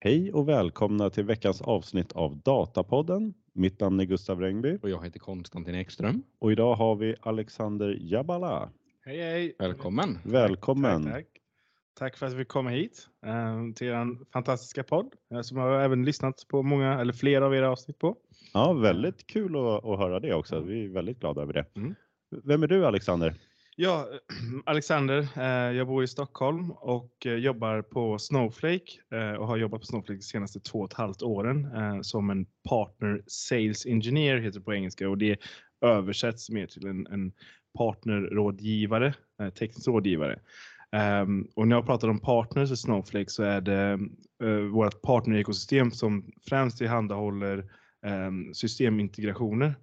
Hej 0.00 0.32
och 0.32 0.48
välkomna 0.48 1.10
till 1.10 1.24
veckans 1.24 1.62
avsnitt 1.62 2.12
av 2.12 2.36
Datapodden. 2.36 3.34
Mitt 3.52 3.80
namn 3.80 4.00
är 4.00 4.04
Gustav 4.04 4.40
Rengby 4.40 4.78
Och 4.82 4.90
jag 4.90 5.04
heter 5.04 5.18
Konstantin 5.18 5.74
Ekström. 5.74 6.22
och 6.38 6.52
idag 6.52 6.74
har 6.74 6.96
vi 6.96 7.16
Alexander 7.20 7.96
Jabala. 8.00 8.70
Hej 9.04 9.20
hej! 9.20 9.56
Välkommen! 9.58 10.18
Välkommen! 10.24 11.04
Tack, 11.04 11.14
tack. 11.14 11.26
tack 11.98 12.16
för 12.16 12.26
att 12.26 12.32
vi 12.32 12.44
kom 12.44 12.66
hit 12.66 13.08
eh, 13.26 13.74
till 13.74 13.86
er 13.86 14.32
fantastiska 14.32 14.82
podd 14.82 15.14
eh, 15.34 15.40
som 15.40 15.58
jag 15.58 15.64
har 15.64 15.80
även 15.80 16.04
lyssnat 16.04 16.44
på 16.48 16.62
många 16.62 17.00
eller 17.00 17.12
flera 17.12 17.46
av 17.46 17.54
era 17.54 17.70
avsnitt 17.70 17.98
på. 17.98 18.16
Ja, 18.54 18.72
väldigt 18.72 19.26
kul 19.26 19.56
att, 19.56 19.84
att 19.84 19.98
höra 19.98 20.20
det 20.20 20.34
också. 20.34 20.60
Vi 20.60 20.84
är 20.84 20.88
väldigt 20.88 21.20
glada 21.20 21.42
över 21.42 21.52
det. 21.52 21.64
Mm. 21.76 21.94
Vem 22.44 22.62
är 22.62 22.66
du 22.66 22.86
Alexander? 22.86 23.34
Ja, 23.80 24.08
Alexander, 24.66 25.28
eh, 25.36 25.76
jag 25.76 25.86
bor 25.86 26.04
i 26.04 26.06
Stockholm 26.06 26.70
och 26.70 27.26
eh, 27.26 27.34
jobbar 27.34 27.82
på 27.82 28.18
Snowflake 28.18 28.92
eh, 29.12 29.32
och 29.32 29.46
har 29.46 29.56
jobbat 29.56 29.80
på 29.80 29.86
Snowflake 29.86 30.18
de 30.18 30.22
senaste 30.22 30.60
två 30.60 30.78
och 30.78 30.86
ett 30.86 30.98
halvt 30.98 31.22
åren 31.22 31.68
som 32.04 32.30
en 32.30 32.46
partner 32.68 33.22
sales 33.26 33.86
engineer 33.86 34.36
heter 34.36 34.58
det 34.58 34.64
på 34.64 34.74
engelska 34.74 35.08
och 35.08 35.18
det 35.18 35.40
översätts 35.80 36.50
mer 36.50 36.66
till 36.66 36.86
en, 36.86 37.06
en 37.06 37.32
partnerrådgivare, 37.78 39.14
teknisk 39.58 39.88
rådgivare. 39.88 40.38
Um, 41.22 41.48
och 41.54 41.68
när 41.68 41.76
jag 41.76 41.86
pratar 41.86 42.08
om 42.08 42.20
partners 42.20 42.70
i 42.70 42.76
Snowflake 42.76 43.30
så 43.30 43.42
är 43.42 43.60
det 43.60 43.98
uh, 44.44 44.60
vårt 44.60 45.02
partnerekosystem 45.02 45.90
som 45.90 46.32
främst 46.48 46.78
tillhandahåller 46.78 47.70
um, 48.06 48.54
systemintegrationer 48.54 49.74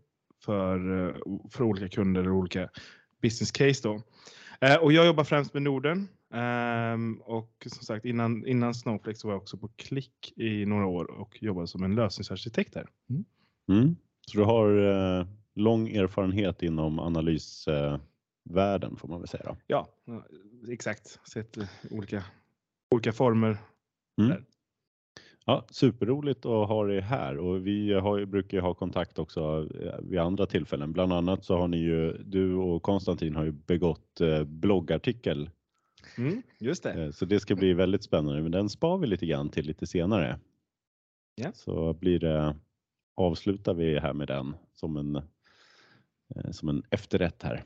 för, 0.46 0.92
uh, 0.92 1.16
för 1.52 1.64
olika 1.64 1.90
kunder 1.90 2.30
och 2.30 2.36
olika 2.36 2.70
business 3.26 3.52
case. 3.52 3.80
Då. 3.84 3.94
Uh, 4.68 4.76
och 4.84 4.94
jag 4.94 5.06
jobbar 5.06 5.24
främst 5.24 5.54
med 5.54 5.64
Norden 5.64 6.08
um, 6.34 7.22
och 7.22 7.68
som 7.68 7.84
sagt 7.84 8.06
innan, 8.06 8.48
innan 8.48 8.74
Snowflake 8.74 9.20
så 9.20 9.28
var 9.28 9.34
jag 9.34 9.42
också 9.42 9.58
på 9.58 9.68
Klick 9.76 10.34
i 10.36 10.66
några 10.66 10.86
år 10.86 11.12
och 11.12 11.44
jobbade 11.44 11.68
som 11.68 11.84
en 11.84 11.96
lösningsarkitekt 11.96 12.74
där. 12.74 12.88
Mm. 13.70 13.96
Så 14.28 14.38
du 14.38 14.44
har 14.44 14.78
eh, 15.20 15.28
lång 15.56 15.90
erfarenhet 15.90 16.64
inom 16.64 17.00
analysvärlden 17.00 18.96
får 18.98 19.08
man 19.08 19.20
väl 19.20 19.28
säga. 19.28 19.44
Då. 19.44 19.58
Ja, 19.68 19.88
exakt. 20.70 21.20
Sett 21.28 21.58
eh, 21.58 21.66
olika, 21.92 22.24
olika 22.92 23.14
former. 23.14 23.58
Mm. 24.22 24.46
Ja, 25.48 25.66
superroligt 25.70 26.46
att 26.46 26.68
ha 26.68 26.84
dig 26.84 27.02
här 27.02 27.38
och 27.38 27.68
vi 27.68 27.94
har, 27.94 28.26
brukar 28.26 28.60
ha 28.60 28.74
kontakt 28.74 29.20
också 29.20 29.70
eh, 29.82 30.00
vid 30.00 30.20
andra 30.20 30.46
tillfällen. 30.46 30.94
Bland 30.94 31.14
annat 31.14 31.46
så 31.46 31.58
har 31.58 31.68
ni 31.68 31.78
ju, 31.78 32.18
du 32.24 32.54
och 32.56 32.84
Konstantin 32.84 33.36
har 33.36 33.44
ju 33.44 33.52
begått 33.52 34.22
eh, 34.22 34.44
bloggartikel 34.44 35.50
Mm, 36.18 36.42
just 36.60 36.84
det. 36.84 37.04
Eh, 37.04 37.12
Så 37.12 37.26
det 37.26 37.40
ska 37.40 37.56
bli 37.56 37.74
väldigt 37.74 38.04
spännande, 38.04 38.42
men 38.42 38.52
den 38.52 38.70
spar 38.70 38.98
vi 38.98 39.08
lite 39.08 39.26
grann 39.26 39.50
till 39.50 39.66
lite 39.66 39.88
senare. 39.88 40.40
Ja. 41.36 41.52
Så 41.54 41.94
blir 41.94 42.20
det, 42.20 42.56
avslutar 43.16 43.74
vi 43.74 44.00
här 44.00 44.14
med 44.14 44.28
den 44.28 44.56
som 44.74 44.98
en, 44.98 45.22
som 46.54 46.70
en 46.70 46.84
efterrätt 46.90 47.44
här. 47.44 47.64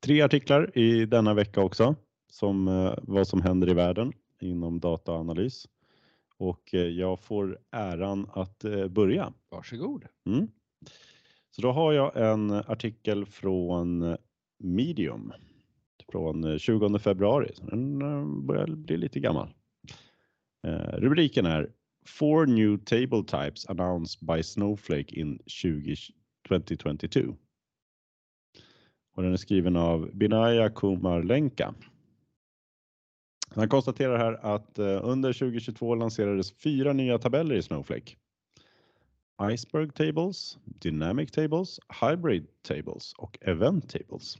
Tre 0.00 0.22
artiklar 0.22 0.78
i 0.78 1.06
denna 1.06 1.34
vecka 1.34 1.60
också, 1.60 1.94
som 2.28 2.90
vad 3.02 3.28
som 3.28 3.42
händer 3.42 3.70
i 3.70 3.74
världen 3.74 4.12
inom 4.40 4.80
dataanalys. 4.80 5.68
Och 6.36 6.74
eh, 6.74 6.80
jag 6.80 7.20
får 7.20 7.58
äran 7.70 8.30
att 8.32 8.64
eh, 8.64 8.88
börja. 8.88 9.32
Varsågod. 9.48 10.04
Mm. 10.26 10.48
Så 11.50 11.62
då 11.62 11.72
har 11.72 11.92
jag 11.92 12.30
en 12.30 12.50
artikel 12.50 13.26
från 13.26 14.16
Medium 14.58 15.32
från 16.12 16.44
eh, 16.44 16.58
20 16.58 16.98
februari. 16.98 17.52
Den 17.62 18.02
eh, 18.02 18.26
börjar 18.26 18.66
bli 18.66 18.96
lite 18.96 19.20
gammal. 19.20 19.54
Eh, 20.66 20.98
Rubriken 20.98 21.46
är 21.46 21.70
Four 22.06 22.46
new 22.46 22.78
table 22.78 23.22
types 23.22 23.66
announced 23.66 24.26
by 24.26 24.42
Snowflake 24.42 25.20
in 25.20 25.38
20, 25.46 25.96
2022. 26.48 27.20
Och 29.14 29.22
den 29.22 29.32
är 29.32 29.36
skriven 29.36 29.76
av 29.76 30.10
Binaya 30.14 30.70
Kumar 30.70 31.22
Lenka. 31.22 31.74
Han 33.54 33.68
konstaterar 33.68 34.18
här 34.18 34.54
att 34.54 34.78
eh, 34.78 35.00
under 35.02 35.32
2022 35.32 35.94
lanserades 35.94 36.52
fyra 36.52 36.92
nya 36.92 37.18
tabeller 37.18 37.54
i 37.54 37.62
Snowflake. 37.62 38.16
Iceberg 39.52 39.90
tables, 39.90 40.58
dynamic 40.64 41.30
tables, 41.30 41.80
hybrid 42.00 42.46
tables 42.62 43.12
och 43.12 43.38
event 43.40 43.90
tables. 43.90 44.32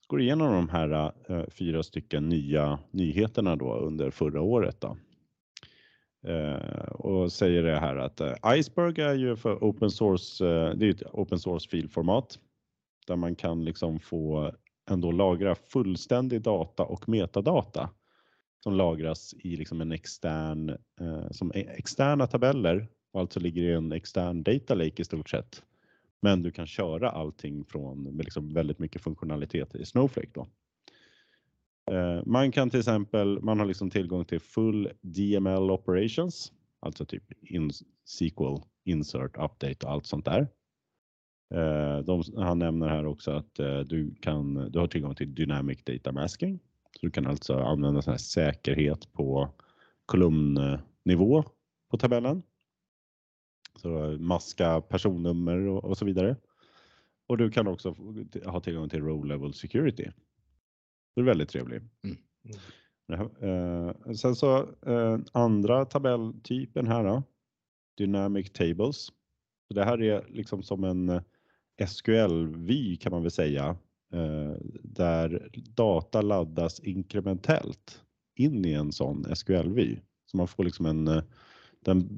Så 0.00 0.06
går 0.08 0.20
igenom 0.20 0.52
de 0.52 0.68
här 0.68 1.12
eh, 1.28 1.44
fyra 1.50 1.82
stycken 1.82 2.28
nya 2.28 2.78
nyheterna 2.90 3.56
då 3.56 3.74
under 3.74 4.10
förra 4.10 4.40
året. 4.40 4.80
Då. 4.80 4.96
Eh, 6.26 6.88
och 6.88 7.32
säger 7.32 7.62
det 7.62 7.78
här 7.78 7.96
att 7.96 8.20
eh, 8.20 8.34
Iceberg 8.58 9.00
är 9.00 9.14
ju 9.14 9.36
för 9.36 9.54
open 9.54 9.90
source, 9.90 10.46
eh, 10.46 10.70
det 10.70 10.86
är 10.86 10.90
ett 10.90 11.02
open 11.02 11.38
source 11.38 11.68
filformat 11.68 12.38
där 13.06 13.16
man 13.16 13.34
kan 13.34 13.64
liksom 13.64 14.00
få 14.00 14.52
ändå 14.90 15.10
lagra 15.12 15.54
fullständig 15.54 16.42
data 16.42 16.82
och 16.84 17.08
metadata 17.08 17.90
som 18.62 18.74
lagras 18.74 19.34
i 19.38 19.56
liksom 19.56 19.80
en 19.80 19.92
extern, 19.92 20.68
eh, 21.00 21.30
som 21.30 21.52
e-, 21.54 21.74
externa 21.78 22.26
tabeller 22.26 22.88
och 23.12 23.20
alltså 23.20 23.40
ligger 23.40 23.62
i 23.62 23.72
en 23.72 23.92
extern 23.92 24.42
data 24.42 24.74
lake 24.74 25.02
i 25.02 25.04
stort 25.04 25.30
sett. 25.30 25.62
Men 26.22 26.42
du 26.42 26.50
kan 26.50 26.66
köra 26.66 27.10
allting 27.10 27.64
från 27.64 28.02
med 28.02 28.24
liksom 28.24 28.54
väldigt 28.54 28.78
mycket 28.78 29.02
funktionalitet 29.02 29.74
i 29.74 29.86
Snowflake 29.86 30.30
då. 30.32 30.46
Eh, 31.94 32.22
Man 32.26 32.52
kan 32.52 32.70
till 32.70 32.80
exempel, 32.80 33.40
man 33.42 33.58
har 33.58 33.66
liksom 33.66 33.90
tillgång 33.90 34.24
till 34.24 34.40
full 34.40 34.90
DML 35.00 35.70
operations, 35.70 36.52
alltså 36.80 37.04
typ 37.04 37.32
in, 37.42 37.70
SQL, 38.04 38.56
insert, 38.84 39.36
update 39.36 39.86
och 39.86 39.92
allt 39.92 40.06
sånt 40.06 40.24
där. 40.24 40.48
Eh, 41.54 41.98
De, 41.98 42.22
han 42.36 42.58
nämner 42.58 42.88
här 42.88 43.06
också 43.06 43.30
att 43.30 43.58
eh, 43.58 43.78
du, 43.78 44.14
kan, 44.14 44.54
du 44.54 44.78
har 44.78 44.86
tillgång 44.86 45.14
till 45.14 45.34
dynamic 45.34 45.84
data 45.84 46.12
masking. 46.12 46.60
Så 46.92 47.06
du 47.06 47.10
kan 47.10 47.26
alltså 47.26 47.58
använda 47.58 48.02
sån 48.02 48.10
här 48.10 48.18
säkerhet 48.18 49.12
på 49.12 49.48
kolumnnivå 50.06 51.44
på 51.90 51.98
tabellen. 51.98 52.42
Så 53.76 53.88
maska 54.18 54.80
personnummer 54.80 55.58
och, 55.58 55.84
och 55.84 55.98
så 55.98 56.04
vidare. 56.04 56.36
Och 57.26 57.38
du 57.38 57.50
kan 57.50 57.68
också 57.68 57.96
ha 58.44 58.60
tillgång 58.60 58.88
till 58.88 59.02
row 59.02 59.24
level 59.24 59.54
security. 59.54 60.10
Det 61.14 61.20
är 61.20 61.24
väldigt 61.24 61.48
trevligt. 61.48 61.82
Mm. 62.02 62.16
Eh, 63.40 64.12
sen 64.12 64.36
så 64.36 64.68
andra 65.32 65.84
tabelltypen 65.84 66.86
här 66.86 67.04
då. 67.04 67.22
Dynamic 67.96 68.52
tables. 68.52 69.06
Så 69.68 69.74
det 69.74 69.84
här 69.84 70.02
är 70.02 70.26
liksom 70.28 70.62
som 70.62 70.84
en 70.84 71.22
SQL-vy 71.84 72.96
kan 72.96 73.12
man 73.12 73.22
väl 73.22 73.30
säga. 73.30 73.76
Eh, 74.12 74.54
där 74.82 75.50
data 75.54 76.22
laddas 76.22 76.80
inkrementellt 76.80 78.02
in 78.34 78.64
i 78.64 78.72
en 78.72 78.92
sån 78.92 79.36
SQL-vy. 79.36 79.96
Så 80.26 80.36
man 80.36 80.48
får 80.48 80.64
liksom 80.64 80.86
en 80.86 81.08
eh, 81.08 81.22
den 81.80 82.08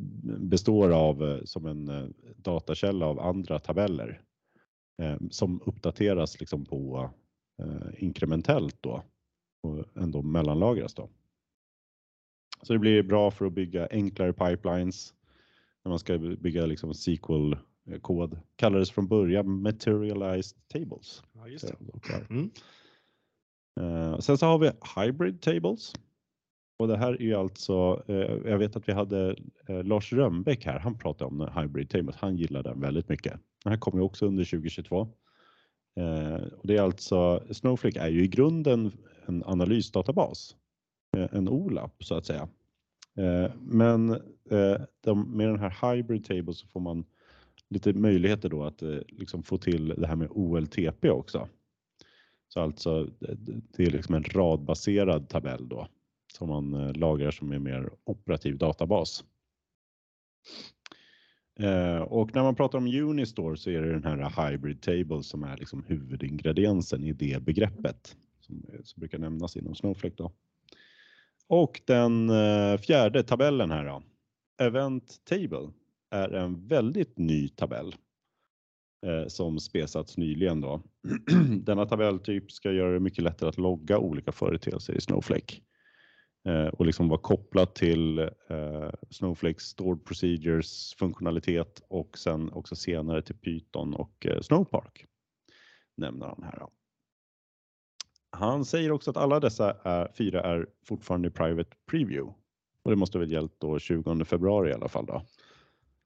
består 0.48 0.90
av 0.90 1.24
eh, 1.24 1.44
som 1.44 1.66
en 1.66 2.14
datakälla 2.36 3.06
av 3.06 3.20
andra 3.20 3.58
tabeller 3.58 4.22
som 5.30 5.60
uppdateras 5.66 6.40
liksom 6.40 6.64
på 6.64 7.10
inkrementellt 7.96 8.76
då 8.80 9.02
och 9.62 9.84
ändå 9.96 10.22
mellanlagras 10.22 10.94
då. 10.94 11.08
Så 12.62 12.72
det 12.72 12.78
blir 12.78 13.02
bra 13.02 13.30
för 13.30 13.46
att 13.46 13.52
bygga 13.52 13.88
enklare 13.90 14.32
pipelines 14.32 15.14
när 15.84 15.90
man 15.90 15.98
ska 15.98 16.18
bygga 16.18 16.66
liksom 16.66 16.94
SQL 16.94 17.54
SQL-kod. 17.88 18.38
Kallades 18.56 18.90
från 18.90 19.08
början 19.08 19.62
materialized 19.62 20.58
tables. 20.68 21.22
Ja, 21.32 21.48
just. 21.48 21.74
Mm. 22.30 22.50
Eh, 23.80 24.18
sen 24.18 24.38
så 24.38 24.46
har 24.46 24.58
vi 24.58 24.70
hybrid 24.96 25.40
tables. 25.40 25.92
Och 26.78 26.88
det 26.88 26.96
här 26.96 27.12
är 27.12 27.22
ju 27.22 27.34
alltså, 27.34 28.02
eh, 28.08 28.50
jag 28.50 28.58
vet 28.58 28.76
att 28.76 28.88
vi 28.88 28.92
hade 28.92 29.36
eh, 29.68 29.84
Lars 29.84 30.12
Rönnbäck 30.12 30.64
här, 30.64 30.78
han 30.78 30.98
pratade 30.98 31.28
om 31.28 31.62
hybrid 31.62 31.90
tables, 31.90 32.16
han 32.16 32.36
gillar 32.36 32.62
den 32.62 32.80
väldigt 32.80 33.08
mycket. 33.08 33.32
Den 33.64 33.72
här 33.72 33.78
kommer 33.78 33.98
ju 33.98 34.04
också 34.04 34.26
under 34.26 34.44
2022. 34.44 35.00
Eh, 35.96 36.34
och 36.34 36.66
det 36.66 36.76
är 36.76 36.82
alltså, 36.82 37.44
Snowflake 37.50 38.00
är 38.00 38.08
ju 38.08 38.24
i 38.24 38.28
grunden 38.28 38.92
en 39.26 39.44
analysdatabas, 39.44 40.56
eh, 41.16 41.28
en 41.32 41.48
OLAP 41.48 42.04
så 42.04 42.14
att 42.14 42.26
säga. 42.26 42.48
Eh, 43.16 43.50
men 43.60 44.10
eh, 44.50 44.80
de, 45.00 45.36
med 45.36 45.48
den 45.48 45.58
här 45.58 45.94
hybrid 45.94 46.24
tables 46.24 46.58
så 46.58 46.66
får 46.66 46.80
man 46.80 47.04
lite 47.70 47.92
möjligheter 47.92 48.48
då 48.48 48.64
att 48.64 48.82
eh, 48.82 48.98
liksom 49.08 49.42
få 49.42 49.58
till 49.58 49.88
det 49.88 50.06
här 50.06 50.16
med 50.16 50.28
OLTP 50.30 51.10
också. 51.10 51.48
Så 52.48 52.60
alltså 52.60 53.00
eh, 53.20 53.34
det- 53.76 53.82
är 53.82 53.90
liksom 53.90 54.14
en 54.14 54.24
radbaserad 54.24 55.28
tabell 55.28 55.68
då 55.68 55.88
som 56.32 56.48
man 56.48 56.74
eh, 56.74 56.92
lagrar 56.92 57.30
som 57.30 57.52
en 57.52 57.62
mer 57.62 57.90
operativ 58.04 58.58
databas. 58.58 59.24
Och 62.08 62.34
när 62.34 62.42
man 62.42 62.54
pratar 62.54 62.78
om 62.78 62.86
Unistore 62.86 63.56
så 63.56 63.70
är 63.70 63.82
det 63.82 63.92
den 63.92 64.04
här 64.04 64.50
hybrid 64.50 64.82
table 64.82 65.22
som 65.22 65.44
är 65.44 65.56
liksom 65.56 65.84
huvudingrediensen 65.86 67.04
i 67.04 67.12
det 67.12 67.42
begreppet 67.42 68.16
som, 68.40 68.62
brukar 68.96 69.18
nämnas 69.18 69.56
inom 69.56 69.74
Snowflake. 69.74 70.14
Då. 70.18 70.32
Och 71.46 71.80
den 71.84 72.30
fjärde 72.78 73.22
tabellen 73.22 73.70
här 73.70 73.84
då. 73.84 74.02
Event 74.64 75.24
Table 75.24 75.72
är 76.10 76.28
en 76.28 76.68
väldigt 76.68 77.18
ny 77.18 77.48
tabell 77.48 77.94
eh, 79.06 79.26
som 79.26 79.60
spesats 79.60 80.16
nyligen 80.16 80.60
då. 80.60 80.82
Denna 81.62 81.86
tabelltyp 81.86 82.52
ska 82.52 82.72
göra 82.72 82.92
det 82.92 83.00
mycket 83.00 83.24
lättare 83.24 83.48
att 83.48 83.58
logga 83.58 83.98
olika 83.98 84.32
företeelser 84.32 84.94
i 84.94 85.00
Snowflake 85.00 85.54
eh, 86.48 86.66
och 86.66 86.86
liksom 86.86 87.08
vara 87.08 87.20
kopplat 87.20 87.74
till 87.74 88.18
eh, 88.18 88.90
Snowflakes 89.10 89.62
stored 89.62 90.04
procedures 90.04 90.94
funktionalitet 90.98 91.82
och 91.88 92.18
sen 92.18 92.52
också 92.52 92.76
senare 92.76 93.22
till 93.22 93.38
Python 93.38 93.94
och 93.94 94.26
eh, 94.26 94.40
Snowpark 94.40 95.06
nämner 95.96 96.26
han 96.26 96.42
här. 96.42 96.58
Då. 96.58 96.70
Han 98.30 98.64
säger 98.64 98.92
också 98.92 99.10
att 99.10 99.16
alla 99.16 99.40
dessa 99.40 99.76
är, 99.82 100.12
fyra 100.12 100.42
är 100.42 100.66
fortfarande 100.84 101.28
i 101.28 101.30
private 101.30 101.76
preview 101.90 102.34
och 102.82 102.90
det 102.90 102.96
måste 102.96 103.18
väl 103.18 103.32
gällt 103.32 103.60
då 103.60 103.78
20 103.78 104.24
februari 104.24 104.70
i 104.70 104.74
alla 104.74 104.88
fall 104.88 105.06
då. 105.06 105.22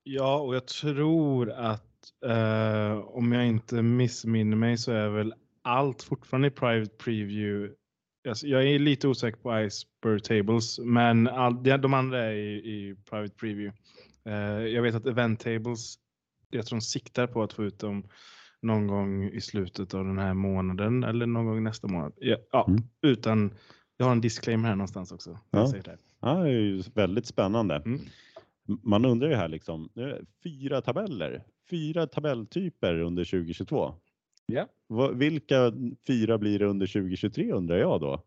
Ja, 0.05 0.39
och 0.41 0.55
jag 0.55 0.67
tror 0.67 1.51
att 1.51 1.83
eh, 2.27 2.99
om 2.99 3.33
jag 3.33 3.47
inte 3.47 3.83
missminner 3.83 4.57
mig 4.57 4.79
så 4.79 4.93
är 4.93 5.09
väl 5.09 5.35
allt 5.63 6.03
fortfarande 6.03 6.49
i 6.49 6.51
private 6.51 6.91
preview. 7.05 7.75
Alltså, 8.29 8.47
jag 8.47 8.69
är 8.69 8.79
lite 8.79 9.09
osäker 9.09 9.39
på 9.41 9.61
Iceberg 9.61 10.21
Tables, 10.21 10.79
men 10.79 11.29
all, 11.29 11.63
de 11.63 11.95
andra 11.95 12.25
är 12.25 12.33
i, 12.33 12.55
i 12.55 12.97
private 13.11 13.35
preview. 13.35 13.79
Eh, 14.25 14.67
jag 14.67 14.83
vet 14.83 14.95
att 14.95 15.07
Event 15.07 15.41
Tables, 15.41 15.95
jag 16.51 16.67
tror 16.67 16.77
de 16.77 16.81
siktar 16.81 17.27
på 17.27 17.43
att 17.43 17.53
få 17.53 17.65
ut 17.65 17.79
dem 17.79 18.09
någon 18.63 18.87
gång 18.87 19.25
i 19.29 19.41
slutet 19.41 19.95
av 19.95 20.05
den 20.05 20.19
här 20.19 20.35
månaden 20.35 21.05
eller 21.05 21.27
någon 21.27 21.47
gång 21.47 21.63
nästa 21.63 21.89
månad. 21.89 22.13
Ja, 22.17 22.37
ja 22.53 22.67
Mm. 22.69 22.83
utan 23.03 23.55
jag 23.97 24.07
har 24.07 24.13
en 24.13 24.21
disclaimer 24.21 24.69
här 24.69 24.77
någonstans 24.77 25.13
också. 25.13 25.39
Ja. 25.51 25.73
Ja, 26.21 26.35
det 26.35 26.49
är 26.49 26.53
ju 26.53 26.83
väldigt 26.95 27.27
spännande. 27.27 27.83
Mm. 27.87 28.01
Man 28.83 29.05
undrar 29.05 29.29
ju 29.29 29.35
här 29.35 29.49
liksom, 29.49 29.89
nu 29.95 30.25
fyra 30.45 30.81
tabeller, 30.81 31.43
fyra 31.71 32.07
tabelltyper 32.07 32.99
under 33.01 33.25
2022. 33.25 33.95
Ja. 34.47 34.67
Vad- 34.87 35.17
Vilka 35.19 35.73
fyra 36.07 36.39
blir 36.39 36.59
det 36.59 36.67
under 36.67 36.87
2023 36.87 37.53
undrar 37.53 37.77
jag 37.79 38.01
då? 38.01 38.23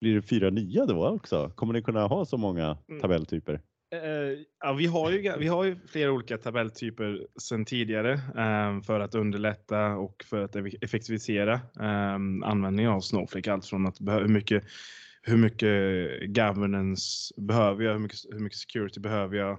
Blir 0.00 0.14
det 0.14 0.22
fyra 0.22 0.50
nya 0.50 0.86
då 0.86 1.08
också? 1.08 1.50
Kommer 1.54 1.72
ni 1.72 1.82
kunna 1.82 2.06
ha 2.06 2.24
så 2.24 2.36
många 2.36 2.78
Mm. 2.88 3.00
tabelltyper? 3.00 3.60
Eh, 3.94 4.38
ja, 4.60 4.72
vi, 4.72 4.86
har 4.86 5.10
ju, 5.10 5.32
vi 5.38 5.46
har 5.46 5.64
ju 5.64 5.76
flera 5.88 6.12
olika 6.12 6.38
tabelltyper 6.38 7.26
sedan 7.40 7.64
tidigare 7.64 8.12
eh, 8.12 8.82
för 8.82 9.00
att 9.00 9.14
underlätta 9.14 9.86
och 9.96 10.24
för 10.30 10.40
att 10.44 10.56
eff- 10.56 10.76
effektivisera 10.80 11.52
eh, 11.80 12.14
användningen 12.44 12.92
av 12.92 13.00
Snowflake. 13.00 13.52
Allt 13.52 13.66
från 13.66 13.86
att 13.86 14.00
hur 14.00 14.28
mycket, 14.28 14.64
hur 15.22 15.36
mycket 15.36 15.70
governance 16.28 17.34
behöver 17.36 17.84
jag, 17.84 17.92
hur 17.92 17.98
mycket, 17.98 18.18
hur 18.30 18.38
mycket 18.38 18.58
security 18.58 19.00
behöver 19.00 19.36
jag? 19.36 19.58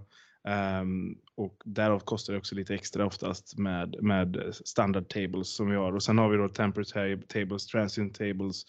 Um, 0.81 1.17
och 1.35 1.61
därav 1.65 1.99
kostar 1.99 2.33
det 2.33 2.39
också 2.39 2.55
lite 2.55 2.75
extra 2.75 3.05
oftast 3.05 3.57
med, 3.57 3.95
med 4.01 4.55
standard 4.65 5.09
tables 5.09 5.55
som 5.55 5.69
vi 5.69 5.75
har. 5.75 5.95
Och 5.95 6.03
sen 6.03 6.17
har 6.17 6.29
vi 6.29 6.37
då 6.37 6.49
temporary 6.49 7.21
tables, 7.27 7.67
transient 7.67 8.15
tables 8.15 8.65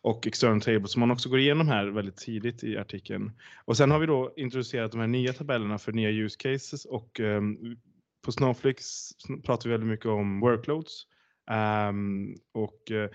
och 0.00 0.26
external 0.26 0.60
tables 0.60 0.92
som 0.92 1.00
man 1.00 1.10
också 1.10 1.28
går 1.28 1.38
igenom 1.38 1.68
här 1.68 1.86
väldigt 1.86 2.16
tidigt 2.16 2.64
i 2.64 2.78
artikeln. 2.78 3.32
Och 3.64 3.76
sen 3.76 3.90
har 3.90 3.98
vi 3.98 4.06
då 4.06 4.32
introducerat 4.36 4.92
de 4.92 5.00
här 5.00 5.06
nya 5.06 5.32
tabellerna 5.32 5.78
för 5.78 5.92
nya 5.92 6.10
use 6.10 6.36
cases 6.38 6.84
och 6.84 7.20
um, 7.20 7.76
på 8.24 8.32
Snowflake 8.32 8.82
pratar 9.44 9.68
vi 9.68 9.70
väldigt 9.70 9.88
mycket 9.90 10.06
om 10.06 10.40
workloads. 10.40 11.06
Um, 11.90 12.36
och 12.52 12.90
eh, 12.90 13.10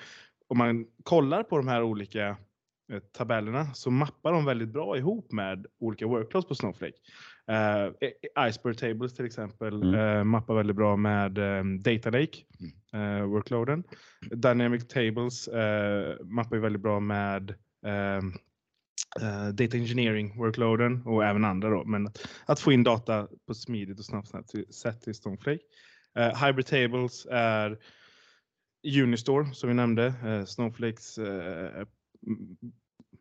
om 0.47 0.57
man 0.57 0.85
kollar 1.03 1.43
på 1.43 1.57
de 1.57 1.67
här 1.67 1.83
olika 1.83 2.37
tabellerna 3.13 3.73
så 3.73 3.91
mappar 3.91 4.31
de 4.31 4.45
väldigt 4.45 4.69
bra 4.69 4.97
ihop 4.97 5.31
med 5.31 5.65
olika 5.79 6.07
workloads 6.07 6.47
på 6.47 6.55
Snowflake. 6.55 6.97
Uh, 7.51 7.93
Iceberg 8.49 8.75
Tables 8.75 9.13
till 9.13 9.25
exempel 9.25 9.83
Mm. 9.83 9.95
eh, 10.17 10.23
mappar 10.23 10.55
väldigt 10.55 10.75
bra 10.75 10.95
med 10.95 11.37
ehm, 11.37 11.81
Data 11.81 12.09
Lake, 12.09 12.37
eh, 12.93 13.25
workloaden. 13.25 13.83
Dynamic 14.31 14.87
Tables 14.87 15.47
eh, 15.47 16.15
mappar 16.25 16.57
väldigt 16.57 16.81
bra 16.81 16.99
med 16.99 17.55
ehm, 17.85 18.33
eh, 19.21 19.47
Data 19.47 19.77
Engineering 19.77 20.37
workloaden 20.37 21.01
och 21.05 21.25
även 21.25 21.45
andra 21.45 21.69
då. 21.69 21.83
Men 21.83 22.09
att, 22.45 22.59
få 22.59 22.71
in 22.71 22.83
data 22.83 23.27
på 23.45 23.51
ett 23.51 23.57
smidigt 23.57 23.99
och 23.99 24.05
snabbt 24.05 24.27
sätt 24.27 24.47
till- 24.47 24.99
till 25.03 25.15
Snowflake. 25.15 25.59
Eh, 26.17 26.45
Hybrid 26.45 26.65
Tables 26.65 27.27
är 27.31 27.77
Unistore 29.03 29.53
som 29.53 29.69
vi 29.69 29.75
nämnde, 29.75 30.05
eh, 30.25 30.45
Snowflakes 30.45 31.17
eh, 31.17 31.85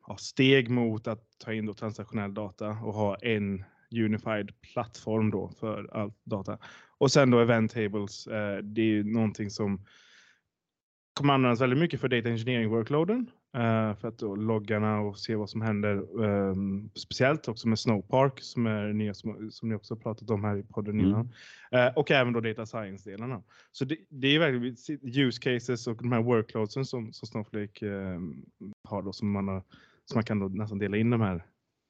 ja, 0.06 0.16
steg 0.16 0.68
mot 0.68 1.06
att 1.06 1.38
ta 1.38 1.52
in 1.52 1.66
då 1.66 1.74
transaktionell 1.74 2.34
data 2.34 2.68
och 2.68 2.94
ha 2.94 3.16
en 3.16 3.64
unified 3.90 4.60
plattform 4.60 5.30
då 5.30 5.48
för 5.48 5.96
all 5.96 6.12
data. 6.24 6.58
Och 6.98 7.12
sen 7.12 7.30
då 7.30 7.40
Event 7.40 7.72
Tables, 7.72 8.26
eh, 8.26 8.58
det 8.58 8.80
är 8.80 8.86
ju 8.86 9.04
någonting 9.04 9.50
som 9.50 9.84
kommer 11.12 11.34
användas 11.34 11.60
väldigt 11.60 11.78
mycket 11.78 12.00
för 12.00 12.08
data 12.08 12.28
engineering 12.28 12.68
workloaden 12.68 13.30
för 14.00 14.08
att 14.08 14.18
då 14.18 14.36
loggarna 14.36 15.00
och 15.00 15.18
se 15.18 15.34
vad 15.34 15.50
som 15.50 15.60
händer. 15.60 16.24
ehm, 16.24 16.90
speciellt 16.94 17.48
också 17.48 17.68
med 17.68 17.78
Snowpark 17.78 18.40
som 18.40 18.66
är 18.66 18.92
nya 18.92 19.14
som, 19.14 19.50
som 19.50 19.68
ni 19.68 19.74
också 19.74 19.94
har 19.94 20.00
pratat 20.00 20.30
om 20.30 20.44
här 20.44 20.56
i 20.56 20.62
podden 20.62 20.94
Mm. 21.00 21.06
innan. 21.06 21.28
Eh, 21.70 21.92
och 21.96 22.10
även 22.10 22.32
då 22.32 22.40
data 22.40 22.66
science-delarna. 22.66 23.42
Så 23.72 23.84
det, 23.84 23.96
det 24.08 24.28
är 24.34 24.38
verkligen 24.38 25.26
use 25.26 25.40
cases 25.40 25.86
och 25.86 25.96
de 25.96 26.12
här 26.12 26.22
workloadsen 26.22 26.84
som, 26.84 27.12
som 27.12 27.28
Snowflake 27.28 27.88
ehm, 27.88 28.44
har 28.88 29.02
då 29.02 29.12
som 29.12 29.30
man, 29.32 29.48
har, 29.48 29.62
som 30.04 30.16
man 30.16 30.24
kan 30.24 30.38
då 30.38 30.48
nästan 30.48 30.78
dela 30.78 30.96
in 30.96 31.10
de 31.10 31.20
här 31.20 31.44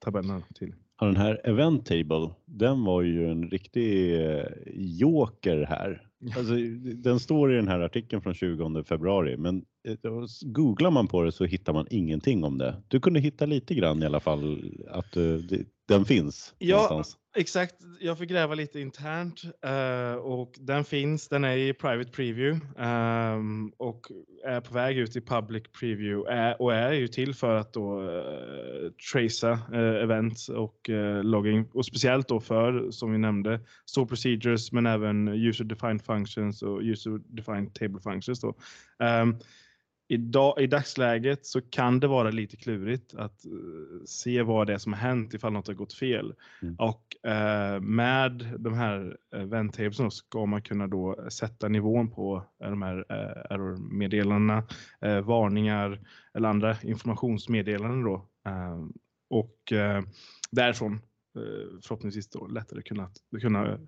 tabellerna 0.04 0.42
till. 0.54 0.74
Ja, 1.00 1.06
den 1.06 1.16
här 1.16 1.40
Event 1.44 1.86
Table, 1.86 2.30
den 2.44 2.84
var 2.84 3.02
ju 3.02 3.30
en 3.30 3.50
riktig 3.50 4.20
eh, 4.26 4.44
joker 4.74 5.66
här. 5.68 6.02
Alltså, 6.36 6.54
den 6.94 7.20
står 7.20 7.52
i 7.52 7.56
den 7.56 7.68
här 7.68 7.80
artikeln 7.80 8.22
från 8.22 8.34
20 8.34 8.84
februari, 8.84 9.36
men 9.36 9.56
eh, 9.56 9.62
googlar 10.42 10.90
man 10.90 11.08
på 11.08 11.22
det 11.22 11.32
så 11.32 11.44
hittar 11.44 11.72
man 11.72 11.86
ingenting 11.90 12.44
om 12.44 12.58
det. 12.58 12.82
Du 12.88 13.00
kunde 13.00 13.20
hitta 13.20 13.46
lite 13.46 13.74
grann 13.74 14.02
i 14.02 14.06
alla 14.06 14.20
fall 14.20 14.72
att 14.88 15.16
eh, 15.16 15.22
det, 15.22 15.66
den 15.88 16.04
finns 16.04 16.54
Ja, 16.58 16.76
någonstans. 16.76 17.16
Exakt, 17.36 17.74
jag 18.00 18.18
fick 18.18 18.30
gräva 18.30 18.54
lite 18.54 18.80
internt 18.80 19.42
eh, 19.64 20.14
och 20.14 20.54
den 20.60 20.84
finns, 20.84 21.28
den 21.28 21.44
är 21.44 21.56
i 21.56 21.72
private 21.72 22.10
preview 22.10 22.66
ehm, 22.78 23.72
och 23.76 24.06
är 24.44 24.60
på 24.60 24.74
väg 24.74 24.98
ut 24.98 25.16
i 25.16 25.20
public 25.20 25.62
preview 25.80 26.32
är, 26.34 26.62
och 26.62 26.74
är 26.74 26.92
ju 26.92 27.08
till 27.08 27.34
för 27.34 27.54
att 27.54 27.72
då 27.72 28.00
uh, 28.00 28.90
tracea 29.12 29.58
uh, 29.72 30.02
events 30.02 30.48
och 30.48 30.88
uh, 30.88 31.22
logging 31.22 31.68
och 31.72 31.86
speciellt 31.86 32.28
då 32.28 32.40
för, 32.40 32.90
som 32.90 33.12
vi 33.12 33.18
nämnde, 33.18 33.60
store 33.86 34.06
procedures 34.06 34.72
men 34.72 34.86
även 34.86 35.28
user 35.28 35.64
defined 35.64 36.02
functions 36.02 36.62
och 36.62 36.80
user 36.80 37.20
defined 37.36 37.74
table 37.74 38.00
functions 38.00 38.40
då. 38.40 38.54
Ehm, 38.98 39.36
Idag, 40.08 40.60
I 40.60 40.66
dagsläget 40.66 41.46
så 41.46 41.60
kan 41.60 42.00
det 42.00 42.06
vara 42.06 42.30
lite 42.30 42.56
klurigt 42.56 43.14
att 43.14 43.44
eh, 43.46 43.52
se 44.04 44.42
vad 44.42 44.66
det 44.66 44.74
är 44.74 44.78
som 44.78 44.92
har 44.92 45.00
hänt 45.00 45.34
ifall 45.34 45.52
något 45.52 45.66
har 45.66 45.74
gått 45.74 45.92
fel. 45.92 46.34
Mm. 46.62 46.74
Och 46.78 47.30
eh, 47.30 47.80
med 47.80 48.54
de 48.58 48.74
här 48.74 49.16
eh, 49.34 49.42
vänttablesen 49.42 50.10
ska 50.10 50.46
man 50.46 50.62
kunna 50.62 50.86
då 50.86 51.26
sätta 51.30 51.68
nivån 51.68 52.10
på 52.10 52.44
eh, 52.62 52.70
de 52.70 52.82
här 52.82 53.04
eh, 53.08 53.54
error-meddelandena, 53.54 54.62
eh, 55.00 55.20
varningar 55.20 56.00
eller 56.34 56.48
andra 56.48 56.76
informationsmeddelanden 56.82 58.02
då. 58.02 58.14
Eh, 58.46 58.84
och 59.30 59.72
eh, 59.72 60.02
därifrån 60.50 61.00
förhoppningsvis 61.82 62.28
då 62.30 62.46
lättare 62.46 62.82
kunna, 62.82 63.10
kunna 63.40 63.78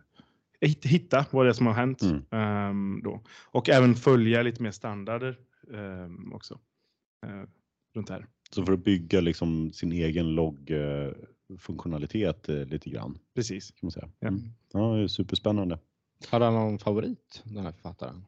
hit- 0.61 0.87
hitta 0.87 1.27
vad 1.31 1.47
det 1.47 1.51
är 1.51 1.53
som 1.53 1.67
har 1.67 1.75
hänt. 1.75 2.03
Mm. 2.03 2.23
ehm, 2.31 3.01
då. 3.05 3.23
Och 3.51 3.69
även 3.69 3.95
följa 3.95 4.43
lite 4.43 4.63
mer 4.63 4.71
standarder 4.71 5.39
ehm, 5.75 6.33
också. 6.33 6.59
eh, 7.27 7.43
runt 7.95 8.09
här. 8.09 8.27
Så 8.51 8.67
för 8.67 8.73
att 8.73 8.85
bygga 8.85 9.21
liksom 9.21 9.73
sin 9.73 9.93
egen 9.93 10.35
loggfunktionalitet 10.35 12.49
eh, 12.49 12.65
lite 12.65 12.91
grann 12.91 13.19
Precis. 13.35 13.71
kan 13.71 13.79
man 13.83 13.91
säga. 13.91 14.11
Ja. 14.21 14.29
Mm. 14.29 14.41
Ja, 14.73 14.95
det 14.97 15.03
är 15.03 15.07
superspännande. 15.09 15.79
Hade 16.31 16.45
han 16.45 16.55
någon 16.55 16.79
favorit, 16.79 17.43
den 17.45 17.65
här 17.65 17.73
författaren? 17.73 18.25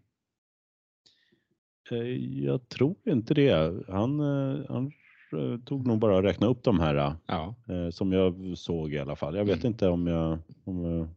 Eh, 1.90 1.98
Jag 2.44 2.68
tror 2.68 2.96
inte 3.04 3.34
det. 3.34 3.84
Han, 3.88 4.20
eh, 4.20 4.60
han 4.68 4.92
eh, 5.32 5.58
tog 5.64 5.86
nog 5.86 5.98
bara 5.98 6.22
räkna 6.22 6.46
upp 6.46 6.62
de 6.62 6.80
här 6.80 6.94
eh, 6.94 7.14
Ja. 7.26 7.54
eh, 7.68 7.90
som 7.90 8.12
jag 8.12 8.58
såg 8.58 8.92
i 8.94 8.98
alla 8.98 9.16
fall. 9.16 9.36
Jag 9.36 9.44
vet 9.44 9.56
Mm. 9.64 9.66
inte 9.66 9.88
om 9.88 10.06
jag, 10.06 10.38
om, 10.64 10.84
jag- 10.84 11.08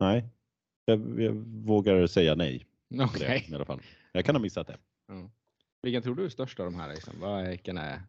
nej, 0.00 0.24
jag, 0.84 1.20
jag 1.20 1.32
vågar 1.46 2.06
säga 2.06 2.34
nej. 2.34 2.66
till 2.88 2.98
det 3.20 3.48
i 3.50 3.54
alla 3.54 3.64
fall. 3.64 3.80
Jag 4.12 4.24
kan 4.24 4.34
ha 4.34 4.42
missat 4.42 4.66
det. 4.66 4.76
Ja. 5.08 5.30
Vilken 5.82 6.02
tror 6.02 6.14
du 6.14 6.24
är 6.24 6.28
störst 6.28 6.60
av 6.60 6.64
de 6.66 6.74
här? 6.80 6.88
Liksom? 6.94 7.44
Vilken 7.48 7.78
är? 7.78 7.92
Eh, 7.94 8.00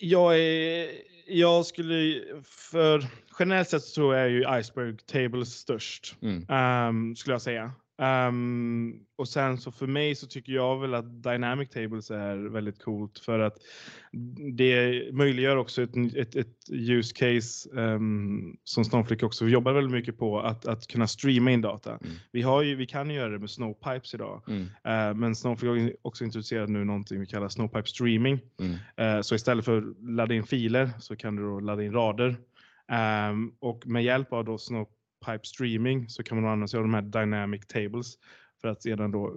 Jag, 0.00 0.38
är, 0.38 0.90
jag 1.26 1.66
skulle, 1.66 2.22
för 2.70 3.06
generellt 3.38 3.68
sett 3.68 3.82
så 3.82 3.94
tror 3.94 4.14
jag 4.16 4.30
ju 4.30 4.58
Iceberg 4.60 4.96
Tables 4.96 5.48
störst. 5.54 6.16
Mm. 6.22 6.46
ehm, 6.48 7.16
skulle 7.16 7.34
jag 7.34 7.42
säga. 7.42 7.72
Um, 8.00 9.04
och 9.16 9.28
sen 9.28 9.58
så 9.58 9.72
för 9.72 9.86
mig 9.86 10.14
så 10.14 10.26
tycker 10.26 10.52
jag 10.52 10.80
väl 10.80 10.94
att 10.94 11.22
Dynamic 11.22 11.70
Tables 11.70 12.10
är 12.10 12.36
väldigt 12.36 12.82
coolt 12.82 13.18
för 13.18 13.38
att 13.38 13.56
det 14.56 15.02
möjliggör 15.12 15.56
också 15.56 15.82
ett, 15.82 15.96
ett, 16.16 16.36
ett 16.36 16.70
use 16.70 17.14
case 17.14 17.70
um, 17.70 18.56
som 18.64 18.84
Snowflake 18.84 19.26
också 19.26 19.48
jobbar 19.48 19.72
väldigt 19.72 19.92
mycket 19.92 20.18
på 20.18 20.40
att, 20.40 20.66
att 20.66 20.86
kunna 20.86 21.06
streama 21.06 21.50
in 21.50 21.60
data. 21.60 21.90
Mm. 21.90 22.12
Vi, 22.32 22.42
har 22.42 22.62
ju, 22.62 22.74
vi 22.74 22.86
kan 22.86 23.10
ju 23.10 23.16
göra 23.16 23.32
det 23.32 23.38
med 23.38 23.50
Snowpipes 23.50 24.14
idag, 24.14 24.42
Mm. 24.48 24.62
uh, 24.62 25.16
men 25.16 25.36
Snowflake 25.36 25.80
har 25.80 25.92
också 26.02 26.24
introducerat 26.24 26.68
nu 26.68 26.84
någonting 26.84 27.20
vi 27.20 27.26
kallar 27.26 27.48
Snowpipe 27.48 27.88
streaming. 27.88 28.40
Mm. 28.60 29.16
Uh, 29.16 29.22
så 29.22 29.34
istället 29.34 29.64
för 29.64 29.78
att 29.78 29.84
ladda 30.00 30.34
in 30.34 30.44
filer 30.44 30.90
så 30.98 31.16
kan 31.16 31.36
du 31.36 31.42
då 31.42 31.60
ladda 31.60 31.82
in 31.82 31.92
rader. 31.92 32.36
Um, 33.30 33.54
och 33.58 33.86
med 33.86 34.04
hjälp 34.04 34.32
av 34.32 34.44
då 34.44 34.58
Snowpipe 34.58 34.99
streaming 35.42 36.08
så 36.08 36.22
kan 36.22 36.36
man 36.40 36.44
använda 36.44 36.66
sig 36.68 36.78
av 36.78 36.84
de 36.84 36.94
här 36.94 37.02
dynamic 37.02 37.66
tables 37.66 38.14
för 38.60 38.68
att 38.68 38.82
sedan 38.82 39.10
då 39.10 39.36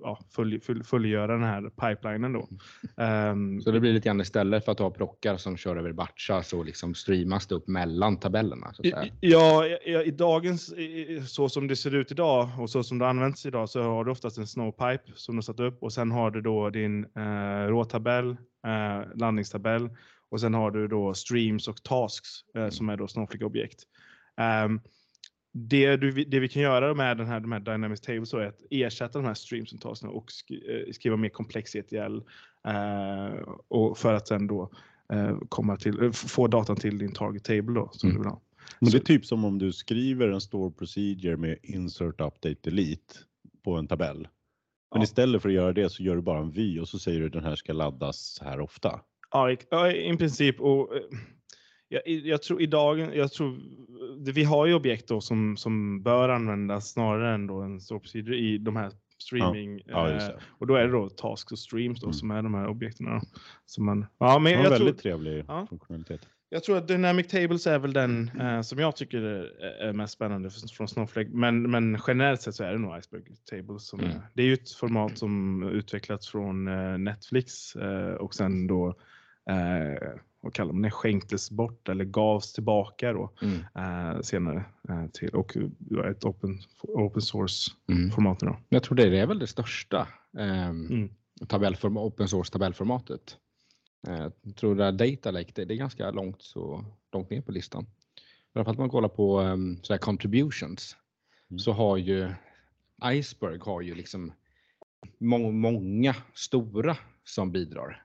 ja, 0.00 0.18
följ, 0.34 0.60
följ, 0.60 0.84
fullgöra 0.84 1.32
den 1.32 1.42
här 1.42 1.70
pipelinen 1.70 2.32
då. 2.32 2.48
Um, 3.04 3.60
Så 3.64 3.70
det 3.70 3.80
blir 3.80 3.92
lite 3.92 4.08
grann 4.08 4.20
istället 4.20 4.64
för 4.64 4.72
att 4.72 4.78
ha 4.78 4.90
plockar 4.90 5.36
som 5.36 5.56
kör 5.56 5.76
över 5.76 5.92
batchar 5.92 6.42
så 6.42 6.62
liksom 6.62 6.94
streamas 6.94 7.46
det 7.46 7.54
upp 7.54 7.68
mellan 7.68 8.16
tabellerna. 8.20 8.72
I- 8.82 8.92
Ja, 9.20 9.66
i, 9.66 9.94
i 10.04 10.10
dagens, 10.10 10.72
i- 10.72 11.22
så 11.26 11.48
som 11.48 11.68
det 11.68 11.76
ser 11.76 11.94
ut 11.94 12.10
idag 12.12 12.48
och 12.58 12.70
så 12.70 12.82
som 12.82 12.98
det 12.98 13.08
används 13.08 13.46
idag 13.46 13.68
så 13.68 13.82
har 13.82 14.04
du 14.04 14.10
oftast 14.10 14.38
en 14.38 14.46
snowpipe 14.46 15.12
som 15.14 15.36
du 15.36 15.42
satt 15.42 15.60
upp 15.60 15.82
och 15.82 15.92
sen 15.92 16.10
har 16.10 16.30
du 16.30 16.40
då 16.40 16.70
din 16.70 17.04
eh, 17.04 17.66
råtabell, 17.68 18.30
eh, 18.66 19.16
landningstabell 19.16 19.88
och 20.30 20.40
sen 20.40 20.54
har 20.54 20.70
du 20.70 20.88
då 20.88 21.14
streams 21.14 21.68
och 21.68 21.82
tasks 21.82 22.28
eh, 22.54 22.68
som 22.68 22.88
är 22.88 22.96
då 22.96 23.08
Snowflake-objekt. 23.08 23.78
Ehm, 24.40 24.80
det, 25.52 25.96
du, 25.96 26.10
det 26.24 26.40
vi 26.40 26.48
kan 26.48 26.62
göra 26.62 26.94
med 26.94 27.16
den 27.16 27.26
här, 27.26 27.40
de 27.40 27.52
här 27.52 27.60
Dynamics 27.60 28.00
Tables 28.00 28.32
är 28.32 28.38
att 28.46 28.62
ersätta 28.70 29.18
de 29.18 29.24
här 29.26 29.34
streams 29.34 29.72
och 29.72 30.28
sk- 30.28 30.86
eh, 30.86 30.92
skriva 30.92 31.16
mer 31.16 31.28
komplex 31.28 31.74
ETL 31.74 32.18
eh, 32.66 33.40
och 33.68 33.98
för 33.98 34.14
att 34.14 34.28
sen 34.28 34.46
då 34.46 34.70
eh, 35.12 35.38
komma 35.48 35.76
till, 35.76 36.02
eh, 36.02 36.10
få 36.12 36.46
datan 36.46 36.76
till 36.76 36.98
din 36.98 37.12
target 37.12 37.44
table 37.44 37.74
då 37.74 37.90
som 37.92 38.08
Mm. 38.10 38.16
du 38.16 38.22
vill 38.22 38.30
ha. 38.30 38.40
Men 38.80 38.90
det 38.90 38.98
är 38.98 39.00
typ 39.00 39.26
som 39.26 39.44
om 39.44 39.58
du 39.58 39.72
skriver 39.72 40.28
en 40.28 40.40
store 40.40 40.70
procedure 40.70 41.36
med 41.36 41.58
insert 41.62 42.20
update 42.20 42.54
delete 42.62 43.14
på 43.64 43.72
en 43.76 43.88
tabell. 43.88 44.18
Men 44.92 45.00
Ja. 45.00 45.02
istället 45.02 45.42
för 45.42 45.48
att 45.48 45.54
göra 45.54 45.72
det 45.72 45.90
så 45.90 46.02
gör 46.02 46.16
du 46.16 46.22
bara 46.22 46.38
en 46.40 46.50
vy 46.50 46.80
och 46.80 46.88
så 46.88 46.98
säger 46.98 47.20
du 47.20 47.28
den 47.28 47.44
här 47.44 47.56
ska 47.56 47.72
laddas 47.72 48.38
här 48.44 48.60
ofta. 48.60 49.00
Ja, 49.32 49.50
i, 49.50 50.10
i 50.12 50.16
princip. 50.16 50.60
Och, 50.60 50.96
eh, 50.96 51.02
jag, 51.90 52.02
jag 52.06 52.42
tror 52.42 52.62
i 52.62 52.66
dagen, 52.66 53.10
jag 53.14 53.32
tror, 53.32 53.58
vi 54.32 54.44
har 54.44 54.66
ju 54.66 54.74
objekt 54.74 55.08
då 55.08 55.20
som, 55.20 55.56
som 55.56 56.02
bör 56.02 56.28
användas 56.28 56.90
snarare 56.92 57.34
än 57.34 57.46
då 57.46 57.60
en 57.60 57.80
procedure 57.88 58.36
i 58.36 58.58
de 58.58 58.76
här 58.76 58.90
streaming. 59.18 59.80
Ja, 59.86 60.10
just 60.12 60.30
eh, 60.30 60.36
och 60.58 60.66
då 60.66 60.74
är 60.74 60.86
det 60.86 60.92
då 60.92 61.08
tasks 61.08 61.52
och 61.52 61.58
streams 61.58 62.00
då 62.00 62.06
Mm. 62.06 62.12
som 62.14 62.30
är 62.30 62.42
de 62.42 62.54
här 62.54 62.66
objekten. 62.68 63.06
Då, 63.06 63.20
som 63.66 63.84
man, 63.84 64.06
ja, 64.18 64.38
men 64.38 64.52
jag, 64.52 64.60
en 64.60 64.66
tror, 64.66 64.78
väldigt 64.78 65.02
trevlig 65.02 65.44
Ja. 65.48 65.66
funktionalitet. 65.70 66.26
jag 66.48 66.64
tror 66.64 66.76
att 66.78 66.88
Dynamic 66.88 67.28
Tables 67.28 67.66
är 67.66 67.78
väl 67.78 67.92
den 67.92 68.30
eh, 68.40 68.60
som 68.60 68.78
jag 68.78 68.96
tycker 68.96 69.22
är, 69.22 69.42
är 69.88 69.92
mest 69.92 70.12
spännande 70.14 70.50
från 70.76 70.88
Snowflake. 70.88 71.30
Men, 71.32 71.70
men 71.70 71.98
generellt 72.06 72.42
sett 72.42 72.54
så 72.54 72.64
är 72.64 72.72
det 72.72 72.78
nog 72.78 72.98
Iceberg 72.98 73.22
Tables. 73.50 73.86
Som 73.86 74.00
Mm. 74.00 74.10
är, 74.12 74.20
det 74.34 74.42
är 74.42 74.46
ju 74.46 74.54
ett 74.54 74.72
format 74.72 75.18
som 75.18 75.62
utvecklats 75.62 76.28
från 76.28 76.68
eh, 76.68 76.98
Netflix 76.98 77.76
eh, 77.76 78.12
och 78.14 78.34
sen 78.34 78.66
då 78.66 78.88
eh, 79.50 80.08
vad 80.40 80.54
kallar 80.54 80.72
man 80.72 80.82
det, 80.82 80.90
skänktes 80.90 81.50
bort 81.50 81.88
eller 81.88 82.04
gavs 82.04 82.52
tillbaka 82.52 83.12
då 83.12 83.30
Mm. 83.42 83.60
eh, 83.74 84.20
senare 84.20 84.64
eh, 84.88 85.06
till 85.06 85.28
och 85.28 85.56
eh, 85.56 86.10
ett 86.10 86.24
open, 86.24 86.58
open 86.82 87.22
source 87.22 87.70
Mm. 87.92 88.10
format 88.10 88.40
då. 88.40 88.56
Jag 88.68 88.82
tror 88.82 88.96
det 88.96 89.18
är 89.18 89.26
väl 89.26 89.38
det 89.38 89.46
största 89.46 90.08
ehm, 90.38 90.86
Mm. 90.86 91.10
tabellform, 91.48 91.96
open 91.96 92.28
source 92.28 92.52
tabellformatet. 92.52 93.36
Eh, 94.08 94.28
Jag 94.42 94.56
tror 94.56 94.74
det 94.74 94.84
här 94.84 94.92
Data 94.92 95.30
Lake, 95.30 95.52
det, 95.54 95.64
det 95.64 95.74
är 95.74 95.78
ganska 95.78 96.10
långt, 96.10 96.42
så, 96.42 96.84
långt 97.12 97.30
ner 97.30 97.40
på 97.40 97.52
listan. 97.52 97.86
Framförallt 98.52 98.78
om 98.78 98.82
man 98.82 98.90
kollar 98.90 99.08
på 99.08 99.40
um, 99.40 99.78
så 99.82 99.92
här 99.92 99.98
contributions 99.98 100.96
Mm. 101.50 101.58
så 101.58 101.72
har 101.72 101.96
ju 101.96 102.30
Iceberg 103.04 103.58
har 103.62 103.80
ju 103.80 103.94
liksom 103.94 104.32
må, 105.18 105.50
många 105.50 106.14
stora 106.34 106.96
som 107.24 107.52
bidrar. 107.52 108.04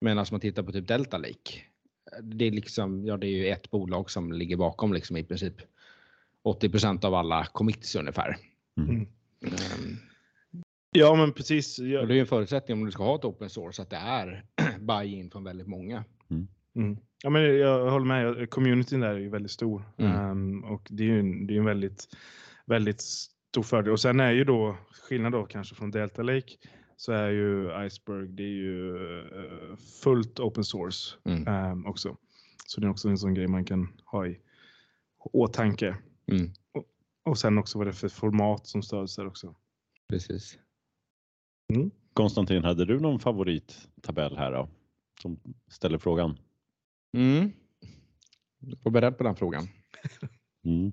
Medan 0.00 0.18
om 0.18 0.26
man 0.30 0.40
tittar 0.40 0.62
på 0.62 0.72
typ 0.72 0.88
Delta 0.88 1.18
Lake, 1.18 1.62
det 2.22 2.44
är 2.44 2.50
liksom, 2.50 3.06
ja 3.06 3.16
det 3.16 3.26
är 3.26 3.30
ju 3.30 3.48
ett 3.48 3.70
bolag 3.70 4.10
som 4.10 4.32
ligger 4.32 4.56
bakom 4.56 4.92
liksom 4.92 5.16
i 5.16 5.24
princip 5.24 5.54
80% 6.44 7.04
av 7.04 7.14
alla 7.14 7.44
commits 7.44 7.96
ungefär. 7.96 8.36
Mm. 8.76 8.90
Mm. 8.90 9.06
Ehm, 9.42 9.96
Ja 10.90 11.14
men 11.14 11.32
precis. 11.32 11.78
och 11.78 11.86
Ja, 11.86 12.04
det 12.04 12.12
är 12.12 12.14
ju 12.14 12.20
en 12.20 12.26
förutsättning 12.26 12.78
om 12.78 12.84
du 12.84 12.90
ska 12.90 13.04
ha 13.04 13.14
ett 13.14 13.24
open 13.24 13.50
source 13.50 13.82
att 13.82 13.90
det 13.90 13.96
är 13.96 14.44
buy-in 14.80 15.30
från 15.30 15.44
väldigt 15.44 15.66
många. 15.66 16.04
Mm. 16.74 16.98
Ja, 17.22 17.30
men 17.30 17.42
jag 17.42 17.90
håller 17.90 18.06
med. 18.06 18.50
Communityn 18.50 19.00
där 19.00 19.14
är 19.14 19.18
ju 19.18 19.28
väldigt 19.28 19.52
stor 19.52 19.82
Mm. 19.98 20.12
Ehm, 20.12 20.64
och 20.64 20.86
det 20.90 21.02
är 21.02 21.06
ju 21.06 21.20
en, 21.20 21.46
det 21.46 21.54
är 21.54 21.58
en 21.58 21.64
väldigt, 21.64 22.08
väldigt 22.66 23.00
stor 23.00 23.62
fördel. 23.62 23.92
Och 23.92 24.00
sen 24.00 24.20
är 24.20 24.32
ju 24.32 24.44
då 24.44 24.76
skillnad 25.08 25.32
då 25.32 25.44
kanske 25.44 25.74
från 25.74 25.90
Delta 25.90 26.22
Lake 26.22 26.52
så 27.00 27.12
är 27.12 27.28
ju 27.30 27.70
Iceberg, 27.86 28.28
det 28.28 28.42
är 28.42 28.46
ju 28.46 28.96
eh, 29.22 29.76
fullt 29.76 30.40
open 30.40 30.64
source 30.64 31.16
Mm. 31.24 31.46
ehm, 31.48 31.86
också. 31.86 32.16
Så 32.66 32.80
det 32.80 32.86
är 32.86 32.90
också 32.90 33.08
en 33.08 33.18
sån 33.18 33.34
grej 33.34 33.46
man 33.48 33.64
kan 33.64 34.00
ha 34.04 34.26
i 34.26 34.38
åtanke. 35.18 35.96
Mm, 36.26 36.50
Och 37.24 37.38
sen 37.38 37.58
också 37.58 37.78
vad 37.78 37.86
det 37.86 37.90
är 37.90 37.92
för 37.92 38.08
format 38.08 38.66
som 38.66 38.82
stöds 38.82 39.16
där 39.16 39.26
också. 39.26 39.54
precis. 40.08 40.58
Konstantin, 42.12 42.64
hade 42.64 42.84
du 42.84 43.00
någon 43.00 43.20
favorittabell 43.20 44.36
här 44.36 44.52
då? 44.52 44.68
Som 45.22 45.40
ställer 45.68 45.98
frågan. 45.98 46.38
Mm. 47.16 47.52
Var 48.82 48.90
beredd 48.92 49.18
på 49.18 49.24
den 49.24 49.36
frågan. 49.36 49.64
Mm. 50.64 50.92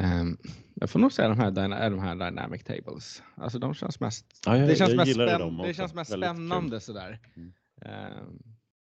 Ehm, 0.00 0.38
jag 0.74 0.90
får 0.90 0.98
nog 0.98 1.12
säga 1.12 1.28
de 1.28 1.38
här, 1.38 1.50
de 1.90 1.98
här 1.98 2.14
Dynamic 2.14 2.64
Tables. 2.64 3.22
Alltså 3.34 3.58
de 3.58 3.74
känns 3.74 4.00
mest, 4.00 4.40
Ja, 4.46 4.56
jag, 4.56 4.68
det 4.68 4.76
känns 4.76 4.94
mest, 4.94 5.16
dem 5.16 5.56
det 5.56 5.74
känns 5.74 5.94
mest 5.94 6.12
spännande 6.12 6.80
sådär. 6.80 7.18
Mm. 7.36 7.52
Ehm, 7.82 8.42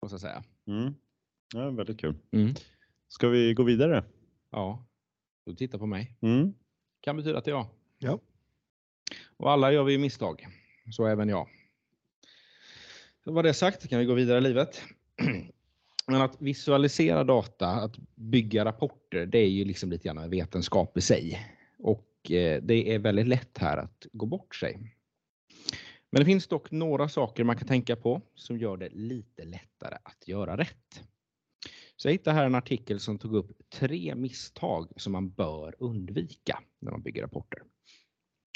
måste 0.02 0.14
jag 0.14 0.22
säga. 0.22 0.44
Kul. 0.66 0.78
Mm. 0.78 0.94
Ja, 1.54 1.70
väldigt 1.70 2.00
kul. 2.00 2.16
Mm. 2.32 2.54
Ska 3.08 3.28
vi 3.28 3.54
gå 3.54 3.64
vidare? 3.64 4.04
Ja, 4.52 4.86
du 5.46 5.56
tittar 5.56 5.78
på 5.78 5.86
mig. 5.86 6.18
Mm. 6.22 6.54
Kan 7.02 7.18
betyda 7.18 7.38
att 7.38 7.46
det 7.46 7.52
är 7.52 7.56
jag. 7.56 7.68
Ja. 7.98 8.20
Och 9.38 9.52
alla 9.52 9.72
gör 9.72 9.84
vi 9.84 9.98
misstag. 9.98 10.48
Så 10.92 11.06
även 11.06 11.30
jag. 11.30 11.48
Så 13.24 13.32
vad 13.32 13.46
det 13.46 13.54
sagt 13.54 13.90
kan 13.90 14.00
vi 14.00 14.06
gå 14.06 14.14
vidare 14.14 14.38
i 14.38 14.42
livet. 14.42 14.82
Men 16.10 16.22
att 16.22 16.42
visualisera 16.42 17.24
data, 17.24 17.68
att 17.68 17.98
bygga 18.16 18.66
rapporter, 18.66 19.26
det 19.26 19.38
är 19.38 19.50
ju 19.50 19.66
liksom 19.66 19.92
lite 19.92 20.08
grann 20.08 20.18
en 20.18 20.30
vetenskap 20.30 20.98
i 20.98 21.02
sig. 21.02 21.40
Och 21.78 22.32
eh, 22.32 22.62
det 22.64 22.94
är 22.94 23.00
väldigt 23.00 23.28
lätt 23.28 23.58
här 23.58 23.78
att 23.78 24.08
gå 24.12 24.26
bort 24.26 24.56
sig. 24.56 24.96
Men 26.10 26.20
det 26.20 26.26
finns 26.26 26.48
dock 26.48 26.72
några 26.72 27.10
saker 27.10 27.44
man 27.44 27.58
kan 27.58 27.68
tänka 27.68 27.96
på 27.96 28.22
som 28.36 28.58
gör 28.58 28.78
det 28.78 28.90
lite 28.90 29.46
lättare 29.46 29.98
att 30.04 30.28
göra 30.28 30.58
rätt. 30.58 31.04
Så 31.96 32.08
jag 32.08 32.12
hittade 32.12 32.36
här 32.36 32.46
en 32.46 32.56
artikel 32.56 33.00
som 33.00 33.20
tog 33.20 33.36
upp 33.36 33.52
tre 33.74 34.16
misstag 34.16 34.92
som 34.96 35.12
man 35.14 35.30
bör 35.30 35.76
undvika 35.80 36.60
när 36.80 36.92
man 36.92 37.02
bygger 37.02 37.22
rapporter 37.22 37.64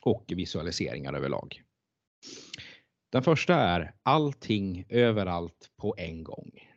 och 0.03 0.25
visualiseringar 0.27 1.13
överlag. 1.13 1.61
Den 3.11 3.23
första 3.23 3.55
är 3.55 3.93
allting 4.03 4.85
överallt 4.89 5.69
på 5.77 5.95
en 5.97 6.23
gång. 6.23 6.72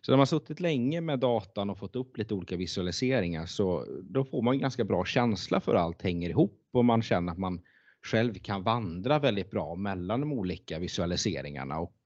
Så 0.00 0.12
när 0.12 0.16
man 0.16 0.26
suttit 0.26 0.60
länge 0.60 1.00
med 1.00 1.18
datan 1.18 1.70
och 1.70 1.78
fått 1.78 1.96
upp 1.96 2.18
lite 2.18 2.34
olika 2.34 2.56
visualiseringar 2.56 3.46
så 3.46 3.86
då 4.02 4.24
får 4.24 4.42
man 4.42 4.54
en 4.54 4.60
ganska 4.60 4.84
bra 4.84 5.04
känsla 5.04 5.60
för 5.60 5.72
hur 5.72 5.78
allt 5.78 6.02
hänger 6.02 6.30
ihop 6.30 6.68
och 6.72 6.84
man 6.84 7.02
känner 7.02 7.32
att 7.32 7.38
man 7.38 7.60
själv 8.02 8.34
kan 8.34 8.62
vandra 8.62 9.18
väldigt 9.18 9.50
bra 9.50 9.74
mellan 9.74 10.20
de 10.20 10.32
olika 10.32 10.78
visualiseringarna 10.78 11.78
och 11.78 11.96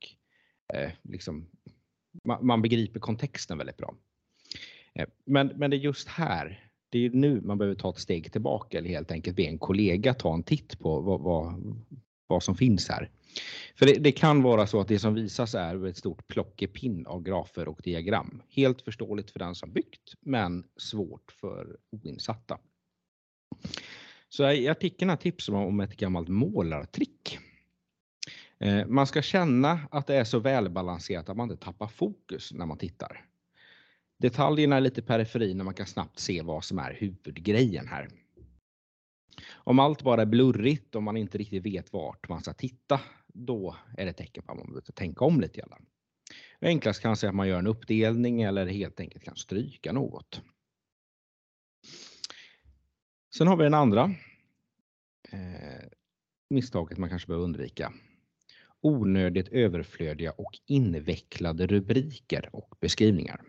eh, 0.75 0.91
liksom, 1.03 1.47
man, 2.25 2.47
man 2.47 2.63
begriper 2.63 3.01
kontexten 3.01 3.59
väldigt 3.59 3.77
bra. 3.77 3.95
Eh, 4.95 5.07
Men, 5.27 5.47
men 5.47 5.71
det 5.71 5.77
är 5.77 5.79
just 5.79 6.09
här, 6.09 6.71
det 6.91 7.07
är 7.07 7.11
nu 7.11 7.41
man 7.41 7.59
behöver 7.59 7.77
ta 7.77 7.91
ett 7.91 7.99
steg 7.99 8.33
tillbaka 8.33 8.79
eller 8.79 8.89
helt 8.89 9.11
enkelt 9.13 9.37
be 9.37 9.43
en 9.43 9.59
kollega 9.59 10.15
ta 10.15 10.35
en 10.35 10.43
titt 10.43 10.79
på 10.79 11.01
vad, 11.01 11.21
vad, 11.21 11.77
vad 12.27 12.43
som 12.43 12.55
finns 12.55 12.89
här. 12.89 13.11
För 13.75 13.87
det, 13.87 13.93
det 13.93 14.13
kan 14.13 14.43
vara 14.43 14.67
så 14.67 14.81
att 14.81 14.89
det 14.89 14.99
som 14.99 15.15
visas 15.15 15.55
är 15.55 15.87
ett 15.87 15.97
stort 15.97 16.29
plockepinn 16.29 17.07
av 17.07 17.23
grafer 17.23 17.69
och 17.69 17.81
diagram. 17.85 18.43
Helt 18.49 18.83
förståeligt 18.83 19.31
för 19.31 19.39
den 19.39 19.55
som 19.55 19.73
byggt, 19.73 20.15
men 20.21 20.65
svårt 20.77 21.33
för 21.33 21.77
oinsatta. 21.91 22.59
Så 24.29 24.51
i 24.51 24.69
artikeln 24.69 25.09
har 25.09 25.17
tipsar 25.17 25.53
man 25.53 25.67
om 25.67 25.81
ett 25.81 25.97
gammalt 25.97 26.29
målartrick. 26.29 27.39
Eh, 28.59 28.87
man 28.87 29.07
ska 29.07 29.23
känna 29.23 29.81
att 29.91 30.07
det 30.07 30.15
är 30.15 30.25
så 30.25 30.39
välbalanserat 30.39 31.29
att 31.29 31.37
man 31.37 31.51
inte 31.51 31.65
tappar 31.65 31.89
fokus 31.89 32.53
när 32.53 32.67
man 32.67 32.79
tittar. 32.79 33.25
Detaljerna 34.19 34.77
är 34.77 34.81
lite 34.81 35.03
periferin 35.03 35.61
och 35.61 35.65
man 35.65 35.75
kan 35.75 35.87
snabbt 35.87 36.19
se 36.19 36.43
vad 36.43 36.65
som 36.65 36.79
är 36.79 36.95
huvudgrejen 36.95 37.89
här. 37.89 38.09
Om 39.51 39.79
allt 39.79 40.03
bara 40.03 40.23
är 40.23 40.27
blurrigt 40.27 40.95
och 40.95 41.03
man 41.03 41.17
inte 41.17 41.39
riktigt 41.39 41.67
vet 41.67 41.93
vart 41.93 42.29
man 42.29 42.41
ska 42.41 42.53
titta, 42.53 43.01
då 43.33 43.77
är 43.99 44.05
det 44.05 44.11
ett 44.11 44.17
tecken 44.17 44.43
på 44.43 44.53
att 44.53 44.59
man 44.59 44.67
behöver 44.67 44.93
tänka 44.93 45.25
om 45.25 45.41
lite 45.41 45.61
grann. 45.61 45.87
Enklast 46.61 47.03
kanske 47.03 47.29
att 47.29 47.35
man 47.35 47.49
gör 47.49 47.59
en 47.59 47.67
uppdelning 47.67 48.43
eller 48.43 48.67
helt 48.67 49.01
enkelt 49.01 49.25
kan 49.25 49.37
stryka 49.37 49.93
något. 49.93 50.41
Sen 53.37 53.47
har 53.47 53.57
vi 53.57 53.65
den 53.65 53.75
andra 53.75 54.15
eh, 55.33 55.89
misstaget 56.51 56.99
man 56.99 57.09
kanske 57.09 57.29
behöver 57.29 57.45
undvika. 57.45 57.93
Onödigt 58.81 59.49
överflödiga 59.49 60.33
och 60.33 60.59
invecklade 60.67 61.67
rubriker 61.67 62.51
och 62.53 62.75
beskrivningar. 62.81 63.43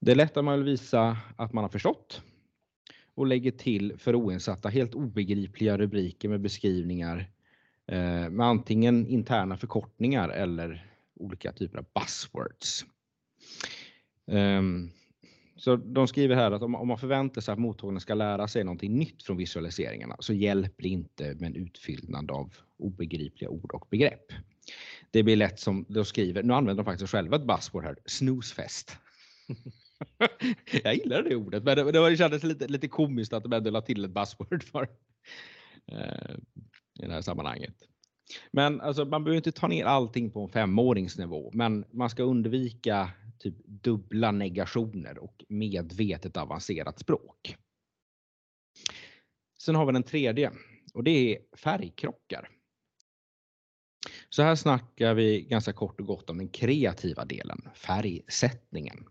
Det 0.00 0.12
är 0.12 0.16
lätt 0.16 0.36
att 0.36 0.44
man 0.44 0.58
vill 0.58 0.70
visa 0.70 1.18
att 1.36 1.52
man 1.52 1.64
har 1.64 1.68
förstått 1.68 2.22
och 3.14 3.26
lägger 3.26 3.50
till 3.50 3.98
för 3.98 4.14
oinsatta 4.14 4.68
helt 4.68 4.94
obegripliga 4.94 5.78
rubriker 5.78 6.28
med 6.28 6.40
beskrivningar 6.40 7.18
eh, 7.18 7.26
Eh, 7.86 8.30
med 8.30 8.46
antingen 8.46 9.06
interna 9.06 9.56
förkortningar 9.56 10.28
eller 10.28 10.90
olika 11.14 11.52
typer 11.52 11.78
av 11.78 11.86
buzzwords. 11.94 12.84
Um, 14.26 14.90
så 15.56 15.76
de 15.76 16.08
skriver 16.08 16.34
här 16.36 16.50
att 16.50 16.62
om, 16.62 16.74
om 16.74 16.88
man 16.88 16.98
förväntar 16.98 17.40
sig 17.40 17.52
att 17.52 17.58
mottagarna 17.58 18.00
ska 18.00 18.14
lära 18.14 18.48
sig 18.48 18.64
någonting 18.64 18.98
nytt 18.98 19.22
från 19.22 19.36
visualiseringarna 19.36 20.16
så 20.18 20.32
hjälper 20.32 20.82
det 20.82 20.88
inte 20.88 21.24
med 21.24 21.44
en 21.44 21.56
utfyllnad 21.56 22.30
av 22.30 22.54
obegripliga 22.78 23.50
ord 23.50 23.70
och 23.74 23.86
begrepp. 23.90 24.32
Det 25.10 25.22
blir 25.22 25.36
lätt 25.36 25.60
som 25.60 25.86
de 25.88 26.04
skriver, 26.04 26.42
nu 26.42 26.52
använder 26.52 26.84
de 26.84 26.90
faktiskt 26.90 27.10
själva 27.10 27.36
ett 27.36 27.46
buzzword 27.46 27.84
här, 27.84 27.96
snoozefest. 28.06 28.96
jag 30.84 30.94
gillar 30.94 31.22
det 31.22 31.36
ordet, 31.36 31.64
men 31.64 31.76
det, 31.76 31.92
det 31.92 32.16
kändes 32.16 32.42
lite, 32.42 32.68
lite 32.68 32.88
komiskt 32.88 33.32
att 33.32 33.42
de 33.42 33.52
ändå 33.52 33.70
la 33.70 33.80
till 33.80 34.04
ett 34.04 34.10
buzzword 34.10 34.64
för 34.64 34.88
eh, 35.92 36.36
i 37.04 37.08
det 37.08 37.14
här 37.14 37.22
sammanhanget. 37.22 37.74
Men 38.50 38.80
alltså, 38.80 39.04
man 39.04 39.24
behöver 39.24 39.36
inte 39.36 39.52
ta 39.52 39.66
ner 39.66 39.84
allting 39.84 40.30
på 40.30 40.42
en 40.42 40.48
femåringsnivå, 40.48 41.50
men 41.54 41.84
man 41.90 42.10
ska 42.10 42.22
undvika 42.22 43.10
typ 43.38 43.54
dubbla 43.66 44.30
negationer 44.30 45.18
och 45.18 45.44
medvetet 45.48 46.36
avancerat 46.36 46.98
språk. 46.98 47.56
Sen 49.58 49.74
har 49.74 49.86
vi 49.86 49.92
den 49.92 50.02
tredje 50.02 50.52
och 50.94 51.04
det 51.04 51.10
är 51.10 51.56
färgkrockar. 51.56 52.48
Så 54.28 54.42
här 54.42 54.54
snackar 54.54 55.14
vi 55.14 55.40
ganska 55.42 55.72
kort 55.72 56.00
och 56.00 56.06
gott 56.06 56.30
om 56.30 56.38
den 56.38 56.48
kreativa 56.48 57.24
delen, 57.24 57.68
färgsättningen. 57.74 59.04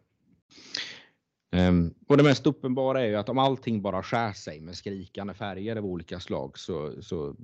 Um, 1.53 1.93
och 2.07 2.17
det 2.17 2.24
mest 2.24 2.48
uppenbara 2.48 3.01
är 3.01 3.07
ju 3.07 3.15
att 3.15 3.29
om 3.29 3.38
allting 3.38 3.81
bara 3.81 4.03
skär 4.03 4.33
sig 4.33 4.62
med 4.62 4.75
skrikande 4.75 5.33
färger 5.33 5.75
av 5.75 5.86
olika 5.86 6.19
slag 6.19 6.60
så, 6.60 7.03
så 7.03 7.36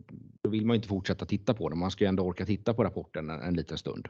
vill 0.44 0.66
man 0.66 0.76
inte 0.76 0.88
fortsätta 0.88 1.26
titta 1.26 1.54
på 1.54 1.70
det. 1.70 1.76
Man 1.76 1.92
ska 1.92 2.04
ju 2.04 2.08
ändå 2.08 2.24
orka 2.24 2.46
titta 2.46 2.74
på 2.74 2.84
rapporten 2.84 3.30
en, 3.30 3.42
en 3.42 3.54
liten 3.54 3.78
stund. 3.78 4.08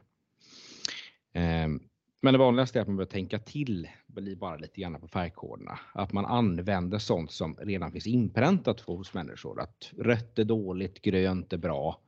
Um, 1.36 1.84
men 2.22 2.34
det 2.34 2.38
vanligaste 2.38 2.79
är 2.79 2.82
att 2.82 2.88
man 2.88 2.98
behöver 2.98 3.12
tänka 3.12 3.39
till 3.39 3.89
bara 4.38 4.58
lite 4.58 4.82
grann 4.82 5.01
på 5.01 5.08
färgkoderna. 5.08 5.79
Att 5.94 6.13
man 6.13 6.25
använder 6.25 6.98
sånt 6.98 7.32
som 7.32 7.56
redan 7.56 7.91
finns 7.91 8.08
inpräntat 8.08 8.79
hos 8.79 9.13
människor. 9.13 9.62
Att 9.62 9.91
rött 9.98 10.39
är 10.39 10.44
dåligt, 10.44 11.01
grönt 11.01 11.53
är 11.53 11.58
bra. 11.58 12.01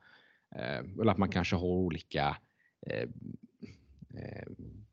Eh, 0.56 0.78
eller 1.00 1.10
att 1.10 1.18
man 1.18 1.28
kanske 1.28 1.56
har 1.56 1.66
olika 1.66 2.36
eh, 2.86 3.08
eh, 4.14 4.46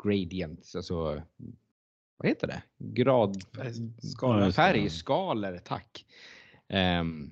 gradients, 0.03 0.75
alltså 0.75 1.21
vad 2.19 2.29
heter 2.29 2.47
det? 2.47 2.63
Grad... 2.77 3.43
Färgskalor. 3.55 4.51
Färgskalor, 4.51 5.57
tack. 5.57 6.05
Um, 7.01 7.31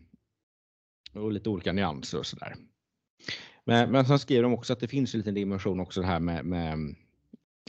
och 1.14 1.32
lite 1.32 1.50
olika 1.50 1.74
nyanser 1.74 2.20
och 2.20 2.26
sådär. 2.26 2.56
Men, 3.66 3.92
men 3.92 4.06
sen 4.06 4.20
skriver 4.20 4.44
de 4.44 4.54
också 4.54 4.74
att 4.74 4.80
det 4.80 4.88
finns 4.88 5.14
en 5.14 5.18
liten 5.18 5.34
dimension 5.34 5.80
också 5.80 6.02
det 6.02 6.08
här 6.08 6.20
med, 6.20 6.46
med 6.46 6.96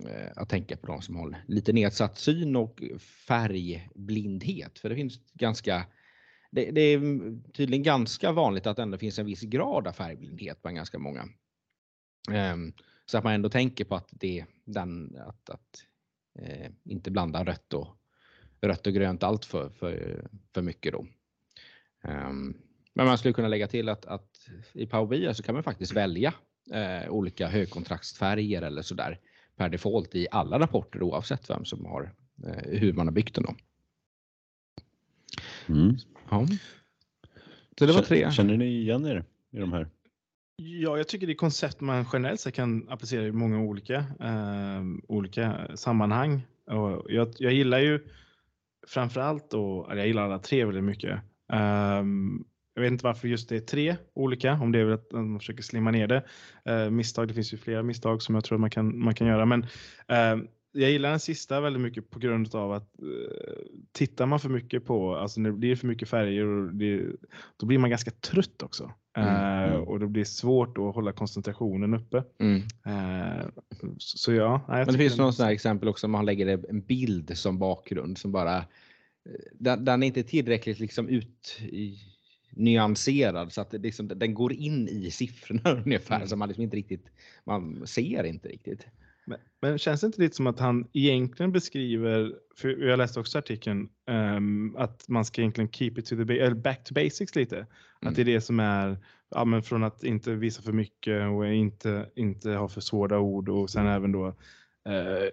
eh, 0.07 0.33
att 0.37 0.49
tänka 0.49 0.77
på 0.77 0.87
de 0.87 1.03
som 1.03 1.17
har 1.17 1.45
lite 1.47 1.73
nedsatt 1.73 2.19
syn 2.19 2.57
och 2.57 2.83
färgblindhet. 3.27 4.79
För 4.79 4.89
det 4.89 4.95
finns 4.95 5.21
ganska 5.33 5.87
det, 6.51 6.71
det, 6.71 6.81
är 6.81 7.01
tydligen 7.53 7.83
ganska 7.83 8.33
vanligt 8.33 8.67
att 8.67 8.77
det 8.77 8.83
ändå 8.83 8.99
finns 8.99 9.19
en 9.19 9.27
viss 9.27 9.43
grad 9.43 9.87
av 9.87 9.93
färgblindhet 9.93 10.63
bland 10.63 10.77
ganska 10.77 10.99
många. 10.99 11.25
Um, 12.31 12.73
så 13.07 13.19
att 13.19 13.25
man 13.25 13.33
ändå 13.33 13.49
tänker 13.49 13.85
på 13.85 13.95
att 13.95 14.09
det 14.11 14.45
den, 14.65 15.17
att, 15.27 15.51
att 15.51 15.85
eh, 16.39 16.71
inte 16.85 17.11
blanda 17.11 17.45
rött 17.45 17.75
och, 17.75 17.89
rött 18.61 18.87
och 18.87 18.93
grönt 18.93 19.23
allt 19.23 19.45
för, 19.45 19.71
för, 19.71 20.25
för 20.55 20.63
mycket 20.63 20.93
då. 20.93 21.07
Um, 22.05 22.57
men 22.95 23.07
man 23.07 23.19
skulle 23.19 23.35
kunna 23.35 23.49
lägga 23.49 23.67
till 23.67 23.89
att, 23.89 24.07
att 24.07 24.49
i 24.73 24.87
Power 24.87 25.07
BI 25.07 25.35
så 25.35 25.43
kan 25.43 25.55
man 25.55 25.63
faktiskt 25.63 25.93
välja 25.93 26.35
eh, 26.73 27.11
olika 27.11 27.49
högkontrastfärger 27.49 28.63
eller 28.63 28.83
sådär 28.83 29.21
per 29.57 29.69
default 29.69 30.15
i 30.15 30.27
alla 30.31 30.59
rapporter 30.59 31.03
oavsett 31.03 31.51
vem 31.51 31.65
som 31.65 31.85
har 31.85 32.15
eh, 32.47 32.79
hur 32.79 32.93
man 32.93 33.07
har 33.07 33.13
byggt 33.13 33.35
den. 33.35 33.45
Då. 33.45 33.55
Mm. 35.75 35.97
Ja. 36.31 36.47
Så 37.79 37.87
det 37.87 37.93
var 37.93 38.03
tre. 38.03 38.33
Känner 38.33 38.57
ni 38.57 38.67
igen 38.67 39.07
er 39.07 39.25
i 39.51 39.59
de 39.59 39.73
här? 39.73 39.89
Ja, 40.63 40.97
jag 40.97 41.09
tycker 41.09 41.27
det 41.27 41.33
är 41.33 41.35
koncept 41.35 41.81
man 41.81 42.07
generellt 42.13 42.41
sett 42.41 42.55
kan 42.55 42.89
applicera 42.89 43.27
i 43.27 43.33
många 43.33 43.61
olika, 43.61 43.97
eh, 44.21 44.83
olika 45.09 45.77
sammanhang. 45.77 46.47
Och 46.67 47.07
jag, 47.09 47.29
jag 47.39 47.53
gillar 47.53 47.79
ju 47.79 48.09
framförallt 48.87 49.55
och 49.55 49.91
eller 49.91 50.01
jag 50.01 50.07
gillar 50.07 50.23
alla 50.23 50.39
tre 50.39 50.65
väldigt 50.65 50.85
mycket. 50.85 51.21
Um, 51.53 52.45
jag 52.75 52.83
vet 52.83 52.93
inte 52.93 53.05
varför 53.05 53.29
just 53.29 53.49
det 53.49 53.57
är 53.57 53.61
tre 53.61 53.97
olika, 54.15 54.53
om 54.53 54.73
det 54.73 54.79
är 54.79 54.85
väl 54.85 54.95
att 54.95 55.13
man 55.13 55.39
försöker 55.39 55.63
slimma 55.63 55.91
ner 55.91 56.07
det. 56.07 56.25
Uh, 56.71 56.91
misstag, 56.91 57.29
det 57.29 57.35
finns 57.35 57.53
ju 57.53 57.57
flera 57.57 57.83
misstag 57.83 58.23
som 58.23 58.35
jag 58.35 58.45
tror 58.45 58.59
man 58.59 58.71
kan, 58.71 58.99
man 58.99 59.15
kan 59.15 59.27
göra. 59.27 59.47
Men 59.47 59.63
uh, 59.63 60.45
jag 60.81 60.91
gillar 60.91 61.11
den 61.11 61.21
sista 61.21 61.61
väldigt 61.61 61.83
mycket 61.83 62.11
på 62.11 62.19
grund 62.19 62.55
av 62.55 62.73
att 62.73 62.91
uh, 63.03 63.09
tittar 63.93 64.27
man 64.27 64.41
för 64.41 64.49
mycket 64.49 64.85
på, 64.85 65.17
alltså 65.17 65.41
när 65.41 65.51
det 65.51 65.57
blir 65.57 65.77
för 65.77 65.87
mycket 65.87 66.09
färger, 66.09 66.47
och 66.47 66.75
det, 66.75 67.07
då 67.57 67.67
blir 67.67 67.79
man 67.79 67.91
ganska 67.91 68.11
trött 68.11 68.63
också. 68.63 68.93
Mm, 69.17 69.35
mm. 69.35 69.83
Och 69.83 70.01
det 70.01 70.07
blir 70.07 70.25
svårt 70.25 70.79
att 70.79 70.95
hålla 70.95 71.13
koncentrationen 71.13 71.95
uppe. 71.95 72.25
Mm. 72.39 72.63
Så, 73.99 74.19
så 74.19 74.33
ja. 74.33 74.65
Men 74.69 74.87
det 74.87 74.99
finns 74.99 75.19
några 75.19 75.33
sådana 75.33 75.53
exempel 75.53 75.89
också, 75.89 76.09
man 76.09 76.27
lägger 76.27 76.71
en 76.71 76.81
bild 76.81 77.39
som 77.39 77.59
bakgrund 77.59 78.19
som 78.19 78.33
bara 78.33 78.65
den, 79.53 79.85
den 79.85 80.03
är 80.03 80.07
inte 80.07 80.23
tillräckligt 80.23 80.79
liksom 80.79 81.09
ut 81.09 81.61
i, 81.61 81.99
nyanserad 82.51 83.53
så 83.53 83.61
att 83.61 83.71
det 83.71 83.79
liksom, 83.79 84.09
den 84.09 84.35
går 84.35 84.53
in 84.53 84.89
i 84.89 85.11
siffrorna 85.11 85.83
ungefär 85.85 86.17
mm. 86.17 86.29
så 86.29 86.37
man 86.37 86.49
liksom 86.49 86.65
inte 86.65 86.77
riktigt, 86.77 87.07
man 87.45 87.87
ser 87.87 88.25
inte 88.25 88.49
riktigt. 88.49 88.87
Men, 89.29 89.39
men 89.61 89.79
känns 89.79 90.01
det 90.01 90.07
inte 90.07 90.21
lite 90.21 90.37
som 90.37 90.47
att 90.47 90.59
han 90.59 90.89
egentligen 90.93 91.53
beskriver, 91.53 92.35
för 92.57 92.69
jag 92.69 92.99
läste 92.99 93.21
också 93.21 93.39
artikeln, 93.39 93.89
um, 94.11 94.77
att 94.77 95.09
man 95.09 95.25
ska 95.25 95.41
egentligen 95.41 95.71
keep 95.71 95.93
it 95.97 96.07
to 96.07 96.27
the, 96.27 96.39
eller 96.39 96.55
back 96.55 96.85
to 96.85 96.95
basics 96.95 97.35
lite. 97.35 97.57
Mm. 97.57 97.67
Att 98.01 98.15
det 98.15 98.23
är 98.23 98.25
det 98.25 98.41
som 98.41 98.61
är, 98.61 98.99
ja 99.31 99.45
men 99.45 99.63
från 99.63 99.85
att 99.85 100.05
inte 100.05 100.35
visa 100.35 100.63
för 100.63 100.73
mycket 100.73 101.29
och 101.31 101.47
inte, 101.47 102.11
inte 102.15 102.51
ha 102.51 102.69
för 102.69 102.81
svåra 102.81 103.21
ord 103.21 103.49
och 103.49 103.71
sen 103.71 103.87
även 103.87 104.13
då 104.13 104.27
uh, 104.27 104.35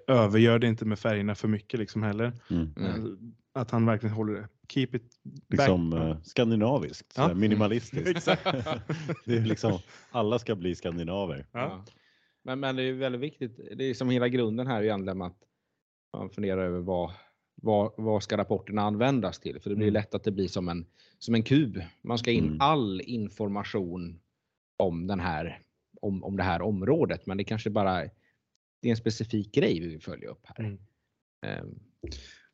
övergör 0.08 0.60
det 0.60 0.68
inte 0.68 0.86
med 0.86 1.00
färgerna 1.00 1.36
för 1.36 1.48
mycket 1.48 1.80
liksom 1.80 2.04
heller. 2.04 2.34
Mm. 2.50 2.74
Uh, 2.78 3.14
att 3.54 3.72
han 3.72 3.86
verkligen 3.86 4.16
håller 4.16 4.34
det. 4.34 4.48
Keep 4.68 4.88
it 4.94 5.12
liksom 5.50 5.94
uh, 5.94 6.18
skandinaviskt, 6.24 7.14
ja. 7.18 7.34
minimalistiskt. 7.34 8.26
det 9.26 9.38
är 9.38 9.46
liksom, 9.46 9.80
alla 10.12 10.40
ska 10.40 10.56
bli 10.56 10.76
skandinaver. 10.76 11.46
Ja. 11.52 11.86
Men, 12.46 12.60
men 12.60 12.76
det 12.76 12.84
är 12.84 12.94
väldigt 12.94 13.22
viktigt. 13.22 13.78
Det 13.78 13.84
är 13.84 13.94
som 13.94 14.10
hela 14.10 14.28
grunden 14.28 14.68
här 14.68 14.84
egentligen 14.84 15.22
att 15.22 15.38
man 16.14 16.30
funderar 16.30 16.66
över 16.66 16.80
vad, 16.80 17.12
vad, 17.56 17.94
vad 17.98 18.24
ska 18.24 18.38
rapporterna 18.38 18.82
användas 18.82 19.40
till? 19.40 19.60
För 19.60 19.70
det 19.70 19.76
blir 19.76 19.88
mm. 19.88 19.94
lätt 19.94 20.16
att 20.16 20.24
det 20.24 20.32
blir 20.32 20.48
som 20.48 20.70
en, 20.70 20.86
som 21.20 21.36
en 21.36 21.44
kub. 21.44 21.82
Man 22.02 22.18
ska 22.18 22.32
in 22.32 22.46
mm. 22.46 22.62
all 22.62 23.02
information 23.02 24.20
om, 24.78 25.08
den 25.08 25.20
här, 25.20 25.62
om, 26.02 26.24
om 26.24 26.38
det 26.38 26.44
här 26.44 26.62
området, 26.62 27.26
men 27.26 27.38
det 27.38 27.44
kanske 27.44 27.70
bara 27.70 28.02
det 28.82 28.88
är 28.88 28.92
en 28.92 28.98
specifik 28.98 29.56
grej 29.56 29.80
vi 29.80 29.88
vill 29.88 30.02
följa 30.02 30.30
upp 30.30 30.42
här. 30.44 30.66
Mm. 30.66 30.80
Um. 31.64 31.80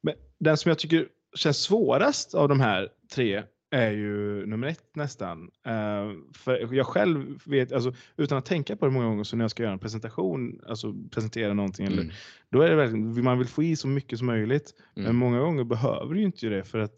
Men 0.02 0.16
den 0.38 0.58
som 0.58 0.70
jag 0.70 0.80
tycker 0.80 1.08
känns 1.36 1.58
svårast 1.58 2.34
av 2.34 2.50
de 2.50 2.60
här 2.60 2.90
tre 3.14 3.44
är 3.72 3.92
ju 3.92 4.46
nummer 4.46 4.68
ett 4.68 4.96
nästan. 4.96 5.42
Uh, 5.68 6.14
för 6.34 6.74
jag 6.74 6.86
själv 6.86 7.42
vet, 7.46 7.72
alltså, 7.72 7.94
utan 8.18 8.38
att 8.38 8.46
tänka 8.46 8.76
på 8.76 8.86
det 8.86 8.92
många 8.92 9.06
gånger, 9.06 9.24
så 9.24 9.36
när 9.36 9.44
jag 9.44 9.52
ska 9.52 9.64
göra 9.64 9.74
en 9.74 9.80
presentation, 9.80 10.62
alltså 10.68 10.94
presentera 11.12 11.54
någonting, 11.54 11.86
mm. 11.86 12.00
eller, 12.00 12.14
då 12.50 12.62
är 12.62 12.70
det 12.70 12.76
verkligen, 12.76 13.24
man 13.24 13.38
vill 13.38 13.48
få 13.48 13.64
i 13.64 13.76
så 13.76 13.88
mycket 13.88 14.18
som 14.18 14.28
möjligt. 14.28 14.74
Mm. 14.96 15.08
Men 15.08 15.16
många 15.16 15.40
gånger 15.40 15.64
behöver 15.64 16.14
du 16.14 16.22
inte 16.22 16.48
det 16.48 16.64
för 16.64 16.80
att 16.80 16.96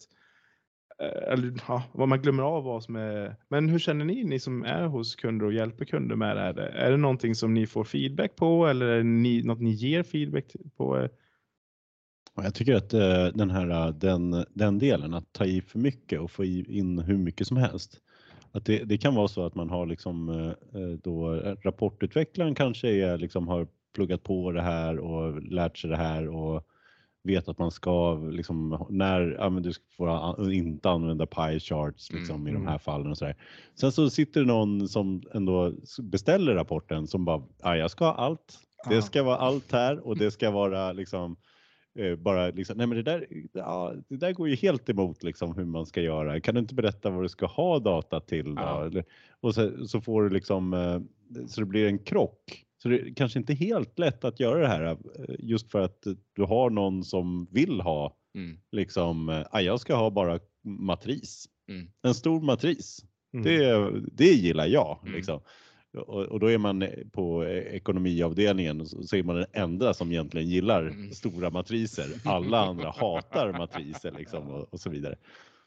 uh, 1.03 1.33
eller, 1.33 1.53
ja, 1.67 1.83
man 1.93 2.21
glömmer 2.21 2.43
av 2.43 2.63
vad 2.63 2.83
som 2.83 2.95
är... 2.95 3.35
Men 3.49 3.69
hur 3.69 3.79
känner 3.79 4.05
ni, 4.05 4.23
ni 4.23 4.39
som 4.39 4.63
är 4.63 4.85
hos 4.85 5.15
kunder 5.15 5.45
och 5.45 5.53
hjälper 5.53 5.85
kunder 5.85 6.15
med 6.15 6.37
det 6.37 6.41
här? 6.41 6.57
Är 6.57 6.91
det 6.91 6.97
någonting 6.97 7.35
som 7.35 7.53
ni 7.53 7.67
får 7.67 7.83
feedback 7.83 8.35
på 8.35 8.67
eller 8.67 8.85
är 8.85 8.97
det 8.97 9.03
ni, 9.03 9.43
något 9.43 9.61
ni 9.61 9.71
ger 9.71 10.03
feedback 10.03 10.45
på? 10.77 11.09
Ja, 12.35 12.43
Jag 12.43 12.53
tycker 12.53 12.75
att 12.75 12.93
eh, 12.93 13.25
den 13.25 13.49
här 13.49 13.91
den, 13.91 14.45
den 14.53 14.79
delen, 14.79 15.13
att 15.13 15.33
ta 15.33 15.45
i 15.45 15.61
för 15.61 15.79
mycket 15.79 16.19
och 16.19 16.31
få 16.31 16.45
in 16.45 16.99
hur 16.99 17.17
mycket 17.17 17.47
som 17.47 17.57
helst. 17.57 17.99
Att 18.51 18.65
det, 18.65 18.83
det 18.83 18.97
kan 18.97 19.15
vara 19.15 19.27
så 19.27 19.45
att 19.45 19.55
man 19.55 19.69
har 19.69 19.85
liksom 19.85 20.29
eh, 20.29 20.81
eh, 20.81 20.89
då 21.03 21.35
eh, 21.35 21.55
rapportutvecklaren 21.61 22.55
kanske 22.55 22.89
är, 22.89 23.17
liksom 23.17 23.47
har 23.47 23.67
pluggat 23.95 24.23
på 24.23 24.51
det 24.51 24.61
här 24.61 24.99
och 24.99 25.41
lärt 25.41 25.77
sig 25.77 25.89
det 25.89 25.97
här 25.97 26.27
och 26.27 26.67
vet 27.23 27.47
att 27.47 27.57
man 27.57 27.71
ska 27.71 28.15
liksom 28.15 28.85
när 28.89 29.35
ja, 29.39 29.49
men 29.49 29.63
du 29.63 29.73
får 29.97 30.53
inte 30.53 30.89
använda 30.89 31.25
pie 31.25 31.59
charts 31.59 32.11
liksom 32.11 32.47
i 32.47 32.51
de 32.51 32.67
här 32.67 32.77
fallen 32.77 33.11
och 33.11 33.17
så 33.17 33.25
där. 33.25 33.35
Sen 33.75 33.91
så 33.91 34.09
sitter 34.09 34.39
det 34.41 34.47
någon 34.47 34.87
som 34.87 35.23
ändå 35.33 35.73
beställer 36.01 36.55
rapporten 36.55 37.07
som 37.07 37.25
bara, 37.25 37.43
ja, 37.61 37.77
jag 37.77 37.91
ska 37.91 38.05
ha 38.05 38.13
allt. 38.13 38.59
Det 38.89 39.01
ska 39.01 39.23
vara 39.23 39.37
allt 39.37 39.71
här 39.71 40.07
och 40.07 40.17
det 40.17 40.31
ska 40.31 40.51
vara 40.51 40.91
liksom 40.91 41.35
eh, 41.99 42.15
bara 42.15 42.49
liksom, 42.49 42.77
nej 42.77 42.87
men 42.87 42.97
det 42.97 43.03
där, 43.03 43.27
ja, 43.53 43.93
det 44.07 44.17
där 44.17 44.31
går 44.31 44.49
ju 44.49 44.55
helt 44.55 44.89
emot 44.89 45.23
liksom 45.23 45.55
hur 45.57 45.65
man 45.65 45.85
ska 45.85 46.01
göra. 46.01 46.39
Kan 46.39 46.55
du 46.55 46.61
inte 46.61 46.75
berätta 46.75 47.09
vad 47.09 47.23
du 47.23 47.29
ska 47.29 47.45
ha 47.45 47.79
data 47.79 48.19
till 48.19 48.55
då? 48.55 48.61
Ja. 48.61 48.85
Eller, 48.85 49.05
och 49.41 49.55
så, 49.55 49.87
så 49.87 50.01
får 50.01 50.23
du 50.23 50.29
liksom, 50.29 50.73
eh, 50.73 51.01
så 51.47 51.61
det 51.61 51.67
blir 51.67 51.87
en 51.87 51.99
krock. 51.99 52.65
Så 52.77 52.89
det 52.89 52.99
är 52.99 53.13
kanske 53.15 53.39
inte 53.39 53.53
helt 53.53 53.99
lätt 53.99 54.23
att 54.23 54.39
göra 54.39 54.59
det 54.59 54.67
här 54.67 54.83
eh, 54.83 54.95
just 55.39 55.71
för 55.71 55.81
att 55.81 56.07
du 56.33 56.43
har 56.43 56.69
någon 56.69 57.03
som 57.03 57.47
vill 57.51 57.81
ha 57.81 58.15
Mm. 58.35 58.57
liksom, 58.71 59.29
eh, 59.29 59.43
ah, 59.51 59.59
jag 59.59 59.79
ska 59.79 59.95
ha 59.95 60.09
bara 60.09 60.39
matris. 60.63 61.45
Mm. 61.69 61.87
En 62.01 62.13
stor 62.13 62.41
matris. 62.41 63.05
Mm. 63.33 63.43
Det, 63.43 63.91
det 64.11 64.33
gillar 64.33 64.67
jag. 64.67 64.99
Mm. 65.01 65.15
Liksom. 65.15 65.41
Och, 65.93 66.21
och 66.25 66.39
då 66.39 66.51
är 66.51 66.57
man 66.57 66.85
på 67.11 67.43
eh, 67.43 67.57
ekonomiavdelningen 67.75 68.81
och 68.81 68.87
så 68.87 69.15
är 69.15 69.23
man 69.23 69.35
den 69.35 69.45
enda 69.51 69.93
som 69.93 70.11
egentligen 70.11 70.47
gillar 70.47 70.81
Mm. 70.81 71.11
stora 71.11 71.49
matriser. 71.49 72.05
Alla 72.25 72.59
andra 72.65 72.89
hatar 72.91 73.51
matriser 73.57 74.11
liksom 74.11 74.49
och, 74.49 74.73
och 74.73 74.79
så 74.79 74.89
vidare. 74.89 75.15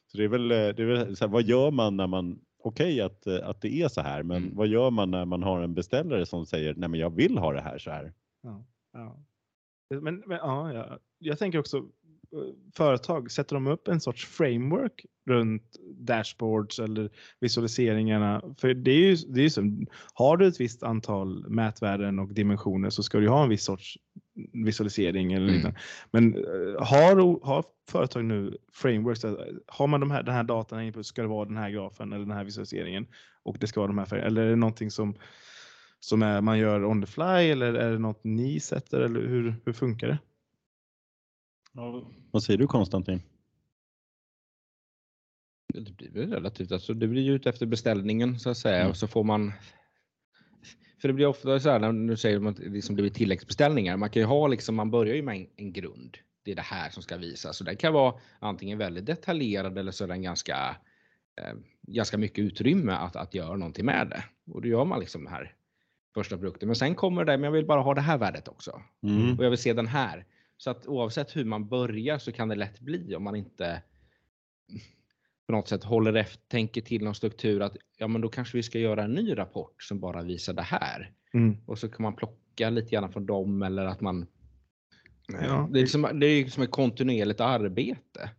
Så 0.06 0.18
det 0.18 0.24
är 0.24 0.28
väl, 0.28 0.50
eh, 0.50 0.56
det 0.56 0.78
är 0.82 0.86
väl 0.86 1.16
så 1.16 1.24
här, 1.24 1.32
vad 1.32 1.42
gör 1.42 1.70
man 1.70 1.96
när 1.96 2.06
man, 2.06 2.38
okej 2.62 3.00
att, 3.00 3.26
eh, 3.26 3.48
att 3.48 3.60
det 3.60 3.82
är 3.82 3.88
så 3.88 4.00
här, 4.00 4.22
men 4.22 4.36
Mm. 4.42 4.56
vad 4.56 4.66
gör 4.66 4.90
man 4.90 5.10
när 5.10 5.24
man 5.24 5.42
har 5.42 5.60
en 5.60 5.74
beställare 5.74 6.26
som 6.26 6.46
säger, 6.46 6.74
nej 6.74 6.88
men 6.88 7.00
jag 7.00 7.10
vill 7.10 7.38
ha 7.38 7.52
det 7.52 7.60
här 7.60 7.78
så 7.78 7.90
här. 7.90 8.12
Ja. 8.92 9.16
Men, 10.00 10.22
men 10.26 10.38
ja, 10.38 10.72
jag, 10.72 10.98
jag 11.18 11.38
tänker 11.38 11.58
också 11.58 11.76
eh, 11.76 11.84
företag, 12.76 13.30
sätter 13.30 13.56
de 13.56 13.66
upp 13.66 13.88
en 13.88 14.00
sorts 14.00 14.26
framework 14.26 15.06
runt 15.26 15.76
dashboards 15.98 16.78
eller 16.78 17.10
visualiseringarna? 17.40 18.42
För 18.58 18.74
det 18.74 18.90
är 18.90 19.10
ju, 19.10 19.16
det 19.16 19.40
är 19.40 19.42
ju 19.42 19.50
så, 19.50 19.62
har 20.14 20.36
du 20.36 20.46
ett 20.46 20.60
visst 20.60 20.82
antal 20.82 21.48
mätvärden 21.48 22.18
och 22.18 22.34
dimensioner 22.34 22.90
så 22.90 23.02
ska 23.02 23.18
du 23.18 23.28
ha 23.28 23.42
en 23.42 23.48
viss 23.48 23.64
sorts 23.64 23.98
visualisering 24.52 25.32
eller 25.32 25.46
Mm. 25.46 25.54
liknande. 25.54 25.80
Men 26.10 26.34
eh, 26.34 26.84
har, 26.84 27.44
har 27.46 27.64
företag 27.90 28.24
nu 28.24 28.56
frameworks, 28.72 29.24
har 29.66 29.86
man 29.86 30.00
de 30.00 30.10
här, 30.10 30.22
den 30.22 30.34
här 30.34 30.42
datan 30.42 31.04
ska 31.04 31.22
det 31.22 31.28
vara 31.28 31.44
den 31.44 31.56
här 31.56 31.70
grafen 31.70 32.12
eller 32.12 32.26
den 32.26 32.36
här 32.36 32.44
visualiseringen 32.44 33.06
och 33.42 33.56
det 33.60 33.66
ska 33.66 33.80
vara 33.80 33.88
de 33.88 33.98
här 33.98 34.04
färgerna? 34.06 34.26
Eller 34.26 34.42
är 34.42 34.50
det 34.50 34.56
någonting 34.56 34.90
som 34.90 35.14
som 36.00 36.22
är, 36.22 36.40
man 36.40 36.58
gör 36.58 36.84
on 36.84 37.00
the 37.02 37.06
fly 37.06 37.24
eller 37.24 37.74
är 37.74 37.92
det 37.92 37.98
något 37.98 38.24
ni 38.24 38.60
sätter 38.60 39.00
eller 39.00 39.20
hur, 39.20 39.54
hur 39.64 39.72
funkar 39.72 40.08
det? 40.08 40.18
Vad 42.30 42.42
säger 42.42 42.58
du 42.58 42.66
Konstantin? 42.66 43.22
Det 45.74 45.96
blir 45.96 46.10
väl 46.10 46.30
relativt, 46.32 46.72
alltså 46.72 46.94
det 46.94 47.08
blir 47.08 47.22
ju 47.22 47.34
ut 47.34 47.46
efter 47.46 47.66
beställningen 47.66 48.38
så 48.40 48.50
att 48.50 48.58
säga 48.58 48.76
Mm. 48.76 48.90
och 48.90 48.96
så 48.96 49.06
får 49.08 49.24
man 49.24 49.52
för 50.98 51.08
det 51.08 51.14
blir 51.14 51.26
ofta 51.26 51.60
så 51.60 51.70
här 51.70 51.78
när 51.78 52.08
du 52.08 52.16
säger 52.16 52.48
att 52.48 52.56
det 52.56 52.68
liksom 52.68 52.94
blir 52.94 53.10
tilläggsbeställningar. 53.10 53.96
Man 53.96 54.10
kan 54.10 54.22
ju 54.22 54.26
ha 54.26 54.46
liksom, 54.46 54.74
man 54.74 54.90
börjar 54.90 55.14
ju 55.14 55.22
med 55.22 55.36
en, 55.36 55.46
en 55.56 55.72
grund. 55.72 56.18
Det 56.44 56.52
är 56.52 56.56
det 56.56 56.62
här 56.62 56.90
som 56.90 57.02
ska 57.02 57.16
visas. 57.16 57.56
Så 57.56 57.64
den 57.64 57.76
kan 57.76 57.92
vara 57.92 58.14
antingen 58.38 58.78
väldigt 58.78 59.06
detaljerad 59.06 59.78
eller 59.78 59.92
så 59.92 60.04
är 60.04 60.08
den 60.08 60.22
ganska, 60.22 60.76
eh, 61.40 61.54
ganska 61.82 62.18
mycket 62.18 62.38
utrymme 62.38 62.92
att, 62.92 63.16
att 63.16 63.34
göra 63.34 63.56
någonting 63.56 63.84
med 63.84 64.08
det. 64.08 64.24
Och 64.52 64.62
då 64.62 64.68
gör 64.68 64.84
man 64.84 65.00
liksom 65.00 65.24
den 65.24 65.32
här 65.32 65.52
första 66.14 66.36
produkten. 66.36 66.68
Men 66.68 66.76
sen 66.76 66.94
kommer 66.94 67.24
det, 67.24 67.32
men 67.36 67.44
jag 67.44 67.52
vill 67.52 67.66
bara 67.66 67.80
ha 67.80 67.94
det 67.94 68.00
här 68.00 68.18
värdet 68.18 68.48
också. 68.48 68.82
Mm. 69.02 69.38
Och 69.38 69.44
jag 69.44 69.50
vill 69.50 69.58
se 69.58 69.72
den 69.72 69.86
här. 69.86 70.26
Så 70.56 70.70
att 70.70 70.86
oavsett 70.86 71.36
hur 71.36 71.44
man 71.44 71.68
börjar 71.68 72.18
så 72.18 72.32
kan 72.32 72.48
det 72.48 72.54
lätt 72.54 72.80
bli 72.80 73.14
om 73.14 73.24
man 73.24 73.36
inte 73.36 73.82
på 75.46 75.52
något 75.52 75.68
sätt 75.68 75.84
håller 75.84 76.14
efter, 76.14 76.48
tänker 76.48 76.80
till 76.80 77.04
någon 77.04 77.14
struktur 77.14 77.62
att 77.62 77.76
ja 77.98 78.08
men 78.08 78.20
då 78.20 78.28
kanske 78.28 78.56
vi 78.56 78.62
ska 78.62 78.78
göra 78.78 79.04
en 79.04 79.12
ny 79.12 79.38
rapport 79.38 79.82
som 79.82 80.00
bara 80.00 80.22
visar 80.22 80.52
det 80.52 80.62
här. 80.62 81.12
Mm. 81.34 81.56
Och 81.66 81.78
så 81.78 81.88
kan 81.88 82.02
man 82.02 82.16
plocka 82.16 82.70
lite 82.70 82.90
grann 82.90 83.12
från 83.12 83.26
dem 83.26 83.62
eller 83.62 83.84
att 83.84 84.00
man 84.00 84.26
Ja. 85.28 85.68
det 85.72 85.80
är 85.80 85.86
som, 85.86 86.20
det 86.20 86.26
är 86.26 86.46
som 86.46 86.62
ett 86.62 86.70
kontinuerligt 86.70 87.40
arbete. 87.40 88.30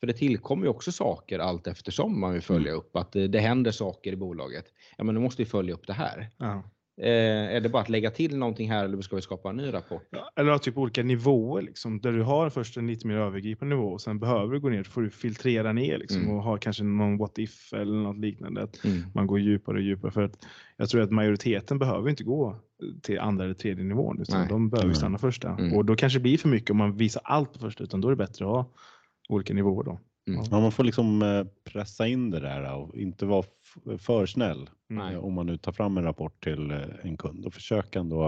För 0.00 0.06
det 0.06 0.12
tillkommer 0.12 0.64
ju 0.64 0.68
också 0.68 0.92
saker 0.92 1.38
allt 1.38 1.66
eftersom 1.66 2.20
man 2.20 2.32
vill 2.32 2.42
följa 2.42 2.72
upp 2.72 2.96
att 2.96 3.12
det, 3.12 3.28
det 3.28 3.40
händer 3.40 3.70
saker 3.70 4.12
i 4.12 4.16
bolaget. 4.16 4.64
Ja 4.96 5.04
men 5.04 5.14
nu 5.14 5.20
måste 5.20 5.42
vi 5.42 5.46
följa 5.46 5.74
upp 5.74 5.86
det 5.86 5.92
här. 5.92 6.30
Ja. 6.36 6.70
Eh, 7.02 7.56
är 7.56 7.60
det 7.60 7.68
bara 7.68 7.82
att 7.82 7.88
lägga 7.88 8.10
till 8.10 8.38
någonting 8.38 8.70
här 8.70 8.84
eller 8.84 9.00
ska 9.02 9.16
vi 9.16 9.22
skapa 9.22 9.50
en 9.50 9.56
ny 9.56 9.72
rapport? 9.72 10.06
Ja, 10.10 10.30
Eller 10.36 10.58
typ 10.58 10.78
olika 10.78 11.02
nivåer 11.02 11.62
liksom, 11.62 12.00
där 12.00 12.12
du 12.12 12.22
har 12.22 12.50
först 12.50 12.76
en 12.76 12.86
lite 12.86 13.06
mer 13.06 13.14
övergripande 13.16 13.76
nivå 13.76 13.88
och 13.88 14.00
sen 14.00 14.18
behöver 14.18 14.54
du 14.54 14.60
gå 14.60 14.68
ner, 14.68 14.82
får 14.82 15.02
du 15.02 15.10
filtrera 15.10 15.72
ner 15.72 15.98
liksom, 15.98 16.22
Mm. 16.22 16.36
och 16.36 16.42
ha 16.42 16.56
kanske 16.56 16.84
någon 16.84 17.18
what 17.18 17.38
if 17.38 17.72
eller 17.72 17.94
något 17.96 18.18
liknande. 18.18 18.62
Att 18.62 18.84
Mm. 18.84 19.02
man 19.14 19.26
går 19.26 19.38
djupare 19.40 19.76
och 19.76 19.82
djupare 19.82 20.10
för 20.10 20.22
att 20.22 20.46
jag 20.76 20.88
tror 20.88 21.02
att 21.02 21.10
majoriteten 21.10 21.78
behöver 21.78 22.10
inte 22.10 22.24
gå 22.24 22.56
till 23.02 23.18
andra 23.20 23.44
eller 23.44 23.54
tredje 23.54 23.84
nivån 23.84 24.20
utan 24.20 24.40
Nej. 24.40 24.48
de 24.48 24.70
behöver 24.70 24.84
Mm. 24.86 24.94
stanna 24.94 25.18
första. 25.18 25.48
Mm. 25.50 25.72
Och 25.76 25.84
då 25.84 25.96
kanske 25.96 26.18
det 26.18 26.22
blir 26.22 26.38
för 26.38 26.48
mycket 26.48 26.70
om 26.70 26.76
man 26.76 26.96
visar 26.96 27.22
allt 27.24 27.52
på 27.52 27.58
första 27.58 27.84
utan 27.84 28.00
då 28.00 28.08
är 28.08 28.12
det 28.12 28.16
bättre 28.16 28.44
att 28.44 28.50
ha 28.50 28.66
olika 29.28 29.54
nivåer 29.54 29.84
då. 29.84 30.00
Ja, 30.24 30.60
man 30.60 30.72
får 30.72 30.84
liksom 30.84 31.22
eh, 31.22 31.44
pressa 31.64 32.06
in 32.06 32.30
det 32.30 32.40
där 32.40 32.74
och 32.74 32.96
inte 32.96 33.26
vara 33.26 33.44
för 33.98 34.26
snäll. 34.26 34.70
Nej. 34.88 35.14
Eh, 35.14 35.24
Om 35.24 35.32
man 35.34 35.46
nu 35.46 35.56
tar 35.56 35.72
fram 35.72 35.98
en 35.98 36.04
rapport 36.04 36.44
till 36.44 36.70
eh, 36.70 36.78
en 37.02 37.16
kund 37.16 37.46
och 37.46 37.54
försöka 37.54 37.98
ändå 37.98 38.26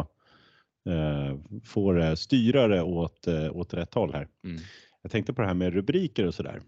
eh, 0.88 1.36
få 1.64 1.92
det, 1.92 2.16
styra 2.16 2.68
det 2.68 2.82
åt, 2.82 3.28
åt 3.52 3.74
rätt 3.74 3.94
håll 3.94 4.12
här. 4.12 4.28
Mm. 4.44 4.60
Jag 5.02 5.12
tänkte 5.12 5.32
på 5.32 5.40
det 5.42 5.46
här 5.48 5.54
med 5.54 5.72
rubriker 5.74 6.26
och 6.26 6.34
sådär. 6.34 6.60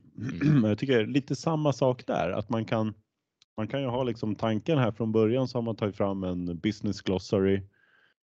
Mm. 0.42 0.64
Jag 0.68 0.78
tycker 0.78 1.06
lite 1.06 1.36
samma 1.36 1.72
sak 1.72 2.06
där, 2.06 2.30
att 2.30 2.48
man 2.48 2.64
kan, 2.64 2.94
man 3.56 3.68
kan 3.68 3.80
ju 3.80 3.86
ha 3.86 4.02
liksom 4.02 4.34
tanken 4.34 4.78
här 4.78 4.92
från 4.92 5.12
början 5.12 5.48
så 5.48 5.58
har 5.58 5.62
man 5.62 5.76
tagit 5.76 5.96
fram 5.96 6.24
en 6.24 6.58
business 6.58 7.02
glossary. 7.02 7.56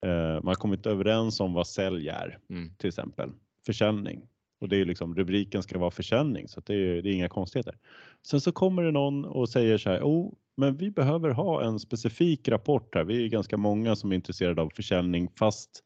Eh, 0.07 0.35
man 0.35 0.46
har 0.46 0.55
kommit 0.55 0.87
överens 0.87 1.40
om 1.40 1.53
vad 1.53 1.66
sälj 1.66 2.09
är 2.09 2.38
Mm. 2.51 2.74
till 2.74 2.88
exempel. 2.88 3.31
Försäljning. 3.66 4.22
Och 4.61 4.68
det 4.68 4.77
är 4.77 4.85
liksom 4.85 5.14
rubriken 5.14 5.62
ska 5.62 5.79
vara 5.79 5.90
försäljning 5.90 6.49
så 6.49 6.59
att 6.59 6.66
det, 6.66 6.75
är, 6.75 7.03
det 7.03 7.11
är 7.11 7.12
inga 7.12 7.29
konstigheter. 7.29 7.79
Sen 8.27 8.40
så 8.40 8.53
kommer 8.53 8.83
det 8.83 8.90
någon 8.90 9.25
och 9.25 9.49
säger 9.49 9.79
så 9.79 9.90
här, 9.90 10.01
oh, 10.01 10.33
men 10.57 10.77
vi 10.77 10.90
behöver 10.90 11.31
ha 11.31 11.64
en 11.64 11.79
specifik 11.79 12.49
rapport 12.49 12.94
här. 12.94 13.05
Vi 13.05 13.25
är 13.25 13.29
ganska 13.29 13.57
många 13.57 13.97
som 13.97 14.12
är 14.12 14.16
intresserade 14.16 14.62
av 14.62 14.71
försäljning 14.77 15.29
fast 15.38 15.85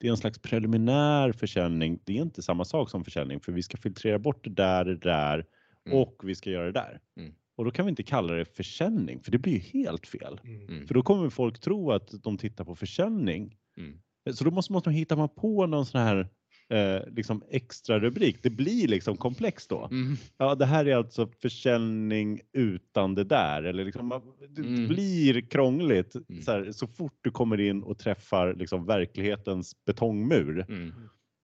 det 0.00 0.06
är 0.06 0.10
en 0.10 0.16
slags 0.16 0.38
preliminär 0.38 1.32
försäljning. 1.32 1.98
Det 2.04 2.18
är 2.18 2.22
inte 2.22 2.42
samma 2.42 2.64
sak 2.64 2.90
som 2.90 3.04
försäljning 3.04 3.40
för 3.40 3.52
vi 3.52 3.62
ska 3.62 3.76
filtrera 3.76 4.18
bort 4.18 4.44
det 4.44 4.50
där, 4.50 4.84
det 4.84 4.96
där 4.96 5.46
Mm. 5.86 5.98
och 5.98 6.20
vi 6.24 6.34
ska 6.34 6.50
göra 6.50 6.66
det 6.66 6.72
där. 6.72 7.00
Mm. 7.16 7.34
Och 7.56 7.64
då 7.64 7.70
kan 7.70 7.86
vi 7.86 7.90
inte 7.90 8.02
kalla 8.02 8.34
det 8.34 8.44
försäljning 8.44 9.20
för 9.22 9.30
det 9.30 9.38
blir 9.38 9.52
ju 9.52 9.58
helt 9.58 10.06
fel. 10.06 10.40
Mm. 10.44 10.86
För 10.86 10.94
då 10.94 11.02
kommer 11.02 11.30
folk 11.30 11.60
tro 11.60 11.92
att 11.92 12.22
de 12.22 12.38
tittar 12.38 12.64
på 12.64 12.76
försäljning. 12.76 13.56
Mm. 13.76 14.00
Så 14.34 14.44
då 14.44 14.50
måste 14.50 14.72
man 14.72 14.82
hitta 14.86 15.16
man 15.16 15.28
på 15.28 15.66
någon 15.66 15.86
sån 15.86 16.00
här 16.00 16.28
eh, 16.72 17.02
liksom 17.14 17.42
extra 17.50 17.98
rubrik. 18.00 18.42
Det 18.42 18.50
blir 18.50 18.88
liksom 18.88 19.16
komplext 19.16 19.70
då. 19.70 19.84
Mm. 19.90 20.16
Ja, 20.38 20.54
det 20.54 20.66
här 20.66 20.86
är 20.88 20.96
alltså 20.96 21.26
försäljning 21.42 22.40
utan 22.52 23.14
det 23.14 23.24
där. 23.24 23.62
Eller 23.62 23.84
liksom, 23.84 24.22
det 24.48 24.62
Mm. 24.62 24.88
blir 24.88 25.40
krångligt 25.40 26.14
Mm. 26.28 26.42
så, 26.42 26.52
här, 26.52 26.72
så 26.72 26.86
fort 26.86 27.18
du 27.22 27.30
kommer 27.30 27.60
in 27.60 27.82
och 27.82 27.98
träffar 27.98 28.54
liksom 28.54 28.86
verklighetens 28.86 29.84
betongmur. 29.84 30.64
Mm. 30.68 30.92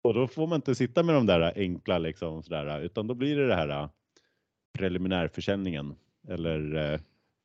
Och 0.04 0.14
då 0.14 0.28
får 0.28 0.48
man 0.48 0.56
inte 0.56 0.76
sitta 0.76 1.04
med 1.04 1.16
de 1.16 1.26
där 1.26 1.54
enkla 1.56 1.98
liksom 1.98 2.44
sådär, 2.44 2.82
utan 2.82 3.08
då 3.08 3.14
blir 3.14 3.36
det 3.36 3.48
det 3.48 3.56
här 3.56 3.90
preliminärförsäljningen 4.78 5.96
eller 6.28 6.94
eh, 6.94 7.00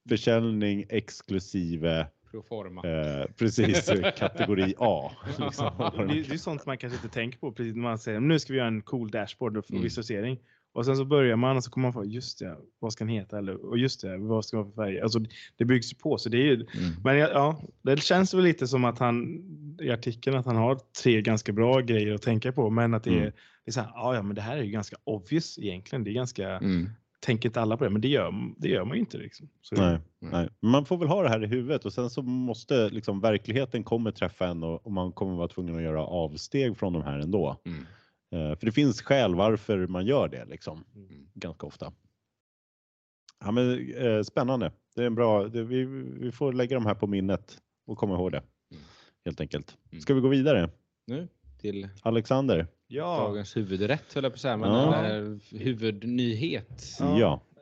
försäljning 0.08 0.84
exklusive 0.88 2.06
Proforma. 2.32 2.82
eh, 2.88 3.26
precis 3.38 3.90
kategori 4.18 4.74
A. 4.78 5.12
Liksom. 5.26 5.70
Det, 5.78 6.06
det 6.06 6.12
är 6.12 6.32
ju 6.32 6.38
sånt 6.38 6.66
man 6.66 6.78
kanske 6.78 6.96
inte 6.96 7.14
tänker 7.14 7.38
på 7.38 7.52
precis 7.52 7.74
när 7.74 7.82
man 7.82 7.98
säger 7.98 8.20
nu 8.20 8.38
ska 8.38 8.52
vi 8.52 8.58
göra 8.58 8.68
en 8.68 8.82
cool 8.82 9.10
dashboard 9.10 9.56
och 9.56 9.70
Mm. 9.70 9.82
visualisering. 9.82 10.38
Och 10.74 10.84
sen 10.86 10.96
så 10.96 11.04
börjar 11.04 11.36
man 11.36 11.56
och 11.56 11.64
så 11.64 11.70
kommer 11.70 11.86
man 11.86 11.92
få 11.92 12.04
just 12.04 12.38
det, 12.38 12.56
vad 12.78 12.92
ska 12.92 13.04
den 13.04 13.14
heta? 13.14 13.38
Eller, 13.38 13.66
och 13.70 13.78
just 13.78 14.00
det, 14.00 14.18
vad 14.18 14.44
ska 14.44 14.56
vara 14.56 14.66
för 14.66 14.74
färger? 14.74 15.02
Alltså 15.02 15.18
det 15.56 15.64
byggs 15.64 15.92
ju 15.92 15.96
på 15.96 16.18
så 16.18 16.28
det 16.28 16.36
är 16.38 16.44
ju, 16.44 16.54
Mm. 16.54 16.66
men 17.04 17.16
ja, 17.18 17.28
ja, 17.32 17.60
det 17.82 18.02
känns 18.02 18.34
väl 18.34 18.42
lite 18.44 18.66
som 18.66 18.84
att 18.84 18.98
han 18.98 19.42
i 19.80 19.90
artikeln 19.90 20.36
att 20.36 20.46
han 20.46 20.56
har 20.56 20.78
tre 21.02 21.22
ganska 21.22 21.52
bra 21.52 21.80
grejer 21.80 22.14
att 22.14 22.22
tänka 22.22 22.52
på 22.52 22.70
men 22.70 22.94
att 22.94 23.04
det 23.04 23.10
är, 23.10 23.16
Mm. 23.16 23.32
det 23.64 23.70
är 23.70 23.72
så 23.72 23.80
här, 23.80 23.90
ja, 23.94 24.14
ja 24.14 24.22
men 24.22 24.34
det 24.36 24.42
här 24.42 24.56
är 24.56 24.62
ju 24.62 24.70
ganska 24.70 24.96
obvious 25.04 25.58
egentligen. 25.58 26.04
Det 26.04 26.10
är 26.10 26.14
ganska, 26.14 26.48
Mm. 26.50 26.88
Tänker 27.22 27.48
inte 27.48 27.60
alla 27.60 27.76
på 27.76 27.84
det 27.84 27.90
men 27.90 28.00
det 28.00 28.08
gör, 28.08 28.34
det 28.56 28.68
gör 28.68 28.84
man 28.84 28.94
ju 28.96 29.00
inte 29.00 29.18
liksom. 29.18 29.48
Så, 29.60 29.74
Nej, 29.74 29.98
nej. 30.18 30.48
Man 30.60 30.84
får 30.84 30.96
väl 30.96 31.08
ha 31.08 31.22
det 31.22 31.28
här 31.28 31.44
i 31.44 31.46
huvudet 31.46 31.84
och 31.84 31.92
sen 31.92 32.10
så 32.10 32.22
måste 32.22 32.88
liksom 32.90 33.20
verkligheten 33.20 33.84
kommer 33.84 34.10
träffa 34.10 34.46
en 34.46 34.62
och, 34.62 34.86
och 34.86 34.92
man 34.92 35.12
kommer 35.12 35.36
vara 35.36 35.48
tvungen 35.48 35.76
att 35.76 35.82
göra 35.82 36.06
avsteg 36.06 36.76
från 36.76 36.92
de 36.92 37.02
här 37.02 37.18
ändå. 37.18 37.56
Mm. 37.64 37.80
Eh, 38.32 38.58
för 38.58 38.66
det 38.66 38.72
finns 38.72 39.02
skäl 39.02 39.34
varför 39.34 39.86
man 39.86 40.06
gör 40.06 40.28
det 40.28 40.44
liksom, 40.44 40.84
Mm. 40.94 41.28
ganska 41.34 41.66
ofta. 41.66 41.92
Ja, 43.44 43.50
men, 43.50 43.92
eh, 43.94 44.22
spännande. 44.22 44.72
Det 44.94 45.02
är 45.02 45.06
en 45.06 45.14
bra, 45.14 45.48
det, 45.48 45.64
vi, 45.64 45.84
vi 46.20 46.32
får 46.32 46.52
lägga 46.52 46.74
de 46.76 46.86
här 46.86 46.94
på 46.94 47.06
minnet 47.06 47.58
och 47.86 47.98
komma 47.98 48.14
ihåg 48.14 48.32
det. 48.32 48.42
Mm. 48.70 48.82
Helt 49.24 49.40
enkelt. 49.40 49.76
Mm. 49.90 50.00
Ska 50.02 50.14
vi 50.14 50.20
gå 50.20 50.28
vidare? 50.28 50.70
Nu 51.06 51.28
till 51.62 51.88
Alexander? 52.02 52.66
Ja, 52.86 53.16
dagens 53.18 53.56
huvudrätt 53.56 54.14
höll 54.14 54.22
jag 54.24 54.32
på 54.32 54.34
att 54.34 54.40
säga, 54.40 54.56
men 54.56 54.70
Ja. 54.70 55.38
huvudnyhet. 55.58 56.96
Ja. 57.00 57.18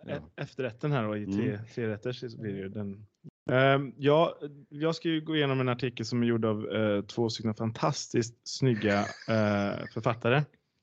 Ja. 0.07 0.13
e- 0.15 0.21
efterrätten 0.37 0.93
här 0.93 1.03
då 1.05 1.17
i 1.17 1.27
tre, 1.27 1.49
Mm. 1.51 1.61
tre 1.75 1.89
rätter 1.89 2.13
så 2.13 2.41
blir 2.41 2.53
det 2.53 2.59
ju 2.59 2.69
den. 2.69 3.07
Ehm, 3.51 3.93
ja, 3.97 4.39
jag 4.69 4.95
ska 4.95 5.09
ju 5.09 5.21
gå 5.21 5.37
igenom 5.37 5.61
en 5.61 5.69
artikel 5.69 6.07
som 6.07 6.23
är 6.23 6.27
gjord 6.27 6.45
av 6.45 6.69
eh, 6.71 7.03
två 7.03 7.29
stycken 7.31 7.55
fantastiskt 7.55 8.49
snygga 8.49 8.99
eh, 9.29 9.87
författare. 9.95 10.43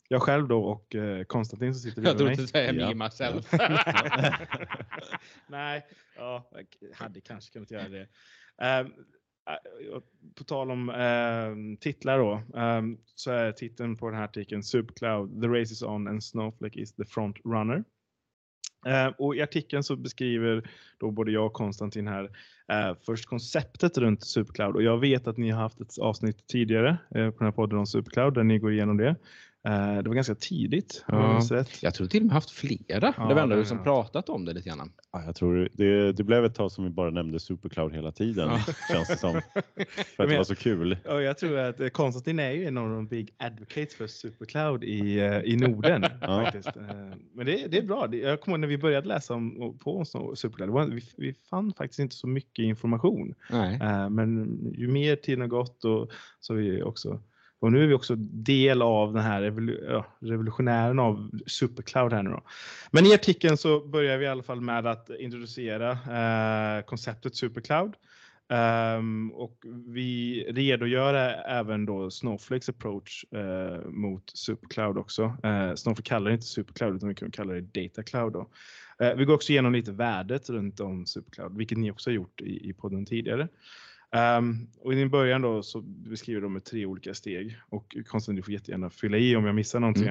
Jag 0.10 0.22
själv 0.22 0.48
då 0.48 0.64
och 0.64 0.96
eh, 0.96 1.24
Konstantin 1.24 1.76
som 1.76 1.82
sitter 1.90 2.02
Jag 2.02 2.18
bredvid 2.18 2.38
trodde 2.38 2.62
mig. 2.62 2.72
du 2.72 2.74
säga 2.74 2.90
Ja. 2.90 2.96
me 2.96 3.04
myself. 3.06 3.52
Nej, 5.48 5.86
ja, 6.18 6.50
jag 6.80 6.96
hade 6.96 7.22
kanske 7.22 7.54
kunnat 7.54 7.72
göra 7.72 7.90
det. 7.90 8.08
Äh, 8.62 8.88
Eh, 9.48 10.00
på 10.36 10.44
tal 10.44 10.72
om 10.72 10.90
eh, 10.90 11.80
titlar 11.80 12.20
då, 12.20 12.34
eh, 12.34 12.82
så 13.16 13.32
är 13.32 13.52
titeln 13.52 13.98
på 13.98 14.10
den 14.10 14.16
här 14.16 14.24
artikeln 14.24 14.64
Supercloud, 14.64 15.42
the 15.42 15.48
race 15.48 15.74
is 15.74 15.84
on 15.84 16.08
and 16.08 16.24
Snowflake 16.24 16.80
is 16.80 16.94
the 16.94 17.06
front 17.06 17.38
runner. 17.46 17.84
Eh, 18.86 19.08
och 19.18 19.36
I 19.36 19.42
artikeln 19.42 19.84
så 19.84 19.96
beskriver 19.96 20.70
då 20.98 21.12
både 21.12 21.32
jag 21.32 21.46
och 21.46 21.54
Konstantin 21.54 22.08
här 22.08 22.24
eh, 22.72 22.96
först 23.06 23.26
konceptet 23.26 23.98
runt 23.98 24.24
Supercloud 24.24 24.76
och 24.76 24.84
jag 24.84 24.98
vet 24.98 25.28
att 25.28 25.38
ni 25.38 25.50
har 25.50 25.62
haft 25.62 25.82
ett 25.82 26.00
avsnitt 26.00 26.48
tidigare 26.48 26.98
eh, 27.16 27.30
på 27.30 27.38
den 27.38 27.46
här 27.46 27.52
podden 27.52 27.80
om 27.80 27.88
Supercloud 27.88 28.34
där 28.34 28.44
ni 28.44 28.60
går 28.60 28.72
igenom 28.72 28.98
det. 28.98 29.16
Eh, 29.68 29.98
det 30.04 30.10
var 30.10 30.16
ganska 30.16 30.36
tidigt 30.36 31.04
Ja. 31.08 31.42
Jag 31.82 31.94
tror 31.94 32.08
till 32.08 32.22
och 32.22 32.26
med 32.26 32.34
haft 32.34 32.50
flera 32.52 33.14
Ja, 33.18 33.46
det- 33.46 33.66
som 33.66 33.84
pratat 33.84 34.30
om 34.30 34.46
det 34.46 34.54
lite 34.54 34.70
grann. 34.70 34.92
Ja, 35.12 35.24
jag 35.26 35.36
tror 35.36 35.70
det, 35.74 36.12
det 36.14 36.24
blev 36.24 36.46
ett 36.46 36.56
tag 36.56 36.72
som 36.72 36.84
vi 36.84 36.90
bara 36.90 37.10
nämnde 37.10 37.40
Supercloud 37.40 37.94
hela 37.96 38.12
tiden, 38.12 38.50
Ja. 38.50 38.74
känns 38.94 39.08
det 39.08 39.18
som. 39.18 39.32
För 39.54 39.60
att 39.60 40.18
men- 40.18 40.30
det 40.30 40.38
var 40.38 40.44
så 40.44 40.56
kul. 40.56 40.98
Ja, 41.06 41.22
jag 41.22 41.38
tror 41.38 41.58
att 41.60 41.80
eh, 41.80 41.88
Konstantin 41.88 42.40
är 42.40 42.52
ju 42.52 42.66
en 42.66 42.78
av 42.78 42.90
de 42.90 43.08
big 43.08 43.34
advocates 43.38 43.96
för 43.96 44.08
Supercloud 44.08 44.84
i, 44.84 45.20
eh, 45.20 45.40
i 45.40 45.56
Norden. 45.56 46.04
Ja. 46.22 46.44
faktiskt. 46.44 46.70
Men 47.34 47.46
det, 47.46 47.68
det 47.72 47.78
är 47.78 47.84
bra. 47.84 48.16
Jag 48.16 48.42
kommer 48.42 48.58
ihåg 48.58 48.60
när 48.62 48.68
vi 48.68 48.78
började 48.78 49.08
läsa 49.08 49.34
om, 49.34 49.78
på 49.84 49.98
om 49.98 50.06
Supercloud, 50.36 50.70
var- 50.70 50.86
vi, 50.86 51.02
vi 51.18 51.34
fann 51.50 51.74
faktiskt 51.78 52.00
inte 52.00 52.16
så 52.16 52.28
mycket 52.28 52.64
information. 52.64 53.34
Nej. 53.52 53.80
Men 54.10 54.60
ju 54.78 54.88
mer 54.88 55.16
tiden 55.16 55.42
har 55.42 55.48
gått 55.48 55.84
och 55.84 56.12
så 56.40 56.54
är 56.54 56.58
vi 56.58 56.84
också 56.84 57.22
och 57.60 57.72
nu 57.72 57.84
är 57.84 57.88
vi 57.88 57.94
också 57.94 58.16
del 58.18 58.82
av 58.82 59.14
den 59.14 59.24
här 59.24 59.42
revolutionären 60.20 61.00
av 61.00 61.32
Supercloud 61.48 62.14
här 62.14 62.24
nu 62.24 62.30
då. 62.30 62.42
Men 62.92 63.06
i 63.06 63.14
artikeln 63.14 63.58
så 63.58 63.88
börjar 63.88 64.18
vi 64.18 64.26
i 64.26 64.28
alla 64.28 64.44
fall 64.44 64.62
med 64.62 64.88
att 64.88 65.10
introducera 65.20 65.92
eh, 65.92 66.84
konceptet 66.86 67.36
Supercloud. 67.36 67.94
Um, 68.50 69.32
och 69.32 69.66
vi 69.88 70.44
redogör 70.50 71.14
även 71.48 71.86
då 71.86 72.12
Snowflakes 72.12 72.70
approach 72.70 73.26
uh, 73.36 73.90
mot 73.90 74.32
Supercloud 74.34 74.98
också. 74.98 75.24
Uh, 75.24 75.76
Snowflake 75.76 76.10
kallar 76.10 76.30
det 76.30 76.34
inte 76.34 76.46
Supercloud 76.46 76.96
utan 76.96 77.10
vi 77.10 77.16
kan 77.16 77.32
kalla 77.32 77.54
det 77.54 77.62
Data 77.62 78.04
Cloud. 78.04 78.34
Då. 78.34 78.50
Eh, 79.00 79.16
vi 79.16 79.26
går 79.26 79.34
också 79.34 79.52
igenom 79.52 79.74
lite 79.74 79.92
värdet 79.92 80.50
runt 80.50 80.80
om 80.80 81.06
Supercloud, 81.06 81.58
vilket 81.58 81.78
ni 81.78 81.92
också 81.92 82.10
har 82.10 82.16
gjort 82.16 82.42
i, 82.42 82.70
i 82.70 82.74
podden 82.74 83.06
tidigare. 83.06 83.48
Um, 84.16 84.68
och 84.80 84.94
i 84.94 85.06
början 85.10 85.42
då 85.42 85.64
så 85.64 85.82
beskriver 85.82 86.42
de 86.42 86.54
med 86.54 86.64
tre 86.66 86.86
olika 86.86 87.14
steg 87.14 87.58
och 87.70 87.96
Konstantin 88.08 88.36
du 88.36 88.42
får 88.42 88.54
jättegärna 88.54 88.90
fylla 88.90 89.18
i 89.18 89.36
om 89.36 89.46
jag 89.46 89.56
missar 89.56 89.80
någonting 89.80 90.08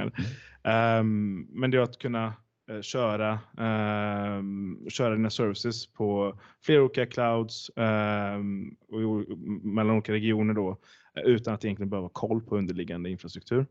Mm. 0.64 1.00
Um, 1.00 1.46
men 1.50 1.70
det 1.70 1.76
är 1.78 1.82
att 1.82 1.98
kunna 1.98 2.34
eh, 2.70 2.80
köra, 2.80 3.38
ehm, 3.58 4.78
köra 4.90 5.14
dina 5.14 5.30
services 5.30 5.86
på 5.86 6.38
flera 6.62 6.82
olika 6.82 7.06
clouds 7.06 7.70
ehm, 7.76 8.76
och, 8.88 9.00
i- 9.22 9.36
mellan 9.62 9.94
olika 9.96 10.12
regioner 10.12 10.54
då 10.54 10.78
eh, 11.16 11.22
utan 11.22 11.54
att 11.54 11.64
egentligen 11.64 11.90
behöva 11.90 12.08
koll 12.12 12.40
på 12.40 12.56
underliggande 12.58 13.10
infrastruktur. 13.10 13.66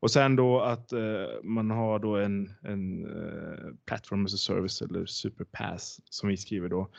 Och 0.00 0.10
sen 0.10 0.36
då 0.36 0.60
att 0.60 0.92
eh, 0.92 1.00
man 1.42 1.70
har 1.70 1.98
då 1.98 2.16
en, 2.16 2.50
en 2.62 3.04
eh, 3.04 3.74
platform 3.86 4.24
as 4.24 4.34
a 4.34 4.36
service 4.36 4.82
eller 4.82 5.06
superpass 5.06 6.00
som 6.10 6.28
vi 6.28 6.36
skriver 6.36 6.68
då. 6.68 6.90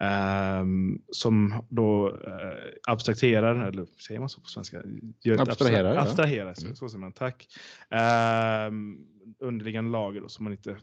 ehm, 0.00 1.02
som 1.10 1.64
då 1.68 2.08
eh, 2.08 2.64
abstrakterar, 2.88 3.68
eller 3.68 3.86
säger 4.06 4.20
man 4.20 4.28
så 4.28 4.40
på 4.40 4.46
svenska? 4.46 4.82
Gör 5.24 5.40
Abstraherar, 5.40 5.94
ja. 5.94 6.00
Abstraherar, 6.00 6.54
så, 6.54 6.64
Mm. 6.66 6.76
så 6.76 6.88
säger 6.88 7.00
man. 7.00 7.12
Tack. 7.12 7.46
Ehm, 7.90 8.98
underliggande 9.38 9.90
lager 9.90 10.20
då, 10.20 10.28
så, 10.28 10.42
man 10.42 10.52
inte, 10.52 10.76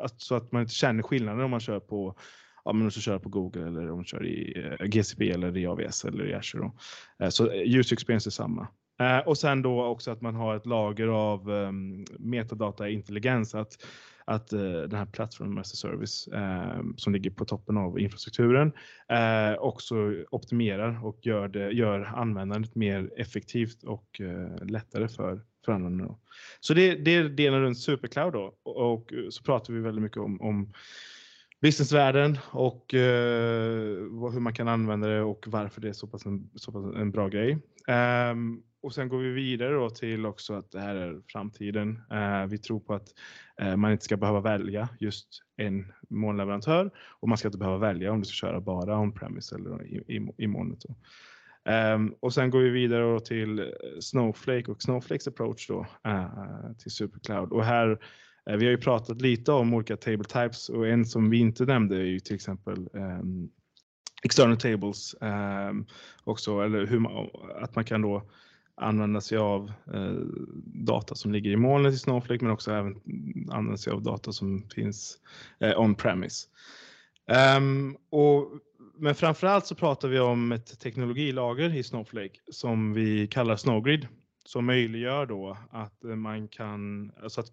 att, 0.00 0.20
så 0.20 0.34
att 0.34 0.52
man 0.52 0.62
inte 0.62 0.74
känner 0.74 1.02
skillnaden 1.02 1.40
om 1.44 1.50
man 1.50 1.60
kör 1.60 1.80
på 1.80 2.16
Ja, 2.64 2.72
men 2.72 2.82
om 2.82 2.88
du 2.88 3.00
kör 3.00 3.18
på 3.18 3.28
Google 3.28 3.66
eller 3.66 3.90
om 3.90 3.98
du 3.98 4.04
kör 4.04 4.26
i 4.26 4.64
eh, 4.80 4.86
GCP 4.86 5.30
eller 5.30 5.56
i 5.56 5.66
AWS 5.66 6.04
eller 6.04 6.26
i 6.28 6.34
Azure. 6.34 6.62
Då. 6.64 6.74
Eh, 7.24 7.28
så 7.30 7.50
eh, 7.50 7.78
user 7.78 7.94
experience 7.96 8.28
är 8.28 8.30
samma. 8.30 8.68
Eh, 8.98 9.18
och 9.18 9.38
sen 9.38 9.62
då 9.62 9.84
också 9.84 10.10
att 10.10 10.20
man 10.20 10.34
har 10.34 10.56
ett 10.56 10.66
lager 10.66 11.06
av 11.08 11.52
eh, 11.52 11.72
metadata 12.18 12.88
intelligens. 12.88 13.54
Att, 13.54 13.86
att 14.24 14.52
eh, 14.52 14.60
den 14.60 14.94
här 14.94 15.06
plattformen 15.06 15.58
as 15.58 15.72
a 15.72 15.76
service 15.76 16.28
eh, 16.28 16.82
som 16.96 17.12
ligger 17.12 17.30
på 17.30 17.44
toppen 17.44 17.76
av 17.76 18.00
infrastrukturen 18.00 18.72
eh, 19.08 19.58
också 19.58 19.94
optimerar 20.30 21.06
och 21.06 21.18
gör, 21.22 21.48
det, 21.48 21.70
gör 21.70 22.00
användandet 22.00 22.74
mer 22.74 23.10
effektivt 23.16 23.82
och 23.82 24.20
eh, 24.20 24.66
lättare 24.66 25.08
för, 25.08 25.40
för 25.64 25.72
användarna. 25.72 26.16
Så 26.60 26.74
det, 26.74 26.94
det 26.94 27.14
är 27.14 27.24
delen 27.24 27.60
runt 27.60 27.78
Supercloud 27.78 28.32
då. 28.32 28.54
Och, 28.62 28.92
och 28.92 29.12
så 29.30 29.42
pratar 29.42 29.72
vi 29.72 29.80
väldigt 29.80 30.02
mycket 30.02 30.18
om, 30.18 30.40
om 30.40 30.72
businessvärlden 31.60 32.38
och 32.50 32.94
eh, 32.94 34.32
hur 34.32 34.40
man 34.40 34.54
kan 34.54 34.68
använda 34.68 35.08
det 35.08 35.22
och 35.22 35.44
varför 35.46 35.80
det 35.80 35.88
är 35.88 35.92
så 35.92 36.06
pass 36.06 36.26
en, 36.26 36.50
så 36.54 36.72
pass 36.72 36.84
en 36.96 37.10
bra 37.10 37.28
grej. 37.28 37.58
Um, 38.32 38.62
och 38.86 38.94
sen 38.94 39.08
går 39.08 39.18
vi 39.18 39.30
vidare 39.30 39.74
då 39.74 39.90
till 39.90 40.26
också 40.26 40.54
att 40.54 40.70
det 40.70 40.80
här 40.80 40.94
är 40.94 41.20
framtiden. 41.26 42.02
Eh, 42.12 42.46
vi 42.46 42.58
tror 42.58 42.80
på 42.80 42.94
att 42.94 43.08
eh, 43.60 43.76
man 43.76 43.92
inte 43.92 44.04
ska 44.04 44.16
behöva 44.16 44.40
välja 44.40 44.88
just 45.00 45.28
en 45.56 45.92
molnleverantör 46.08 46.90
och 47.20 47.28
man 47.28 47.38
ska 47.38 47.48
inte 47.48 47.58
behöva 47.58 47.78
välja 47.78 48.12
om 48.12 48.20
du 48.20 48.26
ska 48.26 48.46
köra 48.46 48.60
bara 48.60 48.98
on-premise 48.98 49.54
eller 49.54 49.86
i, 49.86 49.96
i, 49.96 50.28
i 50.36 50.46
molnet. 50.46 50.84
Ehm, 51.64 52.08
då. 52.08 52.16
Och 52.20 52.34
sen 52.34 52.50
går 52.50 52.60
vi 52.60 52.70
vidare 52.70 53.02
då 53.02 53.20
till 53.20 53.58
eh, 53.58 53.66
Snowflake 54.00 54.70
och 54.70 54.82
Snowflakes 54.82 55.28
approach 55.28 55.68
då 55.68 55.86
eh, 56.04 56.72
till 56.78 56.90
Supercloud. 56.90 57.52
Och 57.52 57.64
här 57.64 57.98
Eh, 58.50 58.56
Vi 58.56 58.64
har 58.64 58.70
ju 58.70 58.78
pratat 58.78 59.20
lite 59.20 59.52
om 59.52 59.74
olika 59.74 59.96
table 59.96 60.24
types 60.24 60.68
och 60.68 60.88
en 60.88 61.06
som 61.06 61.30
vi 61.30 61.38
inte 61.38 61.64
nämnde 61.64 61.96
är 61.96 62.04
ju 62.04 62.20
till 62.20 62.34
exempel 62.34 62.88
um, 62.92 63.50
external 64.22 64.56
tables 64.56 65.14
um, 65.20 65.86
också, 66.24 66.60
eller 66.60 66.86
hur 66.86 66.98
man, 66.98 67.28
att 67.62 67.74
man 67.74 67.84
kan 67.84 68.02
då 68.02 68.30
använda 68.76 69.20
sig 69.20 69.38
av 69.38 69.72
eh, 69.94 70.12
data 70.64 71.14
som 71.14 71.32
ligger 71.32 71.50
i 71.50 71.56
molnet 71.56 71.94
i 71.94 71.98
Snowflake 71.98 72.44
men 72.44 72.52
också 72.52 72.72
även 72.72 73.00
använda 73.50 73.76
sig 73.76 73.92
av 73.92 74.02
data 74.02 74.32
som 74.32 74.68
finns 74.74 75.18
eh, 75.60 75.80
on-premise. 75.80 76.46
Um, 77.58 77.96
och, 78.10 78.50
men 78.98 79.14
framförallt 79.14 79.66
så 79.66 79.74
pratar 79.74 80.08
vi 80.08 80.18
om 80.18 80.52
ett 80.52 80.80
teknologilager 80.80 81.74
i 81.74 81.82
Snowflake 81.82 82.40
som 82.50 82.92
vi 82.92 83.26
kallar 83.26 83.56
Snowgrid 83.56 84.06
som 84.48 84.66
möjliggör 84.66 85.26
då 85.26 85.56
att 85.70 86.04
eh, 86.04 86.16
man 86.16 86.48
kan, 86.48 87.12
alltså 87.22 87.40
att 87.40 87.48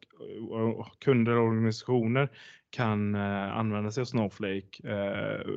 eh, 0.54 0.88
kunder 1.00 1.38
och 1.38 1.48
organisationer 1.48 2.30
kan 2.70 3.16
eh, 3.16 3.58
använda 3.58 3.92
sig 3.92 4.02
av 4.02 4.06
Snowflake 4.06 4.68
eh, 4.84 5.48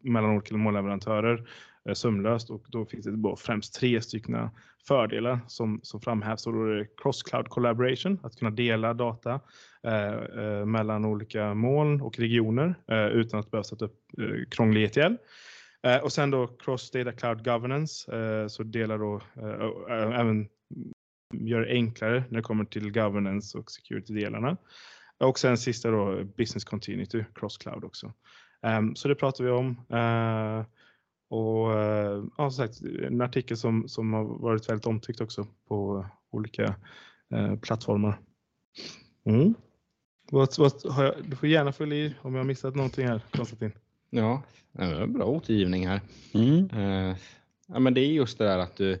mellan 0.00 0.30
olika 0.30 0.56
molnleverantörer 0.56 1.48
eh, 1.88 1.94
sömlöst 1.94 2.50
och 2.50 2.64
då 2.68 2.86
finns 2.86 3.06
det 3.06 3.36
främst 3.38 3.74
tre 3.74 4.00
stycken 4.02 4.48
fördelar 4.88 5.40
som, 5.46 5.80
som 5.82 6.00
framhävs. 6.00 6.46
Och 6.46 6.52
då 6.52 6.64
är 6.64 6.74
det 6.74 6.86
cross-cloud 7.02 7.48
collaboration, 7.48 8.18
att 8.22 8.36
kunna 8.36 8.50
dela 8.50 8.94
data 8.94 9.40
eh, 9.82 10.14
eh 10.14 10.64
mellan 10.64 11.04
olika 11.04 11.54
moln 11.54 12.00
och 12.00 12.18
regioner 12.18 12.74
eh, 12.90 13.06
utan 13.06 13.40
att 13.40 13.50
behöva 13.50 13.64
sätta 13.64 13.84
upp 13.84 14.00
eh, 14.18 14.48
krånglig 14.50 14.84
ETL. 14.84 15.14
Eh, 15.82 15.96
och 15.96 16.12
sen 16.12 16.30
då 16.30 16.46
cross 16.46 16.90
data 16.90 17.12
cloud 17.12 17.44
governance, 17.44 18.16
eh, 18.16 18.46
så 18.46 18.62
delar 18.62 18.98
då 18.98 19.20
eh, 19.36 19.98
eh, 19.98 20.20
även 20.20 20.48
gör 21.32 21.60
det 21.60 21.72
enklare 21.72 22.24
när 22.28 22.36
det 22.36 22.42
kommer 22.42 22.64
till 22.64 22.92
governance 22.92 23.58
och 23.58 23.70
security-delarna. 23.70 24.56
Och 25.18 25.38
sen 25.38 25.58
sista 25.58 25.90
då 25.90 26.24
business 26.24 26.64
continuity, 26.64 27.24
cross 27.34 27.58
cloud 27.58 27.84
också. 27.84 28.12
Um, 28.62 28.96
så 28.96 29.08
det 29.08 29.14
pratar 29.14 29.44
vi 29.44 29.50
om. 29.50 29.68
Uh, 29.92 30.64
och 31.28 31.68
uh, 31.68 32.24
ja, 32.38 32.50
som 32.50 32.50
sagt, 32.50 32.82
en 32.82 33.20
artikel 33.20 33.56
som, 33.56 33.88
som 33.88 34.12
har 34.12 34.24
varit 34.24 34.68
väldigt 34.68 34.86
omtyckt 34.86 35.20
också 35.20 35.46
på 35.68 36.06
olika 36.30 36.74
uh, 37.34 37.56
plattformar. 37.56 38.20
Mm. 39.24 39.54
What, 40.32 40.58
what, 40.58 40.84
har 40.90 41.04
jag, 41.04 41.14
du 41.24 41.36
får 41.36 41.48
gärna 41.48 41.72
fylla 41.72 41.94
i 41.94 42.14
om 42.22 42.34
jag 42.34 42.40
har 42.40 42.46
missat 42.46 42.74
någonting 42.74 43.06
här, 43.06 43.20
Konstantin. 43.30 43.72
Ja, 44.10 44.42
det 44.72 44.94
var 44.94 45.00
en 45.00 45.12
bra 45.12 45.24
återgivning 45.24 45.88
här. 45.88 46.00
Mm. 46.34 46.70
Eh, 46.70 47.16
ja, 47.66 47.78
men 47.78 47.94
det 47.94 48.00
är 48.00 48.12
just 48.12 48.38
det 48.38 48.44
där 48.44 48.58
att 48.58 48.76
du 48.76 48.98